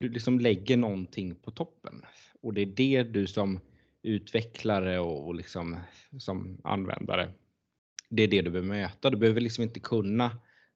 du 0.00 0.08
liksom 0.08 0.40
lägger 0.40 0.76
någonting 0.76 1.34
på 1.34 1.50
toppen 1.50 2.02
och 2.40 2.54
det 2.54 2.60
är 2.60 2.66
det 2.66 3.02
du 3.02 3.26
som 3.26 3.60
utvecklare 4.02 4.98
och 4.98 5.34
liksom 5.34 5.76
som 6.18 6.60
användare. 6.64 7.32
Det 8.08 8.22
är 8.22 8.28
det 8.28 8.42
du 8.42 8.50
behöver 8.50 8.68
möta. 8.68 9.10
Du 9.10 9.16
behöver 9.16 9.40
liksom 9.40 9.64
inte 9.64 9.80
kunna 9.80 10.30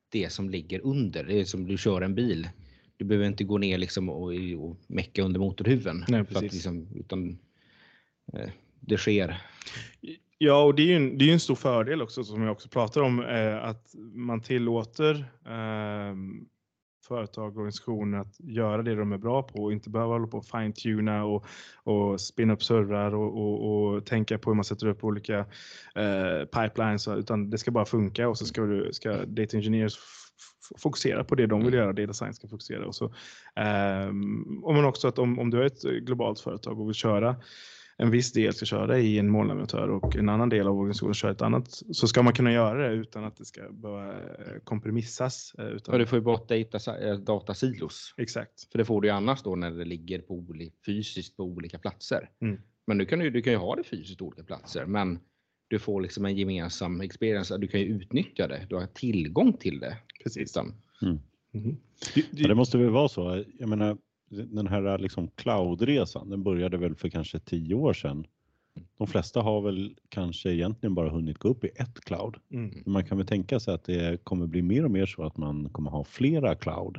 det 0.08 0.32
som 0.32 0.50
ligger 0.50 0.80
under. 0.86 1.24
Det 1.24 1.40
är 1.40 1.44
som 1.44 1.66
du 1.66 1.78
kör 1.78 2.02
en 2.02 2.14
bil. 2.14 2.48
Du 2.96 3.04
behöver 3.04 3.26
inte 3.26 3.44
gå 3.44 3.58
ner 3.58 3.78
liksom 3.78 4.08
och, 4.08 4.32
och 4.58 4.76
mecka 4.86 5.22
under 5.22 5.40
motorhuven. 5.40 6.04
Nej, 6.08 6.24
för 6.24 6.34
att 6.34 6.40
precis. 6.40 6.52
liksom, 6.52 6.88
utan 6.94 7.38
eh, 8.32 8.50
det 8.80 8.96
sker. 8.96 9.40
Ja, 10.38 10.62
och 10.62 10.74
det 10.74 10.82
är 10.82 10.86
ju 10.86 10.96
en, 10.96 11.18
det 11.18 11.28
är 11.28 11.32
en 11.32 11.40
stor 11.40 11.54
fördel 11.54 12.02
också 12.02 12.24
som 12.24 12.42
jag 12.42 12.52
också 12.52 12.68
pratar 12.68 13.00
om, 13.00 13.24
eh, 13.24 13.64
att 13.64 13.94
man 14.14 14.40
tillåter 14.40 15.14
eh, 15.46 16.14
företag 17.02 17.44
och 17.44 17.56
organisationer 17.56 18.18
att 18.18 18.40
göra 18.40 18.82
det 18.82 18.94
de 18.94 19.12
är 19.12 19.18
bra 19.18 19.42
på 19.42 19.62
och 19.62 19.72
inte 19.72 19.90
behöva 19.90 20.12
hålla 20.12 20.26
på 20.26 20.38
och 20.38 20.46
fine-tuna 20.46 21.24
och, 21.24 21.46
och 21.84 22.20
spinna 22.20 22.52
upp 22.52 22.62
servrar 22.62 23.14
och, 23.14 23.38
och, 23.38 23.94
och 23.94 24.06
tänka 24.06 24.38
på 24.38 24.50
hur 24.50 24.54
man 24.54 24.64
sätter 24.64 24.86
upp 24.86 25.04
olika 25.04 25.38
eh, 25.94 26.44
pipelines, 26.44 27.08
utan 27.08 27.50
det 27.50 27.58
ska 27.58 27.70
bara 27.70 27.84
funka 27.84 28.28
och 28.28 28.38
så 28.38 28.44
ska, 28.44 28.62
du, 28.62 28.92
ska 28.92 29.24
data 29.24 29.56
engineers 29.56 29.98
fokusera 30.78 31.24
på 31.24 31.34
det 31.34 31.46
de 31.46 31.64
vill 31.64 31.74
göra, 31.74 31.92
data 31.92 32.12
science 32.12 32.36
ska 32.36 32.48
fokusera. 32.48 32.86
Och 32.86 32.94
så, 32.94 33.14
ehm, 33.56 34.64
och 34.64 34.74
men 34.74 34.84
också 34.84 35.08
att 35.08 35.18
om, 35.18 35.38
om 35.38 35.50
du 35.50 35.62
är 35.62 35.66
ett 35.66 35.82
globalt 35.82 36.40
företag 36.40 36.80
och 36.80 36.88
vill 36.88 36.94
köra 36.94 37.36
en 37.96 38.10
viss 38.10 38.32
del 38.32 38.52
ska 38.52 38.66
köra 38.66 38.98
i 38.98 39.18
en 39.18 39.28
molnleverantör 39.30 39.88
och 39.90 40.16
en 40.16 40.28
annan 40.28 40.48
del 40.48 40.66
av 40.66 40.78
organisationen 40.78 41.14
kör 41.14 41.30
ett 41.30 41.42
annat 41.42 41.68
så 41.92 42.08
ska 42.08 42.22
man 42.22 42.32
kunna 42.32 42.52
göra 42.52 42.88
det 42.88 42.94
utan 42.94 43.24
att 43.24 43.36
det 43.36 43.44
ska 43.44 43.72
behöva 43.72 44.12
eh, 44.12 44.58
kompromissas. 44.64 45.52
eh, 45.58 45.64
Utan, 45.66 45.92
Och 45.92 45.98
du 45.98 46.06
får 46.06 46.18
ju 46.18 46.22
bort 46.24 46.48
data, 46.48 46.98
eh, 47.08 47.14
datasilos. 47.18 48.14
Exakt. 48.16 48.72
För 48.72 48.78
det 48.78 48.84
får 48.84 49.00
du 49.00 49.08
ju 49.08 49.14
annars 49.14 49.42
då 49.42 49.56
när 49.56 49.70
det 49.70 49.84
ligger 49.84 50.18
på 50.18 50.46
fysiskt 50.86 51.36
på 51.36 51.42
olika 51.44 51.78
platser. 51.78 52.30
Mm. 52.40 52.60
Men 52.86 52.98
du 52.98 53.06
kan, 53.06 53.20
ju, 53.20 53.30
du 53.30 53.42
kan 53.42 53.52
ju 53.52 53.58
ha 53.58 53.76
det 53.76 53.84
fysiskt 53.84 54.18
på 54.18 54.24
olika 54.24 54.42
platser, 54.44 54.86
men 54.86 55.18
du 55.68 55.78
får 55.78 56.00
liksom 56.00 56.24
en 56.24 56.36
gemensam 56.36 57.00
experience. 57.00 57.58
Du 57.58 57.68
kan 57.68 57.80
ju 57.80 57.86
utnyttja 57.86 58.48
det. 58.48 58.66
Du 58.68 58.74
har 58.76 58.86
tillgång 58.86 59.52
till 59.52 59.80
det. 59.80 59.96
Precis. 60.22 60.52
Utan, 60.52 60.74
Mhm. 61.54 61.76
Ja, 62.32 62.48
det 62.48 62.54
måste 62.54 62.78
väl 62.78 62.90
vara 62.90 63.08
så. 63.08 63.44
Jag 63.58 63.68
menar, 63.68 63.98
den 64.32 64.66
här 64.66 64.98
liksom 64.98 65.28
cloudresan, 65.28 66.30
den 66.30 66.42
började 66.42 66.76
väl 66.76 66.94
för 66.94 67.08
kanske 67.08 67.38
tio 67.38 67.74
år 67.74 67.92
sedan. 67.92 68.26
De 68.98 69.06
flesta 69.06 69.40
har 69.40 69.60
väl 69.60 69.96
kanske 70.08 70.50
egentligen 70.52 70.94
bara 70.94 71.10
hunnit 71.10 71.38
gå 71.38 71.48
upp 71.48 71.64
i 71.64 71.68
ett 71.76 72.00
cloud. 72.00 72.36
Mm. 72.50 72.70
Men 72.84 72.92
Man 72.92 73.04
kan 73.04 73.18
väl 73.18 73.26
tänka 73.26 73.60
sig 73.60 73.74
att 73.74 73.84
det 73.84 74.24
kommer 74.24 74.46
bli 74.46 74.62
mer 74.62 74.84
och 74.84 74.90
mer 74.90 75.06
så 75.06 75.24
att 75.24 75.36
man 75.36 75.68
kommer 75.68 75.90
ha 75.90 76.04
flera 76.04 76.54
cloud 76.54 76.98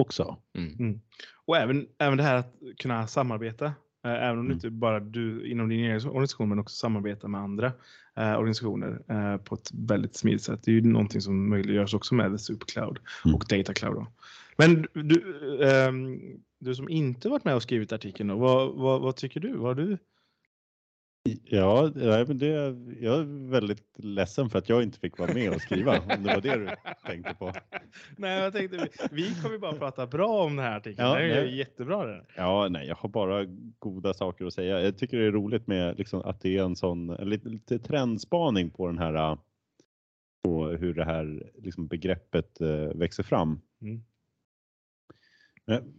också. 0.00 0.36
mm. 0.58 1.00
Och 1.46 1.56
även, 1.56 1.86
även 1.98 2.16
det 2.18 2.24
här 2.24 2.36
att 2.36 2.54
kunna 2.78 3.06
samarbeta. 3.06 3.64
eh, 3.66 3.72
Även 4.12 4.38
om 4.38 4.44
det 4.44 4.52
Mm. 4.52 4.52
inte 4.52 4.70
bara 4.70 5.00
du 5.00 5.50
inom 5.50 5.68
din 5.68 5.80
egen 5.84 6.08
organisation 6.08 6.48
men 6.48 6.58
också 6.58 6.74
samarbeta 6.76 7.28
med 7.28 7.40
andra 7.40 7.72
eh, 8.16 8.32
organisationer 8.38 9.02
eh, 9.08 9.36
på 9.36 9.54
ett 9.54 9.70
väldigt 9.72 10.16
smidigt 10.16 10.42
sätt. 10.42 10.60
Det 10.64 10.70
är 10.70 10.74
ju 10.74 10.82
någonting 10.82 11.20
som 11.20 11.48
möjliggörs 11.48 11.94
också 11.94 12.14
med 12.14 12.40
Supercloud 12.40 12.98
Mm. 13.24 13.34
och 13.34 13.44
Data 13.48 13.74
Cloud. 13.74 13.94
Då. 13.94 14.06
Men 14.56 14.86
du, 14.92 15.22
ehm, 15.64 16.20
du 16.64 16.74
som 16.74 16.88
inte 16.88 17.28
varit 17.28 17.44
med 17.44 17.54
och 17.54 17.62
skrivit 17.62 17.92
artikeln, 17.92 18.28
då, 18.28 18.36
vad, 18.36 18.74
vad, 18.74 19.00
vad 19.00 19.16
tycker 19.16 19.40
du? 19.40 19.56
Vad 19.56 19.76
du? 19.76 19.98
Ja, 21.44 21.92
det, 22.34 22.46
jag 23.00 23.18
är 23.18 23.50
väldigt 23.50 23.98
ledsen 23.98 24.50
för 24.50 24.58
att 24.58 24.68
jag 24.68 24.82
inte 24.82 24.98
fick 24.98 25.18
vara 25.18 25.34
med 25.34 25.54
och 25.54 25.60
skriva, 25.60 25.98
om 25.98 26.22
det 26.22 26.34
var 26.34 26.40
det 26.40 26.56
du 26.56 26.68
tänkte 27.06 27.34
på. 27.34 27.52
Nej, 28.16 28.42
jag 28.42 28.52
tänkte, 28.52 28.88
vi 29.10 29.34
kommer 29.42 29.58
bara 29.58 29.72
prata 29.72 30.06
bra 30.06 30.44
om 30.44 30.56
den 30.56 30.64
här 30.64 30.76
artikeln. 30.76 31.08
Ja, 31.08 31.14
det 31.14 31.24
är 31.24 31.44
nej. 31.44 31.56
jättebra. 31.56 32.06
Det. 32.06 32.24
Ja, 32.36 32.68
nej, 32.70 32.86
jag 32.86 32.96
har 32.96 33.08
bara 33.08 33.44
goda 33.78 34.14
saker 34.14 34.44
att 34.44 34.54
säga. 34.54 34.80
Jag 34.80 34.98
tycker 34.98 35.18
det 35.18 35.26
är 35.26 35.32
roligt 35.32 35.66
med 35.66 35.98
liksom 35.98 36.22
att 36.22 36.40
det 36.40 36.56
är 36.58 36.64
en 36.64 36.76
sån 36.76 37.10
en 37.10 37.28
lite, 37.28 37.48
lite 37.48 37.78
trendspaning 37.78 38.70
på 38.70 38.86
den 38.86 38.98
här 38.98 39.38
på 40.44 40.66
hur 40.66 40.94
det 40.94 41.04
här 41.04 41.50
liksom 41.54 41.86
begreppet 41.86 42.60
eh, 42.60 42.88
växer 42.94 43.22
fram. 43.22 43.60
Mm. 43.82 44.02
Men 45.64 45.94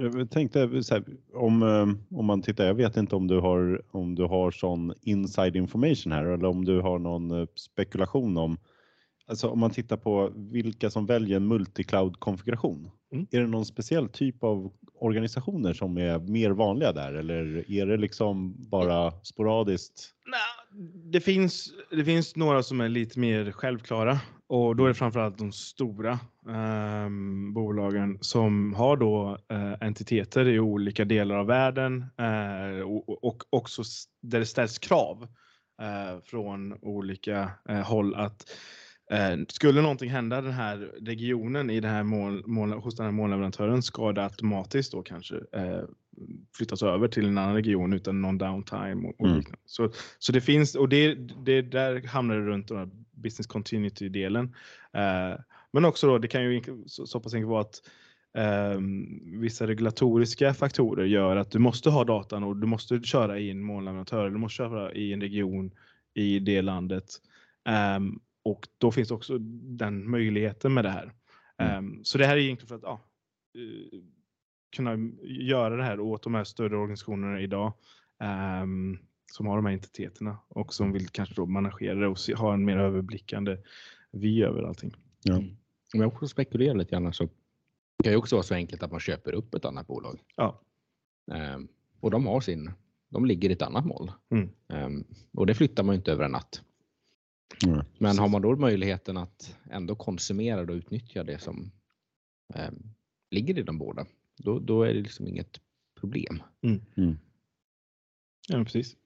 Jag 0.00 0.30
tänkte 0.30 0.82
så 0.82 0.94
här, 0.94 1.04
om, 1.34 1.62
eh, 1.62 2.18
om 2.18 2.26
man 2.26 2.42
tittar, 2.42 2.64
jag 2.64 2.74
vet 2.74 2.96
inte 2.96 3.16
om 3.16 3.26
du 3.26 3.40
har 3.40 3.82
om 3.90 4.14
du 4.14 4.24
har 4.24 4.50
sån 4.50 4.94
inside 5.02 5.56
information 5.56 6.12
här 6.12 6.24
eller 6.24 6.48
om 6.48 6.64
du 6.64 6.80
har 6.80 6.98
någon 6.98 7.30
eh, 7.30 7.46
spekulation 7.54 8.36
om 8.36 8.58
Alltså 9.28 9.48
om 9.48 9.58
man 9.58 9.70
tittar 9.70 9.96
på 9.96 10.32
vilka 10.36 10.90
som 10.90 11.06
väljer 11.06 11.36
en 11.36 11.48
multicloud 11.48 12.20
konfiguration. 12.20 12.90
Mm. 13.12 13.26
Är 13.30 13.40
det 13.40 13.46
någon 13.46 13.66
speciell 13.66 14.08
typ 14.08 14.44
av 14.44 14.72
organisationer 14.94 15.72
som 15.72 15.98
är 15.98 16.18
mer 16.18 16.50
vanliga 16.50 16.92
där 16.92 17.12
eller 17.12 17.70
är 17.70 17.86
det 17.86 17.96
liksom 17.96 18.54
bara 18.70 19.10
sporadiskt? 19.10 20.12
Nej, 20.26 20.40
det, 21.12 21.20
finns, 21.20 21.72
det 21.90 22.04
finns 22.04 22.36
några 22.36 22.62
som 22.62 22.80
är 22.80 22.88
lite 22.88 23.18
mer 23.18 23.52
självklara 23.52 24.20
och 24.48 24.76
då 24.76 24.84
är 24.84 24.88
det 24.88 24.94
framförallt 24.94 25.38
de 25.38 25.52
stora 25.52 26.18
ehm, 26.48 27.52
bolagen 27.52 28.18
som 28.20 28.74
har 28.74 28.96
då 28.96 29.38
eh, 29.50 29.72
entiteter 29.80 30.48
i 30.48 30.60
olika 30.60 31.04
delar 31.04 31.36
av 31.36 31.46
världen 31.46 32.04
eh, 32.18 32.80
och, 32.80 33.24
och 33.24 33.42
också 33.50 33.82
där 34.22 34.38
det 34.38 34.46
ställs 34.46 34.78
krav 34.78 35.28
eh, 35.82 36.20
från 36.24 36.78
olika 36.82 37.50
eh, 37.68 37.80
håll 37.80 38.14
att 38.14 38.50
eh, 39.12 39.36
skulle 39.48 39.82
någonting 39.82 40.10
hända 40.10 40.40
den 40.40 40.52
här 40.52 40.76
regionen 41.00 41.70
i 41.70 41.80
den 41.80 41.90
här 41.90 42.02
mål, 42.02 42.46
mål, 42.46 42.72
hos 42.72 42.96
den 42.96 43.06
här 43.06 43.12
molnleverantören 43.12 43.82
ska 43.82 44.12
det 44.12 44.24
automatiskt 44.24 44.92
då 44.92 45.02
kanske 45.02 45.36
eh, 45.52 45.82
flyttas 46.56 46.82
över 46.82 47.08
till 47.08 47.26
en 47.26 47.38
annan 47.38 47.54
region 47.54 47.92
utan 47.92 48.22
någon 48.22 48.38
downtime 48.38 49.08
och, 49.08 49.20
och 49.20 49.26
Mm. 49.26 49.44
Så, 49.64 49.90
så 50.18 50.32
det 50.32 50.40
finns 50.40 50.74
och 50.74 50.88
det, 50.88 51.14
det 51.44 51.62
där 51.62 52.06
hamnar 52.06 52.36
det 52.36 52.46
runt 52.46 52.68
den 52.68 52.76
här 52.76 52.90
business 53.10 53.46
continuity 53.46 54.08
delen. 54.08 54.54
Eh, 54.92 55.40
men 55.72 55.84
också 55.84 56.06
då, 56.06 56.18
det 56.18 56.28
kan 56.28 56.44
ju 56.44 56.62
så, 56.86 57.06
så 57.06 57.20
pass 57.20 57.34
enkelt 57.34 57.50
vara 57.50 57.60
att 57.60 57.82
ehm, 58.38 59.40
vissa 59.40 59.66
regulatoriska 59.66 60.54
faktorer 60.54 61.04
gör 61.04 61.36
att 61.36 61.50
du 61.50 61.58
måste 61.58 61.90
ha 61.90 62.04
datan 62.04 62.44
och 62.44 62.56
du 62.56 62.66
måste 62.66 63.00
köra 63.02 63.38
i 63.38 63.50
en 63.50 63.62
molnleverantör 63.62 64.20
eller 64.20 64.30
du 64.30 64.38
måste 64.38 64.56
köra 64.56 64.92
i 64.92 65.12
en 65.12 65.20
region 65.20 65.70
i 66.14 66.38
det 66.38 66.62
landet. 66.62 67.04
Ehm, 67.68 68.20
och 68.44 68.68
då 68.78 68.92
finns 68.92 69.10
också 69.10 69.38
den 69.78 70.10
möjligheten 70.10 70.74
med 70.74 70.84
det 70.84 70.90
här. 70.90 71.12
Mm. 71.58 71.72
Ehm, 71.72 72.04
så 72.04 72.18
det 72.18 72.26
här 72.26 72.36
är 72.36 72.40
egentligen 72.40 72.68
för 72.68 72.76
att 72.76 72.82
ja, 72.82 73.00
eh, 73.54 74.00
kunna 74.76 74.96
göra 75.22 75.76
det 75.76 75.84
här 75.84 76.00
åt 76.00 76.22
de 76.22 76.34
här 76.34 76.44
större 76.44 76.76
organisationerna 76.76 77.40
idag 77.40 77.72
ehm, 78.20 78.98
som 79.32 79.46
har 79.46 79.56
de 79.56 79.66
här 79.66 79.72
entiteterna 79.72 80.38
och 80.48 80.74
som 80.74 80.92
vill 80.92 81.08
kanske 81.08 81.34
då 81.34 81.46
managera 81.46 81.94
det 81.94 82.06
och 82.06 82.18
se, 82.18 82.34
ha 82.34 82.54
en 82.54 82.64
mer 82.64 82.76
överblickande 82.76 83.58
vy 84.12 84.42
över 84.42 84.62
allting. 84.62 84.94
Ja. 85.22 85.34
Mm. 85.36 85.56
Om 85.94 86.00
jag 86.00 86.12
också 86.12 86.28
spekulerar 86.28 86.74
lite 86.74 86.90
grann 86.90 87.12
så 87.12 87.26
kan 88.04 88.12
det 88.12 88.16
också 88.16 88.36
vara 88.36 88.42
så 88.42 88.54
enkelt 88.54 88.82
att 88.82 88.90
man 88.90 89.00
köper 89.00 89.32
upp 89.32 89.54
ett 89.54 89.64
annat 89.64 89.86
bolag. 89.86 90.18
Ja. 90.36 90.60
Ehm, 91.32 91.68
och 92.00 92.10
de 92.10 92.26
har 92.26 92.40
sin, 92.40 92.70
de 93.08 93.24
ligger 93.24 93.50
i 93.50 93.52
ett 93.52 93.62
annat 93.62 93.86
mål. 93.86 94.12
Mm. 94.30 94.48
Ehm, 94.68 95.04
och 95.32 95.46
det 95.46 95.54
flyttar 95.54 95.82
man 95.82 95.94
ju 95.94 95.96
inte 95.96 96.12
över 96.12 96.24
en 96.24 96.30
natt. 96.30 96.62
Mm. 97.66 97.84
Men 97.98 98.18
har 98.18 98.28
man 98.28 98.42
då 98.42 98.56
möjligheten 98.56 99.16
att 99.16 99.56
ändå 99.70 99.94
konsumera 99.94 100.60
och 100.60 100.68
utnyttja 100.68 101.24
det 101.24 101.38
som 101.38 101.72
ehm, 102.54 102.82
ligger 103.30 103.58
i 103.58 103.62
de 103.62 103.78
båda, 103.78 104.06
då, 104.36 104.58
då 104.58 104.82
är 104.82 104.94
det 104.94 105.00
liksom 105.00 105.28
inget 105.28 105.60
problem. 106.00 106.42
Ja, 108.48 108.56
men 108.56 108.64
precis. 108.64 108.96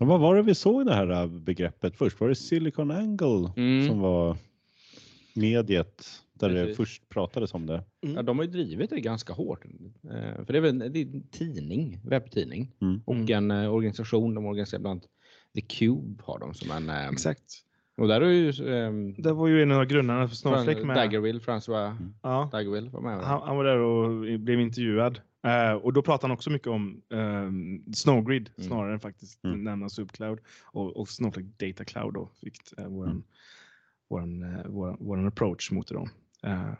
Och 0.00 0.06
vad 0.06 0.20
var 0.20 0.36
det 0.36 0.42
vi 0.42 0.54
såg 0.54 0.86
det 0.86 0.94
här 0.94 1.10
äh, 1.22 1.26
begreppet 1.26 1.96
först? 1.96 2.20
Var 2.20 2.28
det 2.28 2.34
Silicon 2.34 2.90
Angle 2.90 3.52
Mm. 3.56 3.88
som 3.88 3.98
var 4.00 4.36
mediet 5.34 6.06
där 6.32 6.48
det 6.48 6.54
Precis. 6.62 6.76
först 6.76 7.08
pratades 7.08 7.54
om 7.54 7.66
det? 7.66 7.84
Ja, 8.00 8.22
de 8.22 8.38
har 8.38 8.44
ju 8.44 8.50
drivit 8.50 8.90
det 8.90 9.00
ganska 9.00 9.32
hårt. 9.32 9.64
Eh, 9.64 10.44
för 10.44 10.52
det 10.52 10.56
är 10.58 10.60
väl 10.60 10.78
det 10.78 10.98
är 10.98 11.06
en 11.06 11.28
tidning, 11.28 12.00
webbtidning 12.04 12.72
Mm. 12.80 13.02
och 13.06 13.14
Mm. 13.14 13.50
en 13.50 13.64
eh, 13.64 13.74
organisation. 13.74 14.34
De 14.34 14.46
organiserar 14.46 14.80
bland 14.80 14.92
annat 15.00 15.10
The 15.54 15.60
Cube 15.60 16.22
har 16.24 16.38
de 16.38 16.54
som 16.54 16.70
en. 16.70 16.90
eh, 16.90 17.08
Exakt. 17.08 17.64
Och 17.96 18.08
där 18.08 18.20
är 18.20 18.30
ju 18.30 18.74
ehm, 18.74 19.14
Det 19.18 19.32
var 19.32 19.46
ju 19.48 19.62
en 19.62 19.72
av 19.72 19.84
grundarna 19.84 20.28
för 20.28 20.36
Snowflake 20.36 20.84
med. 20.84 20.96
Daggerville, 20.96 21.38
François 21.40 21.96
Ja. 22.22 22.48
Daggerville 22.52 22.90
var 22.90 23.00
med. 23.00 23.18
Han, 23.18 23.42
han 23.42 23.56
var 23.56 23.64
där 23.64 23.78
och 23.78 24.40
blev 24.40 24.60
intervjuad. 24.60 25.20
Eh, 25.46 25.72
och 25.72 25.92
då 25.92 26.02
pratade 26.02 26.24
han 26.30 26.34
också 26.36 26.50
mycket 26.50 26.68
om 26.68 27.02
ehm, 27.14 27.92
Snowgrid 27.94 28.50
Mm. 28.58 28.68
snarare 28.68 28.92
än 28.92 29.00
faktiskt 29.00 29.44
Mm. 29.44 29.64
nämna 29.64 29.88
Subcloud 29.88 30.38
och, 30.64 30.96
och 30.96 31.08
Snowflake 31.08 31.48
Data 31.66 31.84
Cloud 31.84 32.14
då, 32.14 32.28
vilket 32.42 32.78
är 32.78 32.88
våran, 32.88 33.10
Mm. 33.10 33.22
våran, 34.10 34.42
eh, 34.42 34.66
våran, 34.66 34.96
våran 35.00 35.26
approach 35.26 35.70
mot 35.70 35.88
det. 35.88 35.94
Då. 35.94 36.08
Eh, 36.48 36.72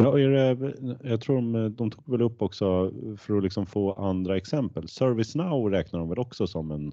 Ja, 0.00 0.18
är 0.18 0.28
det, 0.28 0.74
jag 1.08 1.20
tror 1.20 1.36
de, 1.36 1.74
de 1.76 1.90
tog 1.90 2.10
väl 2.12 2.22
upp 2.22 2.42
också 2.42 2.92
för 3.16 3.36
att 3.36 3.42
liksom 3.42 3.66
få 3.66 3.92
andra 3.92 4.36
exempel. 4.36 4.88
ServiceNow 4.88 5.70
räknar 5.70 6.00
de 6.00 6.08
väl 6.08 6.18
också 6.18 6.46
som 6.46 6.70
en 6.70 6.92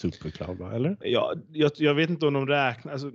Supercloud, 0.00 0.60
eller? 0.60 0.96
Ja, 1.00 1.34
jag, 1.52 1.70
jag 1.76 1.94
vet 1.94 2.10
inte 2.10 2.26
om 2.26 2.34
de 2.34 2.46
räknar. 2.46 2.92
Alltså, 2.92 3.10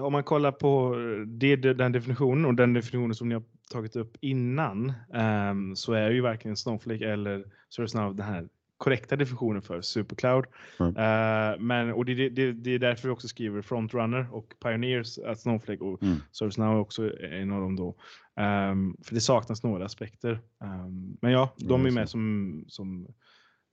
om 0.00 0.12
man 0.12 0.24
kollar 0.24 0.52
på 0.52 0.96
det, 1.26 1.56
den 1.56 1.92
definitionen 1.92 2.44
och 2.44 2.54
den 2.54 2.72
definitionen 2.72 3.14
som 3.14 3.28
ni 3.28 3.34
har 3.34 3.42
tagit 3.70 3.96
upp 3.96 4.16
innan 4.20 4.92
ehm, 5.14 5.76
så 5.76 5.92
är 5.92 6.10
ju 6.10 6.20
varken 6.20 6.56
Snowflake 6.56 7.12
eller 7.12 7.44
ServiceNow 7.68 8.16
den 8.16 8.26
här 8.26 8.48
korrekta 8.76 9.16
definitionen 9.16 9.62
för 9.62 9.80
Supercloud. 9.80 10.44
Mm. 10.80 10.96
Eh, 10.96 11.58
men, 11.58 11.92
och 11.92 12.04
det, 12.04 12.28
det, 12.28 12.52
det 12.52 12.70
är 12.70 12.78
därför 12.78 13.08
vi 13.08 13.14
också 13.14 13.28
skriver 13.28 13.62
Frontrunner 13.62 14.34
och 14.34 14.54
Pioneers 14.62 15.18
att 15.18 15.40
Snowflake 15.40 15.84
och 15.84 16.02
Mm. 16.02 16.16
ServiceNow 16.32 16.76
är 16.76 16.80
också 16.80 17.10
en 17.20 17.52
av 17.52 17.60
dem 17.60 17.76
då. 17.76 17.96
Ehm, 18.36 18.96
för 19.02 19.14
det 19.14 19.20
saknas 19.20 19.62
några 19.62 19.84
aspekter. 19.84 20.40
Ehm, 20.64 21.16
men 21.20 21.32
ja, 21.32 21.54
de 21.56 21.86
är 21.86 21.90
med 21.90 22.08
som, 22.08 22.64
som 22.68 23.06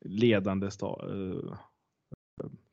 ledande 0.06 0.72
sta, 0.72 0.88
eh, 0.88 1.58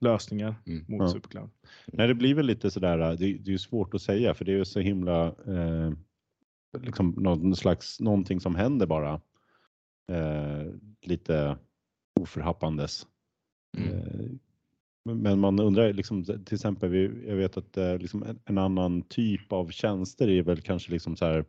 lösningar 0.01 0.55
Mm. 0.67 0.85
mot 0.89 1.01
Ja. 1.01 1.09
Supercloud. 1.09 1.51
Nej, 1.87 2.09
det 2.09 2.15
blir 2.15 2.35
väl 2.35 2.47
lite 2.47 2.71
sådär, 2.71 2.99
det, 2.99 3.17
det 3.17 3.25
är 3.25 3.53
ju 3.53 3.59
svårt 3.59 3.95
att 3.95 4.03
säga 4.03 4.35
för 4.35 4.45
det 4.45 4.53
är 4.53 4.57
ju 4.57 4.65
så 4.65 4.81
himla, 4.81 5.27
eh, 5.27 5.93
liksom 6.81 7.11
någon 7.11 7.57
slags, 7.57 8.01
någonting 8.01 8.41
som 8.41 8.55
händer 8.55 8.87
bara. 8.87 9.21
Eh, 10.13 10.67
lite 11.03 11.57
oförhappandes. 12.21 13.07
Mm. 13.77 13.91
Eh, 13.99 14.31
men- 15.15 15.41
man 15.41 15.61
undrar 15.61 15.93
liksom 15.93 16.25
till 16.25 16.55
exempel, 16.55 16.89
vi- 16.91 17.25
jag 17.29 17.37
vet 17.37 17.57
att 17.57 17.77
eh, 17.77 17.99
liksom 17.99 18.23
en, 18.23 18.39
en 18.45 18.59
annan 18.59 19.03
typ 19.03 19.53
av 19.53 19.69
tjänster 19.71 20.29
är 20.29 20.43
väl 20.43 20.61
kanske 20.61 20.93
liksom 20.93 21.17
så 21.17 21.25
här 21.25 21.45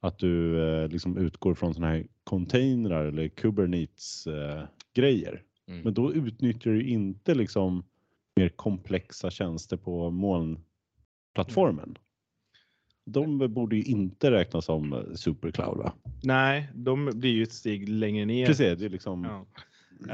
att 0.00 0.18
du 0.18 0.60
eh, 0.68 0.88
liksom 0.88 1.16
utgår 1.18 1.54
från 1.54 1.74
sådana 1.74 1.92
här 1.92 2.06
containrar 2.24 3.04
eller 3.04 3.28
Kubernetes 3.28 4.26
eh, 4.26 4.62
grejer. 4.94 5.42
Mm. 5.68 5.80
Men 5.80 5.94
då 5.94 6.12
utnyttjar 6.12 6.70
du 6.70 6.88
inte 6.88 7.34
liksom 7.34 7.84
mer 8.36 8.48
komplexa 8.48 9.30
tjänster 9.30 9.76
på 9.76 10.10
molnplattformen. 10.10 11.98
De 13.04 13.54
borde 13.54 13.76
ju 13.76 13.82
inte 13.82 14.30
räknas 14.30 14.64
som 14.64 15.04
supercloud 15.14 15.78
va? 15.78 15.92
Nej, 16.22 16.70
de 16.74 17.10
blir 17.14 17.30
ju 17.30 17.42
ett 17.42 17.52
steg 17.52 17.88
längre 17.88 18.24
ner. 18.24 18.46
Precis, 18.46 18.78
det 18.78 18.84
är 18.84 18.90
liksom 18.90 19.24
Ja. 19.24 19.46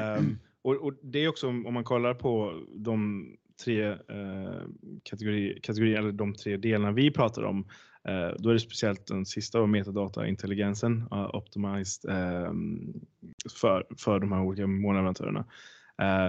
Ehm, 0.01 0.39
och, 0.63 0.75
och 0.75 0.93
det 1.03 1.19
är 1.19 1.29
också 1.29 1.49
om 1.49 1.75
man 1.75 1.85
kollar 1.85 2.15
på 2.15 2.63
de 2.75 3.27
tre 3.65 3.85
eh, 3.89 4.63
kategori, 5.03 5.59
kategorier, 5.63 5.99
eller 5.99 6.13
de 6.13 6.35
tre 6.35 6.57
delarna 6.57 6.93
vi 6.93 7.11
pratar 7.11 7.43
om. 7.43 7.69
Eh, 8.09 8.31
då 8.39 8.51
är 8.51 8.55
det 8.55 8.61
speciellt 8.61 9.07
den 9.07 9.27
sista 9.27 9.61
och 9.61 9.69
metadataintelligensen 9.69 11.09
uh, 11.13 11.35
optimized 11.35 12.11
ehm, 12.11 12.93
för, 13.61 13.87
för 13.99 14.21
de 14.21 14.33
här 14.33 14.43
olika 14.43 14.67
molnleverantörerna. 14.67 15.41
Eh, 16.03 16.29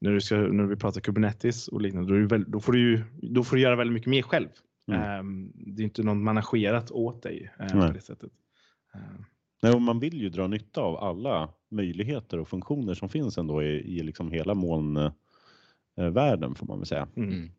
när, 0.00 0.10
du 0.10 0.20
ska, 0.20 0.36
när 0.36 0.64
vi 0.64 0.76
pratar 0.76 1.00
Kubernetes 1.00 1.68
och 1.68 1.80
liknande, 1.80 2.08
då, 2.08 2.14
är 2.14 2.20
det 2.20 2.26
väl, 2.26 2.50
då, 2.50 2.60
får 2.60 2.72
du 2.72 2.80
ju, 2.80 3.04
då 3.22 3.44
får 3.44 3.56
du 3.56 3.62
göra 3.62 3.76
väldigt 3.76 3.94
mycket 3.94 4.10
mer 4.10 4.22
själv. 4.22 4.48
Mm. 4.88 5.02
Ehm, 5.02 5.52
det 5.54 5.82
är 5.82 5.84
inte 5.84 6.02
något 6.02 6.16
managerat 6.16 6.90
åt 6.90 7.22
dig 7.22 7.52
eh, 7.58 7.66
Nej. 7.74 7.88
på 7.88 7.94
det 7.94 8.00
sättet. 8.00 8.30
Ehm, 8.94 9.24
Nej, 9.62 9.72
och 9.72 9.82
man 9.82 10.00
vill 10.00 10.20
ju 10.20 10.28
dra 10.28 10.46
nytta 10.46 10.80
av 10.80 10.96
alla 10.96 11.48
möjligheter 11.70 12.40
och 12.40 12.48
funktioner 12.48 12.94
som 12.94 13.08
finns 13.08 13.38
ändå 13.38 13.62
i, 13.62 13.98
i 13.98 14.02
liksom 14.02 14.30
hela 14.30 14.54
molnvärlden 14.54 16.54
får 16.54 16.66
man 16.66 16.78
väl 16.78 16.86
säga. 16.86 17.08
mm. 17.16 17.50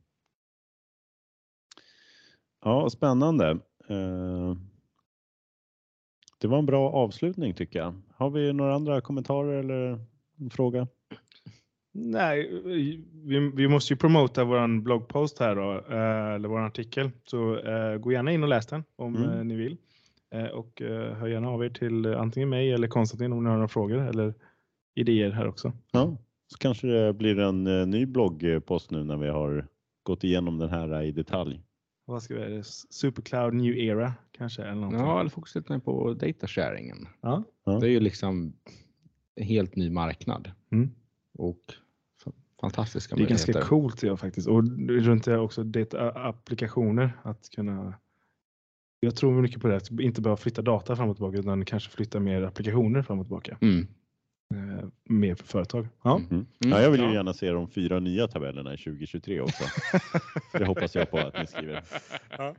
Ja, 2.66 2.90
spännande. 2.90 3.50
Eh, 3.90 4.56
Det 6.42 6.48
var 6.48 6.58
en 6.60 6.66
bra 6.66 6.90
avslutning 6.92 7.54
tycker 7.54 7.80
jag. 7.80 7.94
Har 8.16 8.30
vi 8.30 8.54
några 8.54 8.76
andra 8.76 9.02
kommentarer 9.02 9.60
eller 9.60 10.00
en 10.40 10.50
fråga? 10.50 10.88
Nej, 11.94 12.62
vi, 13.24 13.52
vi 13.56 13.68
måste 13.68 13.94
ju 13.94 13.98
promota 13.98 14.44
våran 14.44 14.84
bloggpost 14.84 15.40
här 15.40 15.56
då, 15.56 15.72
eh, 15.96 16.34
eller 16.36 16.48
vår 16.50 16.60
artikel. 16.60 17.12
Så 17.26 17.58
eh, 17.58 17.98
gå 17.98 18.12
gärna 18.12 18.32
in 18.32 18.44
och 18.44 18.50
läs 18.50 18.68
den 18.68 18.84
om 18.96 19.16
Mm. 19.16 19.30
eh, 19.38 19.44
ni 19.44 19.56
vill. 19.56 19.78
Eh, 20.34 20.46
och 20.46 20.82
eh, 20.82 21.14
hör 21.14 21.28
gärna 21.28 21.50
av 21.50 21.66
er 21.66 21.70
till 21.70 22.06
eh, 22.06 22.22
antingen 22.22 22.50
mig 22.50 22.72
eller 22.72 22.88
Konstantin 22.88 23.34
om 23.34 23.44
ni 23.44 23.50
har 23.50 23.56
några 23.56 23.68
frågor 23.68 23.98
eller 24.10 24.34
idéer 24.96 25.32
här 25.32 25.48
också. 25.48 25.72
Ja, 25.92 26.18
så 26.48 26.58
kanske 26.58 26.88
det 26.88 27.14
blir 27.14 27.40
en 27.40 27.68
eh, 27.68 27.88
ny 27.88 28.06
bloggpost 28.06 28.92
nu 28.92 29.04
när 29.04 29.18
vi 29.18 29.28
har 29.30 29.68
gått 30.04 30.24
igenom 30.24 30.58
den 30.58 30.70
här 30.70 31.04
i 31.04 31.12
detalj. 31.12 31.62
Vad 32.06 32.24
ska 32.24 32.36
vi 32.36 32.42
göra? 32.42 32.64
Supercloud 32.90 33.54
New 33.54 33.78
Era 33.78 34.14
kanske? 34.32 34.62
Eller 34.62 34.76
någonting. 34.76 35.00
Ja, 35.00 35.20
eller 35.20 35.30
fokusera 35.30 35.60
lite 35.62 35.74
mer 35.74 35.80
på 35.80 36.14
datasharingen. 36.14 37.08
Ja. 37.22 37.44
Det 37.66 37.88
är 37.88 37.92
ju 37.92 38.00
liksom 38.00 38.54
en 39.36 39.46
helt 39.46 39.76
ny 39.76 39.90
marknad 39.90 40.52
Mm. 40.72 40.90
och 41.38 41.60
fantastiska 42.62 43.16
Det 43.16 43.24
är 43.24 43.28
ganska 43.28 43.62
coolt 43.62 44.04
ja, 44.04 44.18
faktiskt. 44.18 44.48
Och 44.48 44.64
runt 44.90 45.26
det 45.26 45.38
också 45.38 45.64
data-applikationer. 45.64 47.14
Att 47.24 47.50
kunna... 47.50 47.94
Jag 49.00 49.16
tror 49.16 49.42
mycket 49.42 49.62
på 49.62 49.68
det, 49.68 49.76
att 49.76 49.92
inte 49.92 50.22
bara 50.22 50.38
flytta 50.38 50.62
data 50.62 50.96
fram 50.96 51.10
och 51.10 51.16
tillbaka 51.16 51.38
utan 51.38 51.66
kanske 51.66 51.90
flytta 51.90 52.20
mer 52.20 52.42
applikationer 52.42 53.02
fram 53.02 53.20
och 53.20 53.26
tillbaka. 53.26 53.58
Mm. 53.62 53.88
Eh, 54.54 54.88
mer 55.04 55.36
för 55.36 55.46
företag. 55.46 55.88
Ja. 56.04 56.16
Mm. 56.18 56.30
Mm. 56.32 56.48
Ja, 56.60 56.82
jag 56.82 56.92
vill 56.92 57.02
ju 57.02 57.14
gärna 57.14 57.34
se 57.34 57.50
de 57.52 57.68
fyra 57.68 58.00
nya 58.00 58.28
tabellerna 58.28 58.74
i 58.74 58.78
2023 58.78 59.42
också. 59.42 59.64
det 60.54 60.66
hoppas 60.66 60.96
jag 60.96 61.12
på 61.12 61.18
att 61.18 61.40
ni 61.40 61.48
skriver. 61.48 61.84
Ja. 62.38 62.56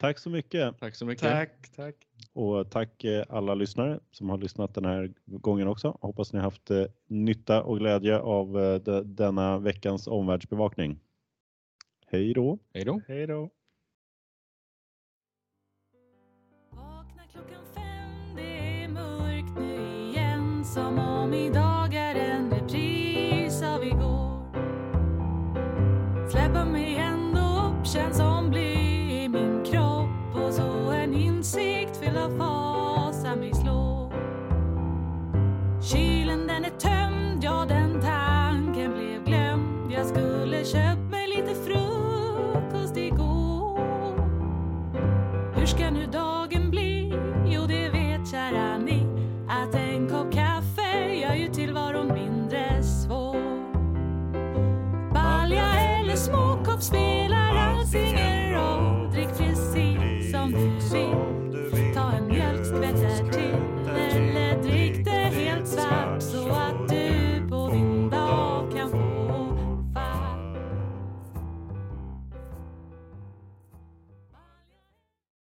Tack 0.00 0.18
så 0.18 0.30
mycket 0.30 0.78
Tack 0.78 0.94
så 0.94 1.06
mycket. 1.06 1.22
Tack, 1.22 1.70
tack. 1.76 1.94
och 2.32 2.70
tack 2.70 3.04
eh, 3.04 3.24
alla 3.28 3.54
lyssnare 3.54 4.00
som 4.10 4.30
har 4.30 4.38
lyssnat 4.38 4.74
den 4.74 4.84
här 4.84 5.12
gången 5.24 5.68
också. 5.68 5.98
Hoppas 6.00 6.32
ni 6.32 6.38
har 6.38 6.44
haft 6.44 6.70
eh, 6.70 6.84
nytta 7.06 7.62
och 7.62 7.78
glädje 7.78 8.18
av 8.18 8.52
de- 8.84 9.14
denna 9.14 9.58
veckans 9.58 10.06
omvärldsbevakning. 10.06 11.00
Hej 12.06 12.34
då! 12.34 12.58
Hej 12.74 12.84
då. 12.84 13.00
Hej 13.08 13.26
då. 13.26 13.50
Igen 20.76 20.84
Som 20.84 20.98
om 20.98 21.73